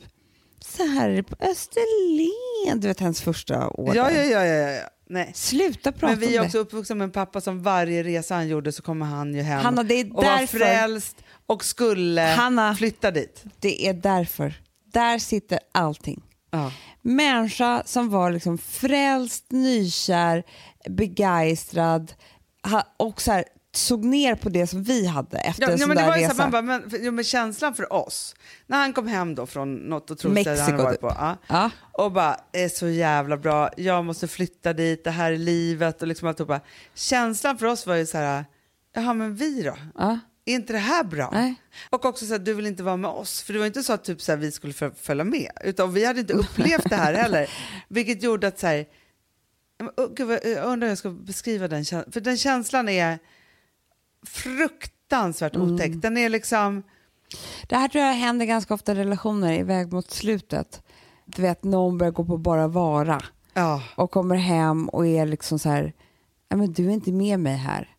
så 0.60 0.84
här 0.88 1.10
är 1.10 1.16
det 1.16 1.24
på 1.24 1.36
Österlen, 1.40 2.80
du 2.80 2.88
vet 2.88 3.00
hennes 3.00 3.22
första 3.22 3.70
år 3.70 3.96
Ja, 3.96 4.12
ja, 4.12 4.24
ja, 4.24 4.46
ja, 4.46 4.70
ja. 4.72 4.82
Nej. 5.08 5.32
Sluta 5.36 5.92
prata 5.92 6.08
Men 6.08 6.20
vi 6.20 6.36
är 6.36 6.44
också 6.46 6.58
uppvuxna 6.58 6.96
med 6.96 7.06
en 7.06 7.12
pappa 7.12 7.42
som 7.42 7.64
varje 7.64 8.04
resa 8.04 8.36
han 8.36 8.48
gjorde 8.48 8.72
så 8.72 8.82
kommer 8.82 9.06
han 9.06 9.34
ju 9.36 9.42
hem 9.42 9.64
Hanna, 9.64 9.84
det 9.84 9.94
är 9.94 10.18
och 10.18 10.24
var 10.24 10.48
frälst 10.48 11.18
och 11.46 11.66
skulle 11.66 12.22
Hanna. 12.22 12.76
flytta 12.76 13.12
dit. 13.12 13.44
Det 13.60 13.88
är 13.88 13.94
därför. 13.94 14.54
Där 14.94 15.20
sitter 15.20 15.60
allting. 15.72 16.22
Ja. 16.52 16.72
Människa 17.02 17.84
som 17.86 18.10
var 18.10 18.32
liksom 18.32 18.58
frälst, 18.58 19.52
nykär, 19.52 20.44
begeistrad 20.90 22.14
ha, 22.64 22.84
och 22.98 23.22
så 23.22 23.32
här, 23.32 23.44
såg 23.78 24.04
ner 24.06 24.36
på 24.36 24.50
det 24.50 24.68
som 24.68 24.84
vi 24.84 25.06
hade 25.08 25.38
efter 25.38 25.64
Ja, 25.64 25.68
en 25.68 25.72
ja, 25.74 25.78
sån 25.78 25.88
men 25.88 25.98
det 25.98 26.04
där 26.04 26.18
ju 26.18 26.24
så 26.26 26.30
resa. 26.32 26.44
här, 26.44 26.52
bara, 26.52 26.62
men, 26.62 26.92
jo, 27.02 27.12
men 27.12 27.24
känslan 27.24 27.74
för 27.76 27.94
oss, 27.94 28.36
när 28.68 28.78
han 28.78 28.94
kom 28.94 29.08
hem 29.08 29.36
då 29.36 29.46
från 29.46 29.76
något 29.76 30.12
otroligt 30.12 30.42
ställe 30.42 30.62
han 30.62 30.78
varit 30.78 30.92
typ. 30.94 31.02
på, 31.02 31.08
ja, 31.20 31.38
Ja. 31.48 31.70
och 31.92 32.12
bara, 32.12 32.38
är 32.52 32.70
så 32.70 32.88
jävla 32.88 33.38
bra, 33.38 33.70
jag 33.78 34.06
måste 34.06 34.28
flytta 34.28 34.74
dit, 34.74 35.04
det 35.04 35.12
här 35.12 35.32
är 35.32 35.38
livet 35.38 36.02
och 36.02 36.08
liksom 36.08 36.28
alltihopa. 36.28 36.60
Känslan 36.94 37.58
för 37.58 37.66
oss 37.66 37.88
var 37.88 37.96
ju 37.96 38.06
så 38.06 38.18
här, 38.18 38.46
jaha 38.96 39.14
men 39.14 39.36
vi 39.36 39.62
då? 39.64 39.76
Ja. 39.98 40.20
Är 40.48 40.54
inte 40.56 40.74
det 40.74 40.80
här 40.80 41.04
bra? 41.04 41.30
Nej. 41.34 41.56
Och 41.90 42.06
också 42.06 42.26
så 42.26 42.36
att 42.36 42.46
du 42.46 42.54
vill 42.54 42.66
inte 42.68 42.84
vara 42.84 42.98
med 42.98 43.12
oss. 43.12 43.42
För 43.44 43.54
det 43.54 43.60
var 43.60 43.66
inte 43.66 43.84
så 43.84 43.94
att 43.94 44.04
typ, 44.04 44.22
så 44.22 44.32
här, 44.32 44.38
vi 44.40 44.52
skulle 44.52 44.74
föl- 44.74 44.92
följa 45.02 45.24
med. 45.24 45.52
Utan 45.64 45.94
vi 45.94 46.06
hade 46.06 46.20
inte 46.20 46.34
upplevt 46.44 46.90
det 46.90 46.96
här 46.96 47.14
heller. 47.14 47.50
Vilket 47.88 48.24
gjorde 48.24 48.48
att 48.48 48.60
så 48.60 48.68
här, 48.68 48.86
oh, 49.98 50.14
gud, 50.16 50.30
jag 50.44 50.66
undrar 50.66 50.78
hur 50.88 50.88
jag 50.92 50.98
ska 50.98 51.10
beskriva 51.10 51.68
den 51.68 51.86
känslan. 51.86 52.12
För 52.12 52.22
den 52.22 52.38
känslan 52.38 52.90
är 52.90 53.20
fruktansvärt 54.26 55.56
Mm. 55.56 56.00
Den 56.00 56.18
är 56.18 56.30
liksom, 56.30 56.84
Det 57.70 57.76
här 57.76 57.88
tror 57.88 58.04
jag 58.04 58.14
händer 58.14 58.46
ganska 58.46 58.74
ofta 58.74 58.92
i 58.92 58.96
relationer 58.96 59.54
i 59.54 59.64
väg 59.64 59.94
mot 59.94 60.12
slutet. 60.12 60.82
Du 61.26 61.42
vet, 61.42 61.64
någon 61.64 61.98
börjar 61.98 62.12
gå 62.12 62.26
på 62.26 62.38
bara 62.38 62.68
vara 62.68 63.22
ja, 63.54 63.82
och 63.96 64.12
kommer 64.12 64.36
hem 64.36 64.90
och 64.90 65.08
är 65.08 65.26
liksom 65.26 65.60
så 65.60 65.70
här, 65.70 65.94
"Ja, 66.50 66.56
men 66.58 66.74
du 66.74 66.86
är 66.88 66.92
inte 66.92 67.12
med 67.12 67.40
mig 67.40 67.56
här. 67.56 67.90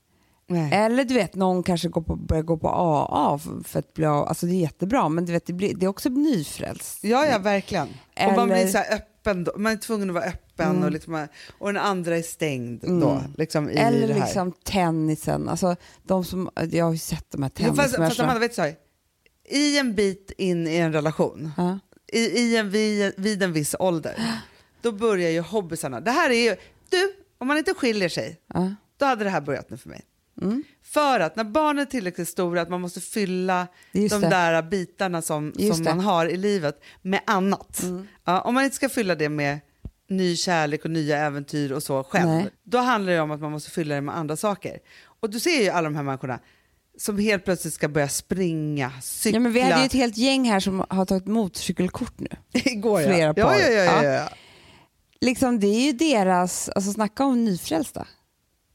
nej. 0.49 0.73
Eller 0.75 1.05
du 1.05 1.15
vet, 1.15 1.35
någon 1.35 1.63
kanske 1.63 1.89
går 1.89 2.03
på, 2.03 2.17
börjar 2.17 2.43
gå 2.43 2.57
på 2.57 2.69
AA 2.69 3.39
för- 3.65 3.79
att 3.79 3.95
bli 3.95 4.07
av. 4.07 4.29
Alltså 4.29 4.47
det 4.47 4.53
är 4.53 4.61
jättebra, 4.61 5.09
men 5.09 5.25
du 5.25 5.33
vet, 5.33 5.47
det, 5.47 5.53
blir, 5.53 5.75
det 5.75 5.87
är 5.87 5.89
också 5.91 6.09
nyfrälst. 6.09 7.05
Ja, 7.05 7.27
ja, 7.27 7.39
verkligen. 7.39 7.89
Och 8.27 8.33
man 8.37 8.47
blir 8.49 8.57
Eller- 8.57 8.71
så 8.71 8.79
här 8.79 8.95
öppen 8.95 9.16
då. 9.35 9.53
Man 9.57 9.73
är 9.73 9.77
tvungen 9.77 10.11
att 10.11 10.15
vara 10.15 10.25
öppen 10.25 10.85
och, 10.85 10.91
liksom, 10.93 11.27
och 11.59 11.67
den 11.73 11.83
andra 11.83 12.17
är 12.17 12.23
stängd 12.23 12.81
då. 13.01 13.23
Liksom, 13.39 13.71
i 13.71 13.75
Eller 13.75 14.09
det 14.09 14.15
här. 14.15 14.21
liksom 14.21 14.53
tennisen. 14.65 15.49
Alltså, 15.49 15.77
de 16.03 16.25
som, 16.25 16.51
jag 16.71 16.85
har 16.85 16.93
ju 16.93 16.99
sett 16.99 17.31
de 17.31 17.43
här 17.43 17.51
fast, 17.51 17.77
fast 17.77 17.95
tennismatcherna. 17.95 18.25
Amanda, 18.25 18.41
vet 18.41 18.51
du 18.51 18.55
så 18.55 18.63
här, 18.63 18.75
I 19.49 19.79
en 19.79 19.95
bit 19.95 20.33
in 20.39 20.67
i 20.67 20.77
en 20.77 20.93
relation, 20.93 21.51
Ja. 21.57 21.79
i, 22.13 22.19
i 22.21 22.57
en, 22.57 22.71
vid, 22.71 23.13
vid 23.17 23.43
en 23.43 23.53
viss 23.53 23.75
ålder, 23.79 24.25
då 24.83 24.93
börjar 24.93 25.31
ju 25.31 25.41
hobbysarna. 25.41 26.01
Det 26.01 26.11
här 26.11 26.31
är 26.31 26.51
ju, 26.51 26.57
du, 26.91 27.13
om 27.39 27.47
man 27.49 27.59
inte 27.59 27.75
skiljer 27.75 28.09
sig, 28.09 28.41
Ja. 28.55 28.75
då 28.99 29.07
hade 29.07 29.25
det 29.25 29.31
här 29.31 29.41
börjat 29.41 29.71
nu 29.71 29.77
för 29.77 29.89
mig. 29.89 30.03
Mm. 30.43 30.65
För 30.83 31.21
att 31.21 31.37
när 31.37 31.45
barnen 31.45 31.83
är 31.83 31.87
tillräckligt 31.91 32.29
stora 32.29 32.61
att 32.61 32.69
man 32.71 32.81
måste 32.81 33.01
fylla 33.01 33.67
Just 33.93 34.15
de 34.15 34.21
det. 34.21 34.29
där 34.29 34.63
bitarna 34.63 35.23
som, 35.23 35.53
Just 35.57 35.75
som 35.75 35.85
det. 35.85 35.91
Mm. 35.91 36.05
man 36.05 36.15
har 36.15 36.27
i 36.27 36.37
livet 36.37 36.81
med 37.03 37.21
annat. 37.27 37.83
Ja, 38.25 38.41
om 38.41 38.55
man 38.55 38.65
inte 38.65 38.77
ska 38.77 38.89
fylla 38.89 39.15
det 39.15 39.29
med 39.29 39.61
ny 40.09 40.37
kärlek 40.37 40.85
och 40.85 40.91
nya 40.91 41.19
äventyr 41.19 41.73
och 41.73 41.83
så 41.83 42.05
själv, 42.05 42.29
Nej. 42.29 42.49
då 42.65 42.79
handlar 42.79 43.13
det 43.13 43.21
om 43.21 43.31
att 43.31 43.41
man 43.41 43.53
måste 43.53 43.71
fylla 43.71 43.95
det 43.95 44.01
med 44.01 44.17
andra 44.17 44.37
saker. 44.37 44.79
Och 45.21 45.31
du 45.31 45.41
ser 45.41 45.63
ju 45.63 45.69
alla 45.69 45.85
de 45.85 45.97
här 45.97 46.03
människorna 46.03 46.39
som 46.99 47.19
helt 47.19 47.45
plötsligt 47.45 47.75
ska 47.75 47.89
börja 47.89 48.09
springa, 48.09 48.93
cykla. 49.03 49.37
Ja, 49.37 49.41
men 49.41 49.53
vi 49.53 49.61
hade 49.61 49.81
ju 49.81 49.87
ett 49.87 49.93
helt 49.93 50.17
gäng 50.17 50.51
här 50.51 50.61
som 50.61 50.85
har 50.89 51.05
tagit 51.05 51.27
motorcykelkort 51.27 52.21
nu. 52.21 52.29
Igår 52.53 53.03
flera 53.03 53.35
ja. 53.37 53.45
par. 53.45 53.55
Ja, 53.55 53.69
ja, 53.69 53.83
ja, 53.85 54.05
Ja. 54.05 54.13
ja. 54.13 54.29
Liksom, 55.21 55.61
det 55.61 55.67
är 55.67 55.87
ju 55.87 55.93
deras, 55.93 56.69
alltså 56.69 56.93
snacka 56.93 57.25
om 57.25 57.45
nyfrälsta. 57.45 58.07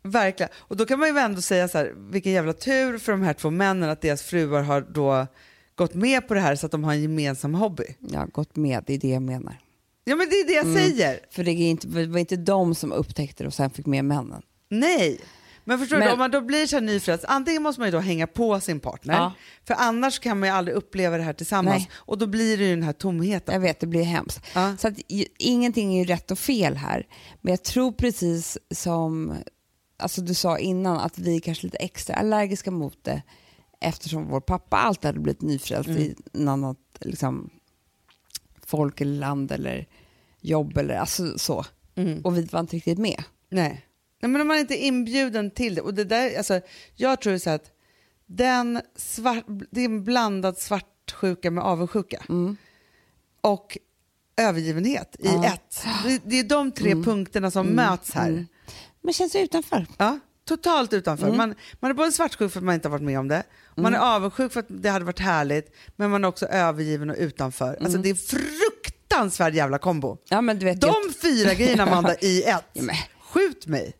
Verkligen. 0.04 0.50
Och 0.58 0.78
då 0.78 0.86
kan 0.86 1.00
man 1.00 1.10
ju 1.10 1.18
ändå 1.18 1.42
säga 1.42 1.68
så 1.68 1.78
här, 1.78 1.94
vilken 2.12 2.32
jävla 2.32 2.54
tur 2.54 2.98
för 2.98 3.12
de 3.12 3.22
här 3.22 3.34
två 3.34 3.50
männen 3.50 3.90
att 3.90 4.02
deras 4.02 4.22
fruar 4.24 4.62
har 4.62 4.82
då 4.82 5.28
gått 5.76 5.94
med 5.94 6.28
på 6.28 6.34
det 6.34 6.40
här 6.40 6.56
så 6.56 6.66
att 6.66 6.72
de 6.72 6.84
har 6.84 6.94
en 6.94 7.02
gemensam 7.02 7.54
hobby. 7.54 7.84
Har 8.14 8.28
gått 8.28 8.56
med, 8.56 8.84
det 8.88 8.94
är 8.94 8.98
det 9.00 9.10
jag 9.10 9.22
menar. 9.22 9.58
Ja 10.04 10.16
men 10.16 10.30
det 10.30 10.36
är 10.36 10.48
det 10.48 10.54
jag 10.54 10.66
Mm. 10.66 10.78
säger. 10.78 11.20
För 11.32 11.44
det, 11.44 11.52
är 11.52 11.70
inte, 11.70 11.88
det 11.88 12.06
var 12.08 12.20
inte 12.20 12.36
de 12.36 12.76
som 12.76 12.92
upptäckte 12.92 13.44
det 13.44 13.48
och 13.48 13.54
sen 13.54 13.70
fick 13.70 13.86
med 13.86 14.06
männen. 14.06 14.42
Nej, 14.70 15.20
Men 15.64 15.80
förstår 15.80 15.98
Men- 15.98 16.08
du, 16.08 16.14
om 16.14 16.20
man 16.20 16.32
då 16.32 16.42
blir 16.42 16.68
så 16.68 16.76
här 16.76 16.82
nyfrälst, 16.82 17.26
antingen 17.28 17.64
måste 17.64 17.82
man 17.82 17.88
ju 17.88 17.92
då 17.92 18.00
hänga 18.00 18.28
på 18.28 18.60
sin 18.60 18.80
partner, 18.80 19.14
Ja. 19.14 19.34
för 19.68 19.74
annars 19.80 20.20
kan 20.20 20.40
man 20.40 20.50
ju 20.50 20.56
aldrig 20.56 20.78
uppleva 20.78 21.18
det 21.18 21.24
här 21.24 21.34
tillsammans. 21.34 21.78
Nej. 21.78 21.90
Och 21.94 22.18
då 22.18 22.28
blir 22.28 22.58
det 22.58 22.64
ju 22.64 22.70
den 22.70 22.84
här 22.84 22.94
tomheten. 22.94 23.54
Jag 23.54 23.62
vet, 23.62 23.80
det 23.80 23.88
blir 23.88 24.04
hemskt. 24.04 24.42
Ja. 24.56 24.78
Så 24.78 24.88
att, 24.88 24.94
ingenting 25.40 25.94
är 25.94 26.00
ju 26.00 26.06
rätt 26.06 26.32
och 26.32 26.40
fel 26.40 26.76
här. 26.76 27.08
Men 27.42 27.52
jag 27.52 27.64
tror 27.64 27.92
precis 27.92 28.58
som 28.72 29.34
alltså 30.02 30.22
du 30.22 30.34
sa 30.34 30.58
innan 30.58 30.98
att 30.98 31.20
vi 31.20 31.36
är 31.36 31.40
kanske 31.40 31.68
lite 31.68 31.78
extra 31.78 32.16
allergiska 32.16 32.72
mot 32.72 33.04
det 33.04 33.22
eftersom 33.80 34.28
vår 34.28 34.40
pappa 34.42 34.78
alltid 34.78 35.06
hade 35.06 35.20
blivit 35.20 35.42
nyfrälst 35.42 35.90
i 35.90 36.16
en 36.34 36.48
annat 36.48 36.78
liksom, 37.00 37.50
folk 38.66 39.02
eller 39.02 39.20
land 39.20 39.52
eller 39.52 39.88
jobb 40.42 40.78
eller 40.78 40.96
alltså 40.96 41.38
så. 41.38 41.66
Mm. 41.96 42.22
Och 42.22 42.38
vi 42.38 42.42
var 42.42 42.60
inte 42.60 42.76
riktigt 42.76 42.98
med. 43.00 43.24
Nej. 43.50 43.86
Nej, 44.22 44.32
men 44.32 44.42
om 44.42 44.48
man 44.48 44.58
inte 44.58 44.84
är 44.84 44.88
inbjuden 44.88 45.52
till 45.52 45.76
det. 45.76 45.82
Och 45.82 45.94
det 45.94 46.04
där, 46.04 46.38
alltså, 46.38 46.62
jag 46.96 47.22
tror 47.22 47.38
så 47.38 47.50
att 47.50 47.72
den 48.26 48.82
svart, 48.96 49.46
det 49.72 49.82
är 49.82 49.86
en 49.86 50.04
blandad 50.04 50.58
svartsjuka 50.58 51.52
med 51.52 51.64
avundsjuka. 51.64 52.24
Och 53.42 53.78
övergivenhet 54.38 55.16
i 55.20 55.26
Ja. 55.26 55.46
ett. 55.46 55.86
Det, 56.06 56.22
det 56.26 56.40
är 56.40 56.44
de 56.44 56.72
tre 56.72 56.96
punkterna 56.96 57.52
som 57.52 57.68
möts 57.68 58.12
här. 58.14 58.46
Men 59.04 59.14
känns 59.14 59.36
utanför. 59.36 59.86
Ja, 59.98 60.20
totalt 60.46 60.94
utanför. 60.94 61.26
Mm. 61.26 61.38
Man, 61.38 61.56
man 61.80 61.92
är 61.92 61.96
både 61.96 62.12
svartsjuk 62.12 62.52
för 62.52 62.60
att 62.60 62.64
man 62.66 62.76
inte 62.76 62.88
har 62.88 62.92
varit 62.92 63.04
med 63.04 63.20
om 63.20 63.28
det, 63.28 63.44
man 63.76 63.94
är 63.94 64.00
avundsjuk 64.16 64.52
för 64.54 64.60
att 64.60 64.66
det 64.70 64.90
hade 64.90 65.06
varit 65.06 65.20
härligt, 65.20 65.74
men 65.96 66.10
man 66.12 66.24
är 66.24 66.28
också 66.28 66.46
övergiven 66.46 67.10
och 67.10 67.16
utanför. 67.20 67.68
Alltså 67.70 67.88
Mm. 67.88 68.02
det 68.02 68.10
är 68.10 68.16
fruktansvärd 68.16 69.56
jävla 69.56 69.78
kombo. 69.78 70.18
Ja, 70.30 70.42
men 70.42 70.60
du 70.60 70.66
vet, 70.66 70.84
jag, 70.84 70.94
De 71.08 71.14
fyra 71.14 71.54
grejerna 71.54 71.84
Amanda 71.84 72.16
i 72.22 72.44
ett. 72.44 72.64
Ja, 72.74 72.82
men- 72.82 72.96
Skjut 73.22 73.68
mig. 73.68 73.94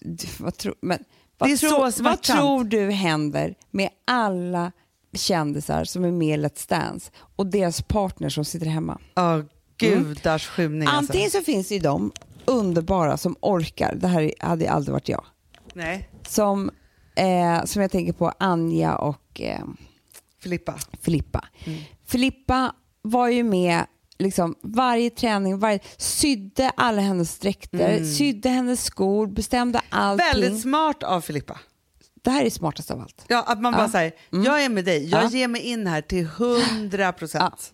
du, 0.00 0.26
vad, 0.38 0.56
tror, 0.56 0.74
men, 0.82 1.04
vad, 1.38 1.50
Det 1.50 1.56
så 1.58 1.90
vad 2.02 2.22
tror 2.22 2.64
du 2.64 2.90
händer 2.90 3.54
med 3.70 3.88
alla 4.04 4.72
kändisar 5.12 5.84
som 5.84 6.04
är 6.04 6.12
med 6.12 6.38
i 6.38 6.42
Let's 6.42 6.68
Dance 6.68 7.10
och 7.36 7.46
deras 7.46 7.82
partners 7.82 8.34
som 8.34 8.44
sitter 8.44 8.66
hemma? 8.66 9.00
Ja, 9.14 9.42
gudars 9.78 10.46
skymning 10.46 10.88
alltså. 10.88 10.98
Antingen 11.12 11.30
så 11.30 11.40
finns 11.42 11.68
det 11.68 11.74
ju 11.74 11.80
de 11.80 12.12
underbara 12.46 13.16
som 13.16 13.36
orkar, 13.40 13.94
det 13.94 14.06
här 14.08 14.32
hade 14.40 14.70
aldrig 14.70 14.92
varit 14.92 15.08
jag, 15.08 15.24
Nej, 15.74 16.08
som, 16.28 16.70
eh, 17.16 17.64
som 17.64 17.82
jag 17.82 17.90
tänker 17.90 18.12
på 18.12 18.32
Anja 18.38 18.94
och 18.96 19.40
eh, 19.40 19.64
Filippa. 20.42 20.74
Filippa. 21.02 21.44
Mm. 21.64 21.78
Filippa 22.06 22.74
var 23.02 23.28
ju 23.28 23.42
med 23.42 23.84
liksom 24.18 24.54
varje 24.62 25.10
träning, 25.10 25.58
varje, 25.58 25.78
sydde 25.96 26.70
alla 26.76 27.02
hennes 27.02 27.38
dräkter, 27.38 28.04
sydde 28.04 28.48
hennes 28.48 28.84
skor, 28.84 29.26
bestämde 29.26 29.80
allting. 29.90 30.26
Mm. 30.26 30.40
Väldigt 30.40 30.62
smart 30.62 31.02
av 31.02 31.20
Filippa. 31.20 31.58
Det 32.22 32.30
här 32.30 32.44
är 32.44 32.50
smartast 32.50 32.90
av 32.90 33.00
allt. 33.00 33.24
Ja, 33.28 33.42
att 33.46 33.60
man 33.60 33.72
bara 33.72 33.82
Ja. 33.82 33.88
säger, 33.90 34.12
jag 34.30 34.64
är 34.64 34.68
med 34.68 34.84
dig, 34.84 35.08
jag 35.10 35.24
Ja. 35.24 35.28
ger 35.30 35.48
mig 35.48 35.60
in 35.62 35.86
här 35.86 36.00
till 36.02 36.26
100 36.26 37.12
procent. 37.12 37.72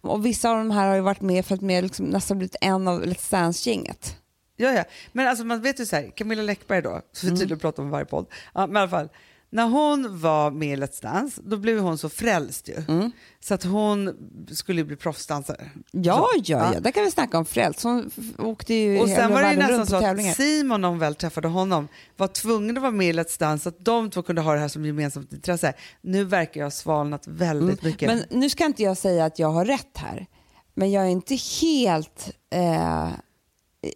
Och 0.00 0.26
vissa 0.26 0.50
av 0.50 0.56
de 0.56 0.70
här 0.70 0.88
har 0.88 0.94
ju 0.94 1.00
varit 1.00 1.20
med 1.20 1.46
för 1.46 1.54
att 1.54 1.60
med 1.60 1.84
liksom 1.84 2.06
nästan 2.06 2.38
blivit 2.38 2.56
en 2.60 2.88
av 2.88 3.02
Let's 3.04 3.30
Dance-gänget. 3.30 4.16
Ja, 4.56 4.72
ja. 4.72 4.84
Men 5.12 5.28
alltså 5.28 5.44
man 5.44 5.62
vet 5.62 5.80
ju 5.80 5.86
så 5.86 5.96
här, 5.96 6.10
Camilla 6.16 6.42
Läckberg 6.42 6.82
då, 6.82 7.00
som 7.12 7.30
vi 7.30 7.36
tydligen 7.36 7.58
pratar 7.58 7.82
om 7.82 7.88
i 7.88 7.92
varje 7.92 8.04
podd, 8.04 8.26
ja, 8.54 8.66
men 8.66 8.76
i 8.76 8.78
alla 8.78 8.88
fall, 8.88 9.08
när 9.52 9.68
hon 9.68 10.20
var 10.20 10.50
med 10.50 10.78
i 10.78 10.82
Let's 10.82 11.02
Dance, 11.02 11.40
då 11.44 11.56
blev 11.56 11.78
hon 11.78 11.98
så 11.98 12.08
frälst 12.08 12.68
ju. 12.68 13.10
Så 13.40 13.54
att 13.54 13.64
hon 13.64 14.14
skulle 14.52 14.84
bli 14.84 14.96
proffsdansare. 14.96 15.70
Ja, 15.90 16.28
Så, 16.34 16.42
ja, 16.44 16.70
ja, 16.74 16.80
där 16.80 16.90
kan 16.90 17.04
vi 17.04 17.10
snacka 17.10 17.38
om 17.38 17.44
frälst. 17.44 17.82
Hon 17.82 18.10
åkte 18.38 18.74
ju 18.74 19.00
Och 19.00 19.08
sen 19.08 19.32
var 19.32 19.42
det 19.42 19.56
nästan 19.56 19.86
så 19.86 19.96
att. 19.96 20.36
Simon, 20.36 20.80
när 20.80 20.88
hon 20.88 20.98
väl 20.98 21.14
träffade 21.14 21.48
honom, 21.48 21.88
var 22.16 22.28
tvungen 22.28 22.76
att 22.76 22.82
vara 22.82 22.92
med 22.92 23.08
i 23.08 23.12
Let's 23.12 23.38
Dance 23.40 23.62
så 23.62 23.68
att 23.68 23.84
de 23.84 24.10
två 24.10 24.22
kunde 24.22 24.42
ha 24.42 24.54
det 24.54 24.60
här 24.60 24.68
som 24.68 24.86
gemensamt 24.86 25.32
intresse. 25.32 25.72
Nu 26.00 26.24
verkar 26.24 26.60
jag 26.60 26.66
ha 26.66 26.70
svalnat 26.70 27.26
väldigt 27.26 27.82
mycket. 27.82 28.08
Men 28.08 28.40
nu 28.40 28.50
ska 28.50 28.64
inte 28.64 28.82
jag 28.82 28.96
säga 28.96 29.24
att 29.24 29.38
jag 29.38 29.48
har 29.48 29.64
rätt 29.64 29.96
här. 29.96 30.26
Men 30.74 30.90
jag 30.90 31.04
är 31.04 31.08
inte 31.08 31.34
helt 31.34 32.30
eh, 32.50 33.08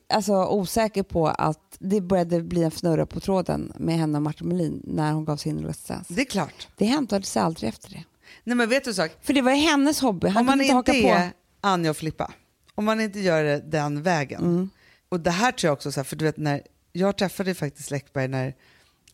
alltså, 0.08 0.46
osäker 0.46 1.02
på 1.02 1.28
att 1.28 1.76
det 1.78 2.00
började 2.00 2.42
bli 2.42 2.62
en 2.62 2.70
fnurra 2.70 3.06
på 3.06 3.20
tråden 3.20 3.72
med 3.78 3.94
henne 3.98 4.18
och 4.18 4.22
Martin 4.22 4.48
Melin 4.48 4.82
när 4.84 5.12
hon 5.12 5.24
gav 5.24 5.36
sig 5.36 5.52
in 5.52 5.58
i 5.58 5.62
Let's 5.62 5.88
Dance. 5.88 6.14
Det 6.14 6.20
är 6.20 6.24
klart. 6.24 6.68
Det 6.76 6.84
hämtade 6.84 7.24
sig 7.26 7.42
aldrig 7.42 7.68
efter 7.68 7.90
det. 7.90 8.04
Nej 8.44 8.56
men 8.56 8.68
vet 8.68 8.84
du 8.84 8.94
sak? 8.94 9.10
För 9.22 9.32
det 9.32 9.42
var 9.42 9.52
hennes 9.52 10.00
hobby. 10.00 10.28
Han 10.28 10.40
om 10.40 10.46
man 10.46 10.60
inte 10.60 10.74
haka 10.74 10.92
är 10.94 11.28
på. 11.28 11.34
Anja 11.60 11.90
och 11.90 11.96
Filippa, 11.96 12.32
om 12.74 12.84
man 12.84 13.00
inte 13.00 13.20
gör 13.20 13.44
det 13.44 13.58
den 13.60 14.02
vägen. 14.02 14.40
Mm. 14.44 14.70
Och 15.08 15.20
det 15.20 15.30
här 15.30 15.52
tror 15.52 15.68
jag 15.68 15.72
också, 15.72 15.92
så 15.92 16.00
här, 16.00 16.04
för 16.04 16.16
du 16.16 16.24
vet 16.24 16.36
när 16.36 16.62
jag 16.92 17.16
träffade 17.18 17.54
faktiskt 17.54 17.90
Läckberg 17.90 18.28
när, 18.28 18.54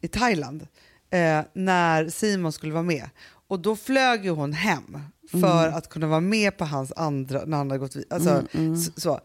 i 0.00 0.08
Thailand, 0.08 0.66
eh, 1.10 1.40
när 1.52 2.08
Simon 2.08 2.52
skulle 2.52 2.72
vara 2.72 2.82
med. 2.82 3.10
Och 3.48 3.60
då 3.60 3.76
flög 3.76 4.24
ju 4.24 4.30
hon 4.30 4.52
hem 4.52 4.98
för 5.30 5.62
Mm. 5.66 5.74
att 5.74 5.88
kunna 5.88 6.06
vara 6.06 6.20
med 6.20 6.56
på 6.56 6.64
hans 6.64 6.92
andra, 6.96 7.42
när 7.46 7.56
han 7.56 7.70
hade 7.70 7.78
gått 7.78 7.96
vid, 7.96 8.04
alltså, 8.12 8.42
Mm, 8.52 8.74
s- 8.74 9.02
så. 9.02 9.20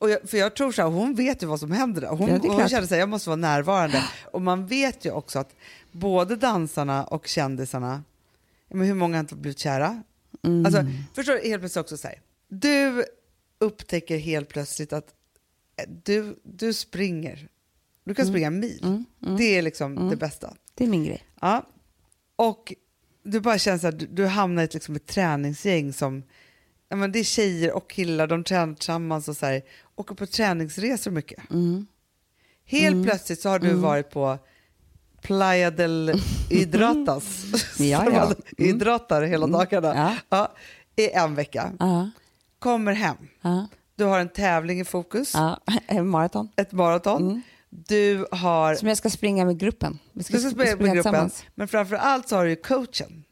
Och 0.00 0.10
jag, 0.10 0.30
för 0.30 0.38
jag 0.38 0.54
tror 0.56 0.72
så 0.72 0.82
här, 0.82 0.88
hon 0.88 1.14
vet 1.14 1.42
ju 1.42 1.46
vad 1.46 1.60
som 1.60 1.72
händer. 1.72 2.06
Hon, 2.06 2.28
Ja, 2.28 2.38
hon 2.42 2.68
kände 2.68 2.88
sig 2.88 2.98
jag 2.98 3.08
måste 3.08 3.28
vara 3.28 3.36
närvarande. 3.36 4.04
Och 4.32 4.42
man 4.42 4.66
vet 4.66 5.04
ju 5.04 5.10
också 5.10 5.38
att 5.38 5.54
både 5.92 6.36
dansarna 6.36 7.04
och 7.04 7.26
kändisarna, 7.26 8.04
men 8.68 8.86
hur 8.86 8.94
många 8.94 9.16
har 9.16 9.20
inte 9.20 9.34
blivit 9.34 9.58
kära? 9.58 10.02
Mm. 10.42 10.66
Alltså, 10.66 10.84
förstår 11.14 11.32
du, 11.32 11.48
helt 11.48 11.62
plötsligt 11.62 11.80
också 11.80 11.96
så 11.96 12.08
här, 12.08 12.20
du 12.48 13.04
upptäcker 13.58 14.18
helt 14.18 14.48
plötsligt 14.48 14.92
att 14.92 15.14
eh, 15.76 15.84
du, 16.04 16.38
du 16.42 16.72
springer. 16.72 17.48
Du 18.04 18.14
kan 18.14 18.26
springa 18.26 18.46
en 18.46 18.60
mil. 18.60 19.04
Det 19.18 19.58
är 19.58 19.62
liksom 19.62 20.08
det 20.10 20.16
bästa. 20.16 20.54
Det 20.74 20.84
är 20.84 20.88
min 20.88 21.04
grej. 21.04 21.24
Ja. 21.40 21.66
Och 22.36 22.74
du 23.22 23.40
bara 23.40 23.58
känner 23.58 23.88
att 23.88 23.98
du, 23.98 24.06
du 24.06 24.26
hamnar 24.26 24.62
i 24.62 24.64
ett, 24.64 24.74
liksom, 24.74 24.96
ett 24.96 25.06
träningsgäng 25.06 25.92
som, 25.92 26.22
ja, 26.90 26.96
men 26.96 27.12
det 27.12 27.18
är 27.18 27.24
tjejer 27.24 27.72
och 27.72 27.90
killar, 27.90 28.26
de 28.26 28.44
tränar 28.44 28.74
tillsammans 28.74 29.28
och 29.28 29.36
så 29.36 29.46
här, 29.46 29.62
åker 29.96 30.14
på 30.14 30.26
träningsresor 30.26 31.10
mycket. 31.10 31.50
Mm. 31.50 31.86
Helt 32.64 33.06
plötsligt 33.06 33.40
så 33.40 33.48
har 33.48 33.58
du 33.58 33.74
varit 33.74 34.10
på 34.10 34.38
Playa 35.22 35.70
del 35.70 36.12
Hydratas, 36.50 37.44
Ja, 37.78 37.84
ja. 38.04 38.10
man 38.10 38.34
hydratar 38.58 39.22
hela 39.22 39.46
dagarna, 39.46 39.94
Ja. 39.96 40.14
ja, 40.28 40.52
i 41.04 41.10
en 41.10 41.34
vecka. 41.34 41.72
Ja, 41.78 42.10
Kommer 42.58 42.92
hem, 42.92 43.16
ja, 43.42 43.66
du 43.96 44.04
har 44.04 44.18
en 44.20 44.28
tävling 44.28 44.80
i 44.80 44.84
fokus, 44.84 45.34
ja. 45.34 45.60
En 45.86 46.08
maraton. 46.08 46.48
ett 46.56 46.72
maraton, 46.72 47.42
du 47.70 48.26
har 48.30 48.74
Som 48.74 48.88
jag 48.88 48.96
ska 48.96 49.10
springa 49.10 49.44
med 49.44 49.58
gruppen. 49.58 49.98
Vi 50.12 50.18
Du 50.18 50.24
ska 50.38 50.50
spela 50.50 50.76
med 50.76 50.94
gruppen, 50.94 51.30
men 51.54 51.68
framför 51.68 51.96
allt 51.96 52.28
så 52.28 52.36
har 52.36 52.44
du 52.46 52.56
coachen 52.56 53.24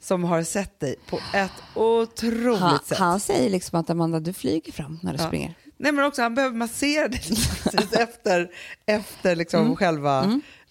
som 0.00 0.24
har 0.24 0.42
sett 0.42 0.80
dig 0.80 0.96
på 1.08 1.18
ett 1.34 1.50
otroligt 1.74 2.60
Han, 2.60 2.78
sätt. 2.84 2.98
han 2.98 3.20
säger 3.20 3.50
liksom 3.50 3.80
att 3.80 3.90
Amanda, 3.90 4.20
du 4.20 4.32
flyger 4.32 4.72
fram 4.72 4.98
när 5.02 5.12
du 5.12 5.18
Ja. 5.22 5.26
springer. 5.26 5.54
Nej 5.76 5.92
men 5.92 6.04
också 6.04 6.22
han 6.22 6.34
behöver 6.34 6.56
massera 6.56 7.08
dig 7.08 7.20
precis 7.62 7.92
efter, 7.92 8.50
efter 8.86 9.36
liksom 9.36 9.76
själva 9.76 10.24
eh, 10.24 10.24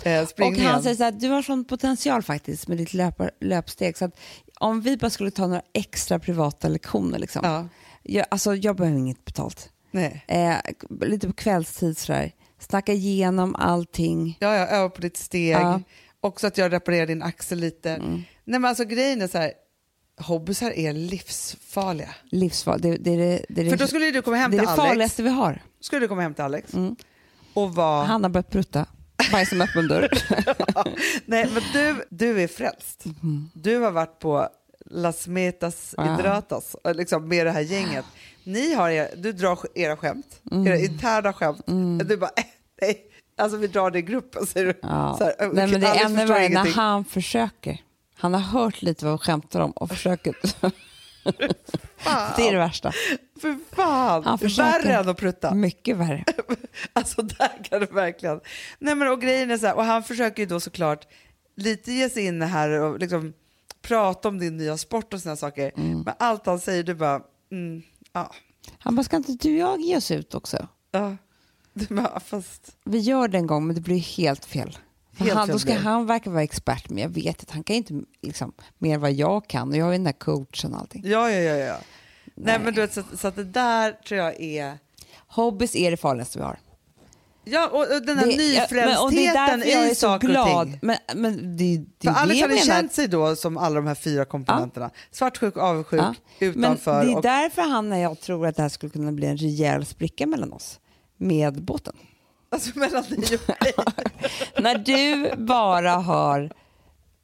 Mm. 0.05 0.23
Och 0.23 0.29
springningen. 0.29 0.65
han 0.71 0.83
säger 0.83 0.95
så 0.95 1.03
här, 1.03 1.11
du 1.11 1.27
har 1.29 1.41
sån 1.41 1.65
potential 1.65 2.23
faktiskt 2.23 2.67
med 2.67 2.77
ditt 2.77 2.93
löpar, 2.93 3.31
löpsteg. 3.39 3.97
Så 3.97 4.05
att 4.05 4.19
om 4.59 4.81
vi 4.81 4.97
bara 4.97 5.09
skulle 5.09 5.31
ta 5.31 5.47
några 5.47 5.61
extra 5.73 6.19
privata 6.19 6.67
lektioner, 6.67 7.19
liksom. 7.19 7.41
Ja. 7.45 7.67
jag, 8.03 8.25
alltså, 8.31 8.55
jag 8.55 8.75
behöver 8.75 8.97
inget 8.97 9.25
betalt. 9.25 9.69
Nej. 9.91 10.25
Eh, 10.27 10.55
lite 11.07 11.27
på 11.27 11.33
kvällstid 11.33 11.97
sådär. 11.97 12.31
Snacka 12.69 12.93
igenom 12.93 13.55
allting. 13.55 14.37
Ja, 14.39 14.55
ja, 14.55 14.67
öva 14.67 14.89
på 14.89 15.01
ditt 15.01 15.17
steg. 15.17 15.53
Ja. 15.55 15.69
Mm. 15.69 15.83
Också 16.21 16.47
att 16.47 16.57
jag 16.57 16.73
reparerar 16.73 17.05
din 17.05 17.23
axel 17.23 17.59
lite. 17.59 17.97
Nej 17.97 18.25
men 18.45 18.65
alltså 18.65 18.85
grejen 18.85 19.21
är 19.21 19.27
så 19.27 19.37
här, 19.37 19.51
hobbysar 20.19 20.71
är 20.71 20.93
livsfarliga. 20.93 22.09
Livsfarligt. 22.31 22.83
Det, 22.83 22.97
det, 22.97 23.11
är 23.11 23.17
det, 23.17 23.45
det, 23.63 23.69
För 23.69 23.77
då 23.77 23.87
skulle 23.87 24.11
du 24.11 24.21
komma 24.21 24.37
hem 24.37 24.51
det 24.51 24.57
är 24.57 24.59
till 24.59 24.65
det 24.67 24.71
Alex. 24.71 24.87
farligaste 24.89 25.23
vi 25.23 25.29
har. 25.29 25.61
Skulle 25.81 26.01
du 26.01 26.07
komma 26.07 26.21
hem 26.21 26.33
till 26.33 26.43
Alex 26.43 26.73
Mm. 26.73 26.95
och 27.53 27.75
vara... 27.75 28.03
Han 28.05 28.23
har 28.23 28.29
börjat 28.29 28.49
prutta. 28.49 28.85
Bajs 29.31 29.49
som 29.49 29.61
öppen 29.61 29.87
dörr. 29.87 30.09
Nej, 31.25 31.49
men 31.53 31.63
du, 31.73 32.05
du 32.09 32.41
är 32.43 32.47
frälst. 32.47 33.03
Du 33.53 33.77
har 33.77 33.91
varit 33.91 34.19
på 34.19 34.47
Las 34.85 35.27
Metas 35.27 35.93
Ja. 35.97 36.03
Hydratas 36.03 36.75
och 36.83 36.95
liksom 36.95 37.27
med 37.27 37.45
det 37.45 37.51
här 37.51 37.61
gänget. 37.61 38.05
Ni 38.43 38.73
har 38.73 38.89
er, 38.89 39.09
du 39.17 39.31
drar 39.31 39.59
era 39.75 39.97
skämt, 39.97 40.41
era 40.65 40.77
interna 40.77 41.33
skämt. 41.33 41.61
Du 42.05 42.17
bara, 42.17 42.31
nej, 42.81 43.01
alltså 43.37 43.57
vi 43.57 43.67
drar 43.67 43.91
det 43.91 43.99
i 43.99 44.01
gruppen. 44.01 44.45
Säger 44.45 44.65
du. 44.65 44.79
Ja. 44.81 45.15
Så 45.17 45.23
här, 45.23 45.35
Nej, 45.53 45.67
men 45.67 45.81
det 45.81 45.87
är 45.87 46.05
ännu 46.05 46.25
värre 46.25 46.49
när 46.49 46.71
han 46.73 47.05
försöker. 47.05 47.81
Han 48.15 48.33
har 48.33 48.41
hört 48.41 48.81
lite 48.81 49.05
vad 49.05 49.13
vi 49.13 49.17
skämtar 49.17 49.59
om 49.59 49.71
och 49.71 49.89
försöker. 49.89 50.35
Det 52.35 52.47
är 52.47 52.51
det 52.51 52.57
värsta. 52.57 52.91
För 53.41 53.57
fan, 53.75 54.23
Han 54.23 54.39
försöker. 54.39 54.71
värre 54.71 54.95
än 54.95 55.09
att 55.09 55.17
prutta. 55.17 55.53
Mycket 55.53 55.97
värre. 55.97 56.23
Alltså 56.93 57.21
där 57.21 57.63
kan 57.63 57.79
det 57.79 57.91
verkligen. 57.91 58.39
Nej 58.79 58.95
men 58.95 59.07
och 59.07 59.21
grejen 59.21 59.51
är 59.51 59.57
så 59.57 59.65
här, 59.67 59.75
och 59.75 59.83
han 59.83 60.03
försöker 60.03 60.43
ju 60.43 60.47
då 60.47 60.59
såklart 60.59 61.07
lite 61.55 61.91
ge 61.91 62.09
sig 62.09 62.25
in 62.25 62.41
här 62.41 62.69
och 62.69 62.99
liksom 62.99 63.33
prata 63.81 64.27
om 64.27 64.39
din 64.39 64.57
nya 64.57 64.77
sport 64.77 65.13
och 65.13 65.21
såna 65.21 65.35
saker. 65.35 65.71
Men 65.75 66.13
allt 66.19 66.45
han 66.45 66.59
säger, 66.59 66.83
du 66.83 66.93
bara, 66.93 67.21
mm, 67.51 67.81
ja, 68.13 68.31
Han 68.79 68.95
bara, 68.95 69.03
ska 69.03 69.17
inte 69.17 69.33
du 69.33 69.63
och 69.63 69.69
jag 69.69 69.81
ge 69.81 69.97
oss 69.97 70.11
ut 70.11 70.35
också? 70.35 70.67
ja. 70.91 71.17
Bara, 71.89 72.19
fast, 72.19 72.75
Vi 72.83 72.99
gör 72.99 73.27
det 73.27 73.37
en 73.37 73.47
gång, 73.47 73.67
men 73.67 73.75
det 73.75 73.81
blir 73.81 73.99
helt 73.99 74.45
fel. 74.45 74.77
Helt 75.17 75.33
han, 75.33 75.47
då 75.47 75.59
ska 75.59 75.77
han 75.77 76.05
verka 76.05 76.29
vara 76.29 76.43
expert, 76.43 76.89
men 76.89 76.97
jag 76.97 77.09
vet 77.09 77.43
att 77.43 77.51
han 77.51 77.63
kan 77.63 77.75
inte 77.75 78.01
liksom, 78.21 78.53
mer 78.77 78.97
vad 78.97 79.11
jag 79.11 79.47
kan. 79.47 79.69
Och 79.69 79.77
jag 79.77 79.85
har 79.85 79.91
ju 79.91 79.97
den 79.97 80.03
där 80.03 80.11
coachen 80.11 80.73
och 80.73 80.79
allting. 80.79 81.01
Ja, 81.05 81.31
ja, 81.31 81.39
ja. 81.39 81.55
ja. 81.55 81.77
Nej. 82.25 82.45
Nej. 82.45 82.59
men 82.59 82.73
du 82.73 82.81
vet, 82.81 82.93
så, 82.93 83.03
så 83.17 83.27
att 83.27 83.35
det 83.35 83.43
där 83.43 83.91
tror 83.91 84.19
jag 84.19 84.41
är... 84.41 84.77
Hobbys 85.27 85.75
är 85.75 85.91
det 85.91 85.97
farligaste 85.97 86.39
vi 86.39 86.45
har. 86.45 86.59
Ja, 87.43 87.67
och, 87.67 87.95
och 87.95 88.01
den 88.05 88.17
här 88.17 88.25
Det- 88.25 88.53
ja, 88.75 89.03
och 89.03 89.13
är 89.13 89.91
i 89.91 89.95
saker 89.95 90.27
och 90.27 90.31
glad. 90.33 90.67
ting. 90.67 90.79
Men, 90.81 90.97
men 91.15 91.57
det, 91.57 91.77
det 91.97 92.07
För 92.07 92.13
Alex 92.15 92.41
hade 92.41 92.53
menar. 92.53 92.65
känt 92.65 92.93
sig 92.93 93.07
då 93.07 93.35
som 93.35 93.57
alla 93.57 93.75
de 93.75 93.87
här 93.87 93.95
fyra 93.95 94.25
komponenterna. 94.25 94.89
Svartsjuk, 95.11 95.57
avundsjuk, 95.57 96.01
Ja. 96.01 96.13
utanför. 96.39 96.93
Men 96.97 97.05
det 97.07 97.11
är 97.13 97.15
och, 97.15 97.21
därför 97.21 97.61
han 97.61 97.91
och 97.91 97.97
jag 97.97 98.19
tror 98.21 98.47
att 98.47 98.55
det 98.55 98.61
här 98.61 98.69
skulle 98.69 98.89
kunna 98.89 99.11
bli 99.11 99.27
en 99.27 99.37
rejäl 99.37 99.85
spricka 99.85 100.27
mellan 100.27 100.53
oss. 100.53 100.79
Med 101.17 101.61
båten. 101.63 101.93
alltså 102.49 102.79
mellan 102.79 103.03
dig 103.03 103.17
och 103.47 103.49
mig. 103.61 103.73
När 104.59 104.77
du 104.77 105.35
bara 105.37 105.91
har 105.91 106.51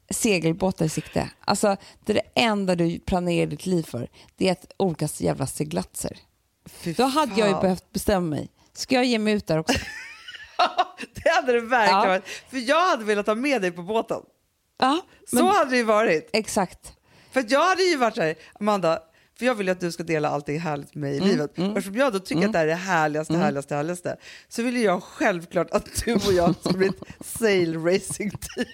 segelbåtar 0.10 0.86
i 0.86 0.90
sikte. 0.90 1.30
Alltså, 1.46 1.78
det 2.06 2.12
är 2.12 2.14
det 2.14 2.42
enda 2.42 2.76
du 2.76 3.00
planerar 3.00 3.46
ditt 3.48 3.66
liv 3.66 3.84
för. 3.84 4.08
Det 4.38 4.48
är 4.48 4.52
att 4.52 4.72
olika 4.78 5.08
jävla 5.18 5.48
seglatser. 5.48 6.18
Fy 6.66 6.94
Då 6.94 7.04
hade 7.04 7.32
jag 7.40 7.48
ju 7.48 7.54
fan. 7.54 7.62
behövt 7.62 7.92
bestämma 7.94 8.28
mig. 8.28 8.50
Ska 8.74 8.96
jag 8.96 9.06
ge 9.06 9.20
mig 9.20 9.34
ut 9.34 9.48
där 9.48 9.58
också? 9.58 9.78
Det 11.24 11.30
hade 11.30 11.52
det 11.54 11.60
verkligen 11.62 12.00
Ja. 12.02 12.08
varit. 12.08 12.24
För 12.50 12.58
jag 12.70 12.90
hade 12.90 13.04
velat 13.06 13.28
ha 13.28 13.36
med 13.36 13.62
dig 13.62 13.72
på 13.72 13.82
båten. 13.84 14.22
Ja, 14.80 15.02
Så 15.28 15.36
men, 15.36 15.46
hade 15.48 15.70
det 15.72 15.78
ju 15.78 15.84
varit. 15.84 16.30
exakt. 16.34 16.94
För 17.32 17.46
jag 17.48 17.66
hade 17.66 17.84
ju 17.84 17.98
varit 17.98 18.16
så 18.16 18.22
här, 18.22 18.36
Amanda, 18.60 19.00
för 19.40 19.46
jag 19.46 19.56
vill 19.56 19.68
ju 19.68 19.72
att 19.72 19.80
du 19.80 19.92
ska 19.92 20.04
dela 20.04 20.30
allting 20.30 20.60
härligt 20.60 20.96
med 20.96 21.02
mig 21.02 21.14
i 21.14 21.18
Mm, 21.18 21.30
livet. 21.30 21.52
Och 21.58 21.78
eftersom 21.78 21.96
jag 21.96 22.14
då 22.14 22.20
tycker 22.20 22.46
att 22.46 22.52
det 22.54 22.58
här 22.60 22.66
är 22.66 22.70
det 22.70 22.76
härligaste, 22.76 23.34
härligaste, 23.38 23.76
härligaste, 23.76 24.18
så 24.48 24.64
vill 24.64 24.82
jag 24.82 25.04
självklart 25.04 25.72
att 25.72 26.04
du 26.06 26.14
och 26.14 26.34
jag 26.34 26.56
ska 26.60 26.70
bli 26.74 26.88
ett 26.88 26.96
sail 27.26 27.84
racing 27.84 28.32
team. 28.32 28.66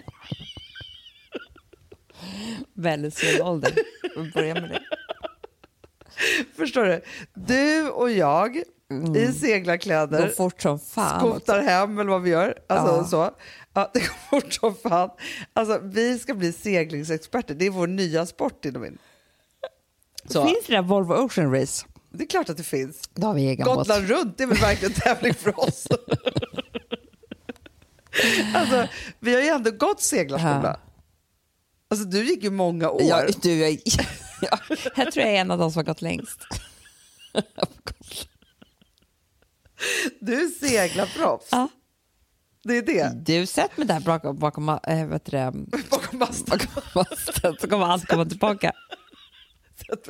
Väldigt 2.73 3.13
sen 3.17 3.41
ålder. 3.41 3.73
Vi 4.17 4.31
börjar 4.31 4.61
med 4.61 4.69
det. 4.69 4.81
Förstår 6.57 6.85
du? 6.85 7.01
Du 7.33 7.89
och 7.89 8.11
jag 8.11 8.63
i 9.15 9.33
seglarkläder. 9.33 10.21
Går 10.21 10.27
fort 10.27 10.61
som 10.61 10.79
fan. 10.79 11.15
också. 11.15 11.27
skotar 11.39 11.61
hem 11.61 11.99
eller 11.99 12.09
vad 12.11 12.21
vi 12.21 12.29
gör. 12.29 12.57
Alltså, 12.69 12.95
Ja. 12.95 13.05
så. 13.07 13.31
Ja, 13.73 13.91
det 13.93 13.99
går 13.99 14.15
fort 14.29 14.53
som 14.53 14.75
fan. 14.75 15.09
Alltså, 15.53 15.79
vi 15.83 16.19
ska 16.19 16.33
bli 16.33 16.53
seglingsexperter. 16.53 17.55
Det 17.55 17.65
är 17.65 17.69
vår 17.69 17.87
nya 17.87 18.25
sport 18.25 18.65
inom 18.65 18.81
min. 18.81 18.97
Så. 20.29 20.45
Finns 20.47 20.65
det 20.67 20.73
där 20.73 20.81
Volvo 20.81 21.13
Ocean 21.13 21.53
Race? 21.59 21.85
Det 22.11 22.23
är 22.23 22.27
klart 22.27 22.49
att 22.49 22.57
det 22.57 22.63
finns. 22.63 23.09
Då 23.13 23.27
har 23.27 23.33
vi 23.33 23.47
egen 23.47 23.65
båt. 23.65 23.75
Gotland 23.75 24.07
runt 24.07 24.37
det 24.37 24.43
är 24.43 24.47
väl 24.47 24.57
verkligen 24.57 24.93
tävling 24.93 25.33
för 25.33 25.59
oss. 25.59 25.87
alltså, 28.55 28.87
vi 29.19 29.33
har 29.33 29.41
ju 29.41 29.47
ändå 29.47 29.71
gått 29.71 30.01
seglarskola. 30.01 30.61
Ja. 30.63 30.77
Alltså, 31.89 32.05
du 32.05 32.23
gick 32.25 32.43
ju 32.43 32.49
många 32.49 32.89
år. 32.89 33.01
Ja, 33.03 33.21
du, 33.41 33.53
jag, 33.53 33.71
ja, 34.41 34.57
jag 34.95 35.11
tror 35.11 35.25
jag 35.25 35.35
är 35.35 35.41
en 35.41 35.51
av 35.51 35.57
de 35.59 35.71
som 35.71 35.79
har 35.79 35.83
gått 35.83 36.01
längst. 36.01 36.39
Du 40.19 40.33
är 40.45 40.47
seglarproffs. 40.47 41.47
Ja. 41.51 41.67
Det 42.63 42.77
är 42.77 42.81
det. 42.81 43.11
Du 43.25 43.45
sätt 43.45 43.77
mig 43.77 43.87
där 43.87 43.99
bakom, 43.99 44.39
bakom, 44.39 44.69
äh, 44.69 45.05
vet 45.07 45.25
du 45.25 45.31
det, 45.31 45.51
Bakom 45.89 46.19
masten. 46.19 46.45
bakom 46.75 46.81
masten 46.95 47.55
så 47.61 47.67
kommer 47.69 47.85
allt 47.85 48.05
komma 48.07 48.25
tillbaka. 48.25 48.71
Sätt 49.87 50.07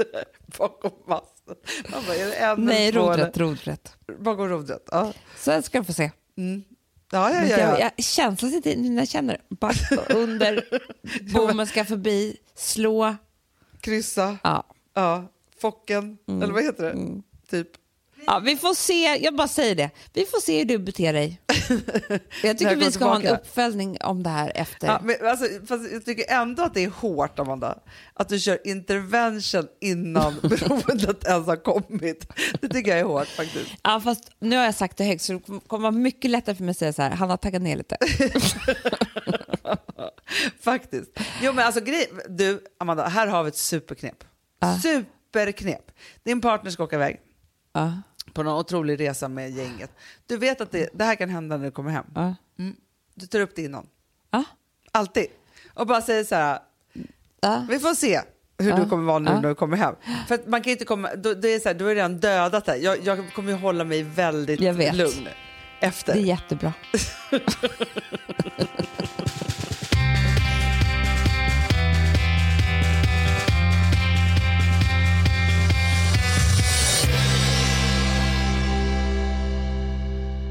Bakom 0.57 0.91
masten. 1.07 1.55
Man 1.91 2.03
bara, 2.07 2.15
är 2.15 2.25
det 2.25 2.35
en 2.35 2.65
Nej, 2.65 2.87
eller- 2.87 3.31
rodrätt. 3.33 3.97
Bakom 4.19 4.49
rodret. 4.49 4.83
Ja. 4.91 5.13
Så 5.39 5.61
ska 5.61 5.79
du 5.79 5.85
få 5.85 5.93
se. 5.93 6.11
Mm. 6.37 6.63
Ja, 7.11 7.29
ja, 7.33 7.43
ja, 7.45 7.57
jag, 7.57 7.59
ja. 7.59 7.79
jag, 7.97 8.05
känslan 8.05 8.51
sitter 8.51 8.75
när 8.77 9.01
jag 9.01 9.07
känner 9.09 9.37
det. 9.49 10.13
Under, 10.15 10.65
bommen 11.33 11.67
ska 11.67 11.85
förbi, 11.85 12.37
slå. 12.55 13.15
Kryssa. 13.81 14.37
Ja. 14.43 14.63
Ja. 14.93 15.31
Focken. 15.61 16.17
Mm. 16.27 16.41
Eller 16.41 16.53
vad 16.53 16.63
heter 16.63 16.83
det? 16.83 17.21
Typ. 17.49 17.67
Ja, 18.27 18.39
vi 18.39 18.57
får 18.57 18.73
se, 18.73 19.17
jag 19.23 19.35
bara 19.35 19.47
säger 19.47 19.75
det. 19.75 19.89
Vi 20.13 20.25
får 20.25 20.41
se 20.41 20.57
hur 20.57 20.65
du 20.65 20.77
beter 20.77 21.13
dig. 21.13 21.41
Jag 22.43 22.57
tycker 22.57 22.75
vi 22.75 22.91
ska 22.91 23.05
ha 23.05 23.15
en 23.15 23.21
tillbaka. 23.21 23.41
uppföljning 23.41 23.97
om 24.01 24.23
det 24.23 24.29
här 24.29 24.51
efter. 24.55 24.87
Ja, 24.87 24.99
men 25.03 25.15
alltså, 25.27 25.45
jag 25.91 26.05
tycker 26.05 26.33
ändå 26.33 26.63
att 26.63 26.73
det 26.73 26.83
är 26.83 26.89
hårt, 26.89 27.39
Amanda, 27.39 27.77
att 28.13 28.29
du 28.29 28.39
kör 28.39 28.67
intervention 28.67 29.67
innan 29.81 30.35
beroendet 30.41 31.23
ens 31.23 31.47
har 31.47 31.55
kommit. 31.63 32.27
Det 32.61 32.67
tycker 32.69 32.91
jag 32.91 32.99
är 32.99 33.03
hårt 33.03 33.27
faktiskt. 33.27 33.71
Ja, 33.83 34.01
fast 34.03 34.31
nu 34.39 34.57
har 34.57 34.63
jag 34.63 34.75
sagt 34.75 34.97
det 34.97 35.03
högt 35.03 35.21
så 35.21 35.33
det 35.33 35.39
kommer 35.67 35.81
vara 35.81 35.91
mycket 35.91 36.31
lättare 36.31 36.55
för 36.55 36.63
mig 36.63 36.71
att 36.71 36.77
säga 36.77 36.93
så 36.93 37.01
här, 37.01 37.09
han 37.11 37.29
har 37.29 37.37
taggat 37.37 37.61
ner 37.61 37.75
lite. 37.77 37.97
Faktiskt. 40.61 41.11
Jo, 41.41 41.53
men 41.53 41.65
alltså, 41.65 41.81
grej, 41.81 42.09
du, 42.29 42.59
Amanda, 42.79 43.07
här 43.07 43.27
har 43.27 43.43
vi 43.43 43.47
ett 43.49 43.57
superknep. 43.57 44.23
Ja. 44.59 44.79
Superknep. 44.83 45.91
Din 46.23 46.41
partner 46.41 46.71
ska 46.71 46.83
åka 46.83 46.95
iväg 46.95 47.19
Ja, 47.73 47.93
på 48.33 48.43
någon 48.43 48.59
otrolig 48.59 48.99
resa 48.99 49.27
med 49.27 49.51
gänget. 49.51 49.91
Du 50.27 50.37
vet 50.37 50.61
att 50.61 50.71
det, 50.71 50.89
det 50.93 51.03
här 51.03 51.15
kan 51.15 51.29
hända 51.29 51.57
när 51.57 51.65
du 51.65 51.71
kommer 51.71 51.91
hem. 51.91 52.05
ja, 52.15 52.35
Du 53.15 53.27
tar 53.27 53.39
upp 53.39 53.55
det 53.55 53.61
innan. 53.61 53.87
ja, 54.31 54.43
Alltid. 54.91 55.25
Och 55.73 55.87
bara 55.87 56.01
säger 56.01 56.23
så 56.23 56.35
här, 56.35 56.59
ja. 57.41 57.65
Vi 57.69 57.79
får 57.79 57.93
se 57.93 58.21
hur 58.57 58.69
Ja. 58.69 58.75
du 58.75 58.89
kommer 58.89 59.03
vara 59.03 59.19
nu 59.19 59.31
när 59.31 59.49
du 59.49 59.55
kommer 59.55 59.77
hem. 59.77 59.95
För 60.27 60.39
man 60.49 60.61
kan 60.61 60.71
inte 60.71 60.85
komma, 60.85 61.09
då, 61.15 61.33
det 61.33 61.47
är 61.53 61.59
så 61.59 61.69
här, 61.69 61.75
du 61.75 61.85
har 61.85 61.95
redan 61.95 62.17
dödat 62.17 62.65
det. 62.65 62.77
Jag, 62.77 62.97
jag 63.05 63.33
kommer 63.33 63.51
ju 63.51 63.57
hålla 63.57 63.83
mig 63.83 64.03
väldigt 64.03 64.59
lugn 64.95 65.27
efter. 65.79 66.13
Det 66.13 66.19
är 66.19 66.23
jättebra. 66.23 66.73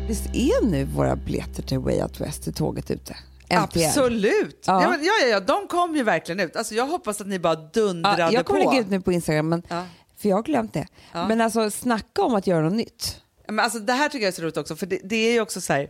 Visst 0.08 0.26
är 0.34 0.64
nu 0.66 0.84
våra 0.84 1.16
biljetter 1.16 1.62
till 1.62 1.78
Way 1.78 2.02
Out 2.02 2.20
West 2.20 2.48
i 2.48 2.52
tåget 2.52 2.90
ute? 2.90 3.16
Äntligen. 3.48 3.88
Absolut! 3.88 4.64
Ja. 4.66 4.82
Ja. 4.82 4.96
ja, 5.02 5.28
ja, 5.28 5.40
de 5.40 5.66
kom 5.68 5.96
ju 5.96 6.02
verkligen 6.02 6.40
ut. 6.40 6.56
Alltså, 6.56 6.74
jag 6.74 6.86
hoppas 6.86 7.20
att 7.20 7.26
ni 7.26 7.38
bara 7.38 7.54
dundrade 7.54 8.22
Ja, 8.22 8.32
jag 8.32 8.46
kommer 8.46 8.62
på. 8.64 8.70
lägga 8.70 8.80
ut 8.82 8.90
nu 8.90 9.00
på 9.00 9.12
Instagram, 9.12 9.48
men, 9.48 9.62
Ja. 9.68 9.84
för 10.18 10.28
jag 10.28 10.36
har 10.36 10.42
glömt 10.42 10.72
det. 10.74 10.86
Ja. 11.12 11.28
Men 11.28 11.40
alltså 11.40 11.70
snacka 11.70 12.22
om 12.22 12.34
att 12.34 12.46
göra 12.46 12.62
något 12.62 12.72
nytt. 12.72 13.20
Men 13.48 13.58
alltså, 13.60 13.78
det 13.78 13.92
här 13.92 14.08
tycker 14.08 14.24
jag 14.24 14.28
är 14.32 14.36
så 14.36 14.42
roligt 14.42 14.56
också, 14.56 14.76
för 14.76 14.86
det, 14.86 15.00
det 15.04 15.16
är 15.16 15.32
ju 15.32 15.40
också 15.40 15.60
så 15.60 15.72
här, 15.72 15.88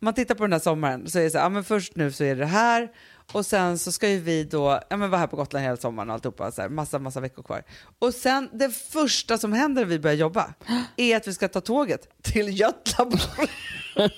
man 0.00 0.14
tittar 0.14 0.34
på 0.34 0.42
den 0.44 0.52
här 0.52 0.60
sommaren 0.60 1.10
så 1.10 1.18
är 1.18 1.22
det 1.22 1.30
så 1.30 1.38
här, 1.38 1.44
ja, 1.44 1.48
men 1.48 1.64
först 1.64 1.96
nu 1.96 2.12
så 2.12 2.24
är 2.24 2.36
det 2.36 2.46
här 2.46 2.88
och 3.32 3.46
sen 3.46 3.78
så 3.78 3.92
ska 3.92 4.08
ju 4.08 4.18
vi 4.18 4.44
då 4.44 4.80
ja, 4.90 4.96
men 4.96 5.10
vara 5.10 5.20
här 5.20 5.26
på 5.26 5.36
Gotland 5.36 5.64
hela 5.64 5.76
sommaren 5.76 6.08
och 6.10 6.14
alltihopa, 6.14 6.50
så 6.52 6.62
här, 6.62 6.68
massa, 6.68 6.98
massa 6.98 7.20
veckor 7.20 7.42
kvar. 7.42 7.62
Och 7.98 8.14
sen 8.14 8.50
det 8.52 8.70
första 8.70 9.38
som 9.38 9.52
händer 9.52 9.82
när 9.82 9.88
vi 9.88 9.98
börjar 9.98 10.16
jobba 10.16 10.54
är 10.96 11.16
att 11.16 11.28
vi 11.28 11.34
ska 11.34 11.48
ta 11.48 11.60
tåget 11.60 12.22
till 12.22 12.60
Göteborg. 12.60 13.50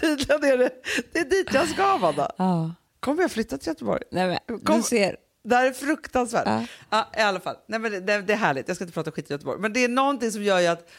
Tydligen 0.00 0.44
är 0.44 0.58
det, 0.58 0.70
det 1.12 1.18
är 1.18 1.24
dit 1.24 1.54
jag 1.54 1.68
ska 1.68 1.84
Amanda. 1.84 2.32
Ja. 2.36 2.74
Kommer 3.00 3.22
jag 3.22 3.30
flytta 3.30 3.58
till 3.58 3.68
Göteborg? 3.68 4.02
Nej, 4.10 4.26
men, 4.26 4.58
Kom- 4.58 4.76
du 4.76 4.82
ser. 4.82 5.16
Det 5.44 5.56
här 5.56 5.66
är 5.66 5.72
fruktansvärt. 5.72 6.46
Ja. 6.46 6.66
Ja. 6.90 7.10
I 7.18 7.20
alla 7.20 7.40
fall, 7.40 7.56
Nej, 7.68 7.80
men 7.80 7.92
det, 7.92 8.00
det, 8.00 8.22
det 8.22 8.32
är 8.32 8.36
härligt. 8.36 8.68
Jag 8.68 8.76
ska 8.76 8.84
inte 8.84 8.94
prata 8.94 9.10
skit 9.10 9.30
i 9.30 9.32
Göteborg. 9.32 9.60
Men 9.60 9.72
det 9.72 9.84
är 9.84 9.88
någonting 9.88 10.32
som 10.32 10.42
gör 10.42 10.60
ju 10.60 10.66
att 10.66 10.90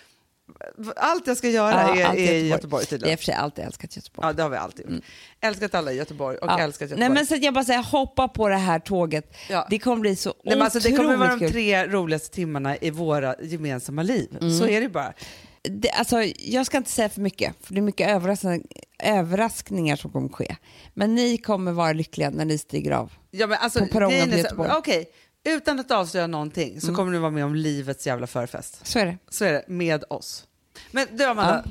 allt 0.96 1.28
jag 1.28 1.38
ska 1.38 1.50
göra 1.50 1.96
Ja, 1.96 1.96
är, 1.96 2.16
är 2.16 2.34
i 2.34 2.36
i 2.36 2.48
Göteborg 2.48 2.86
tydligen. 2.86 3.14
och 3.14 3.20
för 3.20 3.26
sig 3.26 3.34
alltid 3.34 3.66
älskat 3.66 3.96
Göteborg. 3.96 4.28
Ja, 4.28 4.34
det 4.34 4.44
har 4.44 4.50
vi 4.50 4.58
alltid 4.58 4.92
gjort. 4.92 5.04
Älskat 5.42 5.76
alla 5.76 5.92
i 5.92 5.96
Göteborg 5.96 6.38
och 6.38 6.48
Ja. 6.50 6.60
älskat 6.60 6.82
Göteborg. 6.82 7.00
Nej, 7.00 7.10
men 7.10 7.26
så 7.26 7.36
jag 7.36 7.54
bara 7.54 7.64
säger, 7.64 7.84
hoppa 7.84 8.28
på 8.28 8.50
det 8.50 8.56
här 8.56 8.80
tåget. 8.80 9.36
Ja. 9.50 9.68
Det 9.70 9.80
kommer 9.80 9.98
bli 10.02 10.16
så 10.16 10.34
Nej, 10.44 10.56
men 10.56 10.62
alltså, 10.62 10.80
det 10.80 10.94
otroligt 10.94 11.12
kommer 11.12 11.28
vara 11.28 11.36
de 11.36 11.50
tre 11.52 11.88
roligaste 11.88 12.36
timmarna 12.36 12.78
i 12.78 12.90
våra 12.90 13.36
gemensamma 13.42 14.04
liv. 14.04 14.38
Mm. 14.42 14.60
Så 14.60 14.68
är 14.68 14.82
det 14.82 14.90
bara. 14.90 15.14
Det, 15.62 15.90
alltså, 15.90 16.24
jag 16.38 16.66
ska 16.66 16.78
inte 16.78 16.90
säga 16.90 17.10
för 17.10 17.22
mycket, 17.22 17.56
för 17.62 17.74
det 17.74 17.80
är 17.80 17.82
mycket 17.82 18.10
överraskning, 18.10 18.68
överraskningar 19.04 19.96
som 19.96 20.12
kommer 20.12 20.30
ske. 20.30 20.56
Men 20.94 21.16
ni 21.16 21.38
kommer 21.38 21.72
vara 21.72 21.94
lyckliga 21.94 22.30
när 22.30 22.46
ni 22.46 22.58
stiger 22.58 22.92
av. 22.92 23.12
Ja, 23.32 23.48
men 23.48 23.58
alltså, 23.62 23.80
På 23.80 23.86
perrongen 23.86 24.30
på 24.30 24.36
är 24.36 24.38
Göteborg. 24.38 24.70
Mm. 24.70 24.80
Okej, 24.80 25.10
utan 25.46 25.80
att 25.80 25.92
avslöja 25.92 26.28
någonting 26.28 26.82
så 26.82 26.96
kommer 26.96 27.12
ni 27.12 27.18
vara 27.18 27.32
med 27.32 27.46
om 27.46 27.56
livets 27.56 28.08
jävla 28.08 28.28
förfest. 28.28 28.88
Så 28.88 29.00
är 29.00 29.06
det. 29.06 29.18
Så 29.30 29.46
är 29.46 29.54
det, 29.54 29.64
med 29.68 30.04
oss. 30.10 30.48
Men 30.92 31.08
du 31.12 31.26
Amanda, 31.26 31.66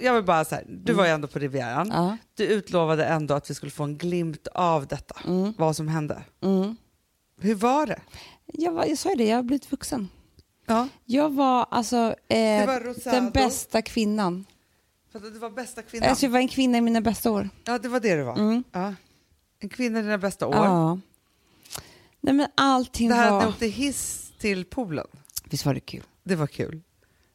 jag 0.00 0.14
vill 0.14 0.24
bara 0.24 0.44
så 0.44 0.54
här, 0.54 0.64
du 0.68 0.92
var 0.92 1.04
ju 1.04 1.10
ändå 1.10 1.28
på 1.28 1.38
Rivieran. 1.38 1.92
Mm. 1.92 2.04
Ja. 2.04 2.16
Du 2.34 2.44
utlovade 2.44 3.04
ändå 3.04 3.34
att 3.34 3.50
vi 3.50 3.54
skulle 3.54 3.72
få 3.72 3.84
en 3.84 3.98
glimt 3.98 4.46
av 4.46 4.86
detta, 4.86 5.16
vad 5.56 5.76
som 5.76 5.88
hände. 5.88 6.22
Mm. 6.42 6.76
Hur 7.40 7.54
var 7.54 7.86
det? 7.86 8.00
Jag, 8.46 8.72
var, 8.72 8.84
jag 8.84 8.98
sa 8.98 9.10
ju 9.10 9.16
det, 9.16 9.24
jag 9.24 9.36
har 9.36 9.42
blivit 9.42 9.72
vuxen. 9.72 10.08
Ja. 10.66 10.88
Jag 11.04 11.32
var 11.32 11.66
alltså 11.70 12.14
eh, 12.28 12.66
var 12.66 12.80
Rosado. 12.80 13.16
den 13.16 13.30
bästa 13.30 13.82
kvinnan. 13.82 14.44
För 15.12 15.18
att 15.18 15.32
du 15.32 15.38
var 15.38 15.50
bästa 15.50 15.82
kvinnan. 15.82 16.08
Alltså, 16.08 16.26
jag 16.26 16.30
var 16.30 16.38
en 16.38 16.48
kvinna 16.48 16.78
i 16.78 16.80
mina 16.80 17.00
bästa 17.00 17.30
år. 17.30 17.48
Ja, 17.64 17.78
det 17.78 17.88
var 17.88 18.00
det 18.00 18.14
du 18.14 18.22
var. 18.22 18.38
Mm. 18.38 18.64
Ja. 18.72 18.94
En 19.58 19.68
kvinna 19.68 19.98
i 19.98 20.02
dina 20.02 20.18
bästa 20.18 20.46
år. 20.46 20.54
Ja. 20.54 20.98
Nej 22.24 22.34
men 22.34 22.48
allting 22.54 23.08
Det 23.08 23.14
här 23.14 23.26
att 23.26 23.32
var... 23.32 23.40
ni 23.42 23.46
åkte 23.48 23.66
hiss 23.66 24.32
till 24.38 24.64
poolen, 24.64 25.06
Visst 25.44 25.66
var 25.66 25.74
det 25.74 25.80
kul? 25.80 26.02
det 26.24 26.36
var 26.36 26.46
kul. 26.46 26.82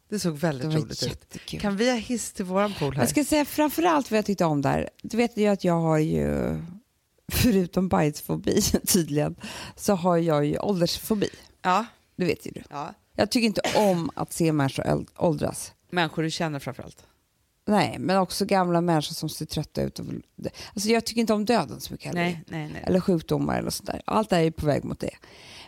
Det 0.09 0.19
såg 0.19 0.37
väldigt 0.37 0.71
Det 0.71 0.77
roligt 0.77 1.03
ut. 1.03 1.09
jättekul. 1.09 1.59
Kan 1.59 1.77
vi 1.77 1.89
ha 1.89 1.97
hiss 1.97 2.31
till 2.33 2.45
våran 2.45 2.73
pool 2.73 2.95
här? 2.95 3.01
Jag 3.01 3.09
ska 3.09 3.23
säga 3.23 3.45
framförallt 3.45 4.11
vad 4.11 4.17
jag 4.17 4.25
tyckte 4.25 4.45
om 4.45 4.61
där. 4.61 4.89
Du 5.01 5.17
vet 5.17 5.37
ju 5.37 5.47
att 5.47 5.63
jag 5.63 5.79
har 5.81 5.97
ju, 5.97 6.57
förutom 7.31 7.87
bajsfobi 7.87 8.61
tydligen, 8.87 9.35
så 9.75 9.93
har 9.93 10.17
jag 10.17 10.45
ju 10.45 10.57
åldersfobi. 10.59 11.29
Ja. 11.61 11.85
Det 12.15 12.25
vet 12.25 12.45
ju 12.47 12.51
du. 12.51 12.63
ja. 12.69 12.93
Jag 13.15 13.31
tycker 13.31 13.45
inte 13.47 13.61
om 13.75 14.11
att 14.15 14.33
se 14.33 14.51
människor 14.51 15.05
åldras. 15.17 15.73
Människor 15.91 16.23
du 16.23 16.31
känner 16.31 16.59
framförallt. 16.59 17.05
Nej, 17.69 17.95
men 17.99 18.17
också 18.17 18.45
gamla 18.45 18.81
människor 18.81 19.13
som 19.13 19.29
ser 19.29 19.45
trötta 19.45 19.81
ut. 19.81 19.99
Och, 19.99 20.05
alltså 20.73 20.89
jag 20.89 21.05
tycker 21.05 21.21
inte 21.21 21.33
om 21.33 21.45
döden 21.45 21.81
så 21.81 21.93
mycket 21.93 22.07
heller. 22.07 22.21
Nej, 22.21 22.43
nej, 22.47 22.69
nej. 22.73 22.83
Eller 22.85 22.99
sjukdomar 22.99 23.59
eller 23.59 23.69
sånt 23.69 23.87
där. 23.87 24.01
Allt 24.05 24.29
det 24.29 24.35
här 24.35 24.43
är 24.43 24.51
på 24.51 24.65
väg 24.65 24.83
mot 24.83 24.99
det. 24.99 25.15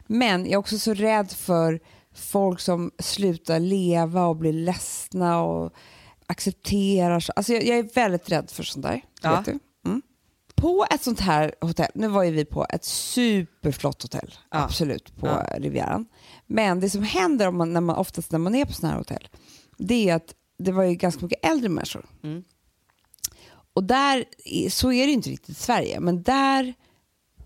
Men 0.08 0.44
jag 0.44 0.52
är 0.54 0.58
också 0.58 0.80
så 0.80 0.94
rädd 0.94 1.32
för 1.32 1.80
folk 2.16 2.60
som 2.60 2.92
slutar 3.00 3.60
leva 3.60 4.26
och 4.26 4.36
blir 4.36 4.54
ledsna 4.54 5.42
och 5.44 5.74
accepterar. 6.28 7.20
så- 7.20 7.34
Alltså 7.36 7.54
jag, 7.54 7.66
jag 7.66 7.78
är 7.78 7.90
väldigt 7.96 8.30
rädd 8.32 8.52
för 8.52 8.64
sånt 8.64 8.86
där. 8.86 9.02
Ja. 9.22 9.36
Vet 9.36 9.46
du? 9.46 9.60
Mm. 9.90 10.02
På 10.56 10.86
ett 10.92 11.04
sånt 11.04 11.20
här 11.20 11.56
hotell, 11.62 11.92
nu 11.96 12.08
var 12.08 12.24
ju 12.24 12.32
vi 12.32 12.46
på 12.46 12.66
ett 12.70 12.86
superflott 12.86 14.02
hotell, 14.02 14.34
Ja. 14.52 14.64
absolut, 14.64 15.18
på 15.18 15.28
Ja. 15.28 15.46
Rivieran. 15.58 16.06
Men 16.48 16.80
det 16.80 16.90
som 16.90 17.04
händer 17.04 17.48
om 17.48 17.58
man, 17.58 17.74
när 17.74 17.82
man, 17.82 17.96
oftast 17.96 18.32
när 18.32 18.40
man 18.40 18.56
är 18.56 18.66
på 18.66 18.74
sådana 18.74 18.92
här 18.94 18.98
hotell, 19.00 19.28
det 19.78 20.10
är 20.10 20.16
att 20.16 20.34
det 20.62 20.72
var 20.72 20.84
ju 20.84 20.96
ganska 20.96 21.22
mycket 21.26 21.46
äldre 21.46 21.70
människor. 21.70 22.06
Mm. 22.24 22.44
Och 23.74 23.84
där, 23.84 24.26
så 24.70 24.92
är 24.92 25.02
det 25.02 25.08
ju 25.08 25.14
inte 25.14 25.30
riktigt 25.30 25.50
i 25.50 25.54
Sverige, 25.62 26.00
men 26.00 26.24
där, 26.24 26.74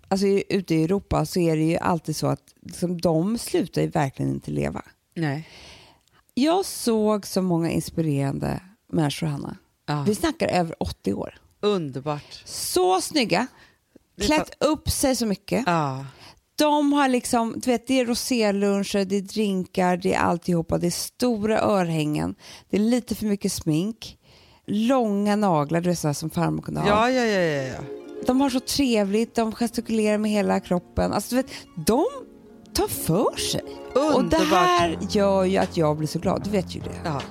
alltså 0.08 0.26
ute 0.28 0.76
i 0.76 0.84
Europa 0.84 1.26
så 1.26 1.40
är 1.40 1.56
det 1.56 1.64
ju 1.64 1.78
alltid 1.78 2.16
så 2.16 2.28
att 2.28 2.54
liksom, 2.62 3.02
de 3.02 3.38
slutar 3.38 3.82
ju 3.82 3.88
verkligen 3.88 4.32
inte 4.32 4.52
leva. 4.52 4.82
nej. 5.16 5.48
Jag 6.38 6.66
såg 6.66 7.28
så 7.28 7.42
många 7.42 7.70
inspirerande 7.70 8.62
människor, 8.88 9.28
Hanna. 9.28 9.58
Ja. 9.86 10.04
Vi 10.08 10.16
snackar 10.16 10.48
över 10.48 10.84
80 10.84 11.14
år. 11.14 11.40
Underbart. 11.60 12.42
Så 12.46 13.02
snygga, 13.02 13.48
klätt 14.22 14.64
upp 14.64 14.90
sig 14.90 15.16
så 15.16 15.26
mycket. 15.26 15.64
Ja. 15.66 16.06
De 16.58 16.94
har 16.94 17.08
liksom, 17.08 17.54
du 17.58 17.72
vet, 17.72 17.88
det 17.88 18.00
är 18.00 18.06
roséluncher, 18.06 19.06
det 19.06 19.16
är 19.16 19.22
drinkar, 19.22 19.98
det 19.98 20.14
är 20.14 20.20
alltihopa. 20.20 20.78
Det 20.78 20.88
är 20.88 20.92
stora 20.92 21.60
örhängen, 21.62 22.36
det 22.70 22.78
är 22.78 22.82
lite 22.82 23.16
för 23.16 23.26
mycket 23.26 23.52
smink, 23.52 24.18
långa 24.68 25.36
naglar, 25.36 25.82
du 25.82 25.90
vet 25.90 26.00
sådär 26.00 26.14
som 26.14 26.30
farmor 26.30 26.62
kunde 26.62 26.80
ha. 26.82 26.88
Ja, 26.88 27.10
ja, 27.10 27.26
ja, 27.26 27.40
ja, 27.42 27.64
ja. 27.64 27.80
De 28.28 28.42
har 28.42 28.50
så 28.50 28.60
trevligt, 28.60 29.36
de 29.36 29.52
gestikulerar 29.52 30.18
med 30.18 30.32
hela 30.32 30.60
kroppen. 30.60 31.14
Alltså, 31.14 31.36
du 31.36 31.42
vet, 31.42 31.52
de 31.86 32.06
tar 32.74 32.88
för 32.88 33.38
sig. 33.40 33.62
Och 33.94 34.02
det 34.02 34.18
Underbart. 34.18 34.50
här 34.52 34.98
gör 35.10 35.44
ju 35.44 35.58
att 35.58 35.78
jag 35.78 35.98
blir 35.98 36.08
så 36.08 36.20
glad, 36.20 36.42
du 36.44 36.50
vet 36.50 36.76
ju 36.76 36.80
det. 36.80 37.02
Ja. 37.06 37.22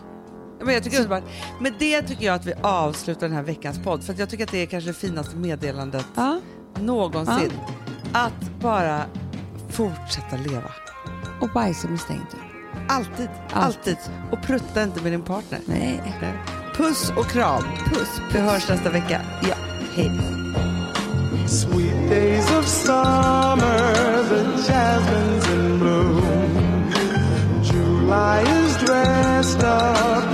Men, 0.64 0.74
jag 0.74 0.84
tycker 0.84 0.96
underbart. 0.96 1.22
Med 1.60 1.74
det 1.78 2.02
tycker 2.02 2.26
jag 2.26 2.34
att 2.34 2.46
vi 2.46 2.52
avslutar 2.62 3.20
den 3.20 3.32
här 3.36 3.42
veckans 3.42 3.78
podd. 3.84 4.04
För 4.04 4.14
jag 4.18 4.30
tycker 4.30 4.44
att 4.44 4.50
det 4.50 4.62
är 4.62 4.66
kanske 4.66 4.90
det 4.90 4.94
finaste 4.94 5.36
meddelandet 5.36 6.06
Ja. 6.14 6.40
någonsin. 6.80 7.52
Att 8.16 8.60
bara 8.60 9.04
fortsätta 9.68 10.36
leva. 10.36 10.70
Och 11.40 11.48
bajsa 11.54 11.88
med 11.88 12.00
stängd 12.00 12.26
dörr. 12.30 12.84
Alltid, 12.88 13.28
alltid. 13.52 13.96
Och 14.32 14.42
prutta 14.42 14.82
inte 14.82 15.02
med 15.02 15.12
din 15.12 15.22
partner. 15.22 15.60
Nej. 15.66 16.02
Puss 16.76 17.12
och 17.16 17.26
kram. 17.26 17.62
Puss, 17.86 18.20
Vi 18.32 18.40
hörs 18.40 18.68
nästa 18.68 18.90
vecka. 18.90 19.20
Ja, 19.48 19.54
hej. 19.94 20.10
Sweet 21.48 22.10
days 22.10 22.50
of 22.58 22.66
summer, 22.66 24.24
the 24.28 24.72
jasmine's 24.72 25.54
in 25.54 25.78
bloom. 25.78 26.22
July 27.62 28.42
is 28.42 28.76
dressed 28.76 29.64
up 29.64 30.33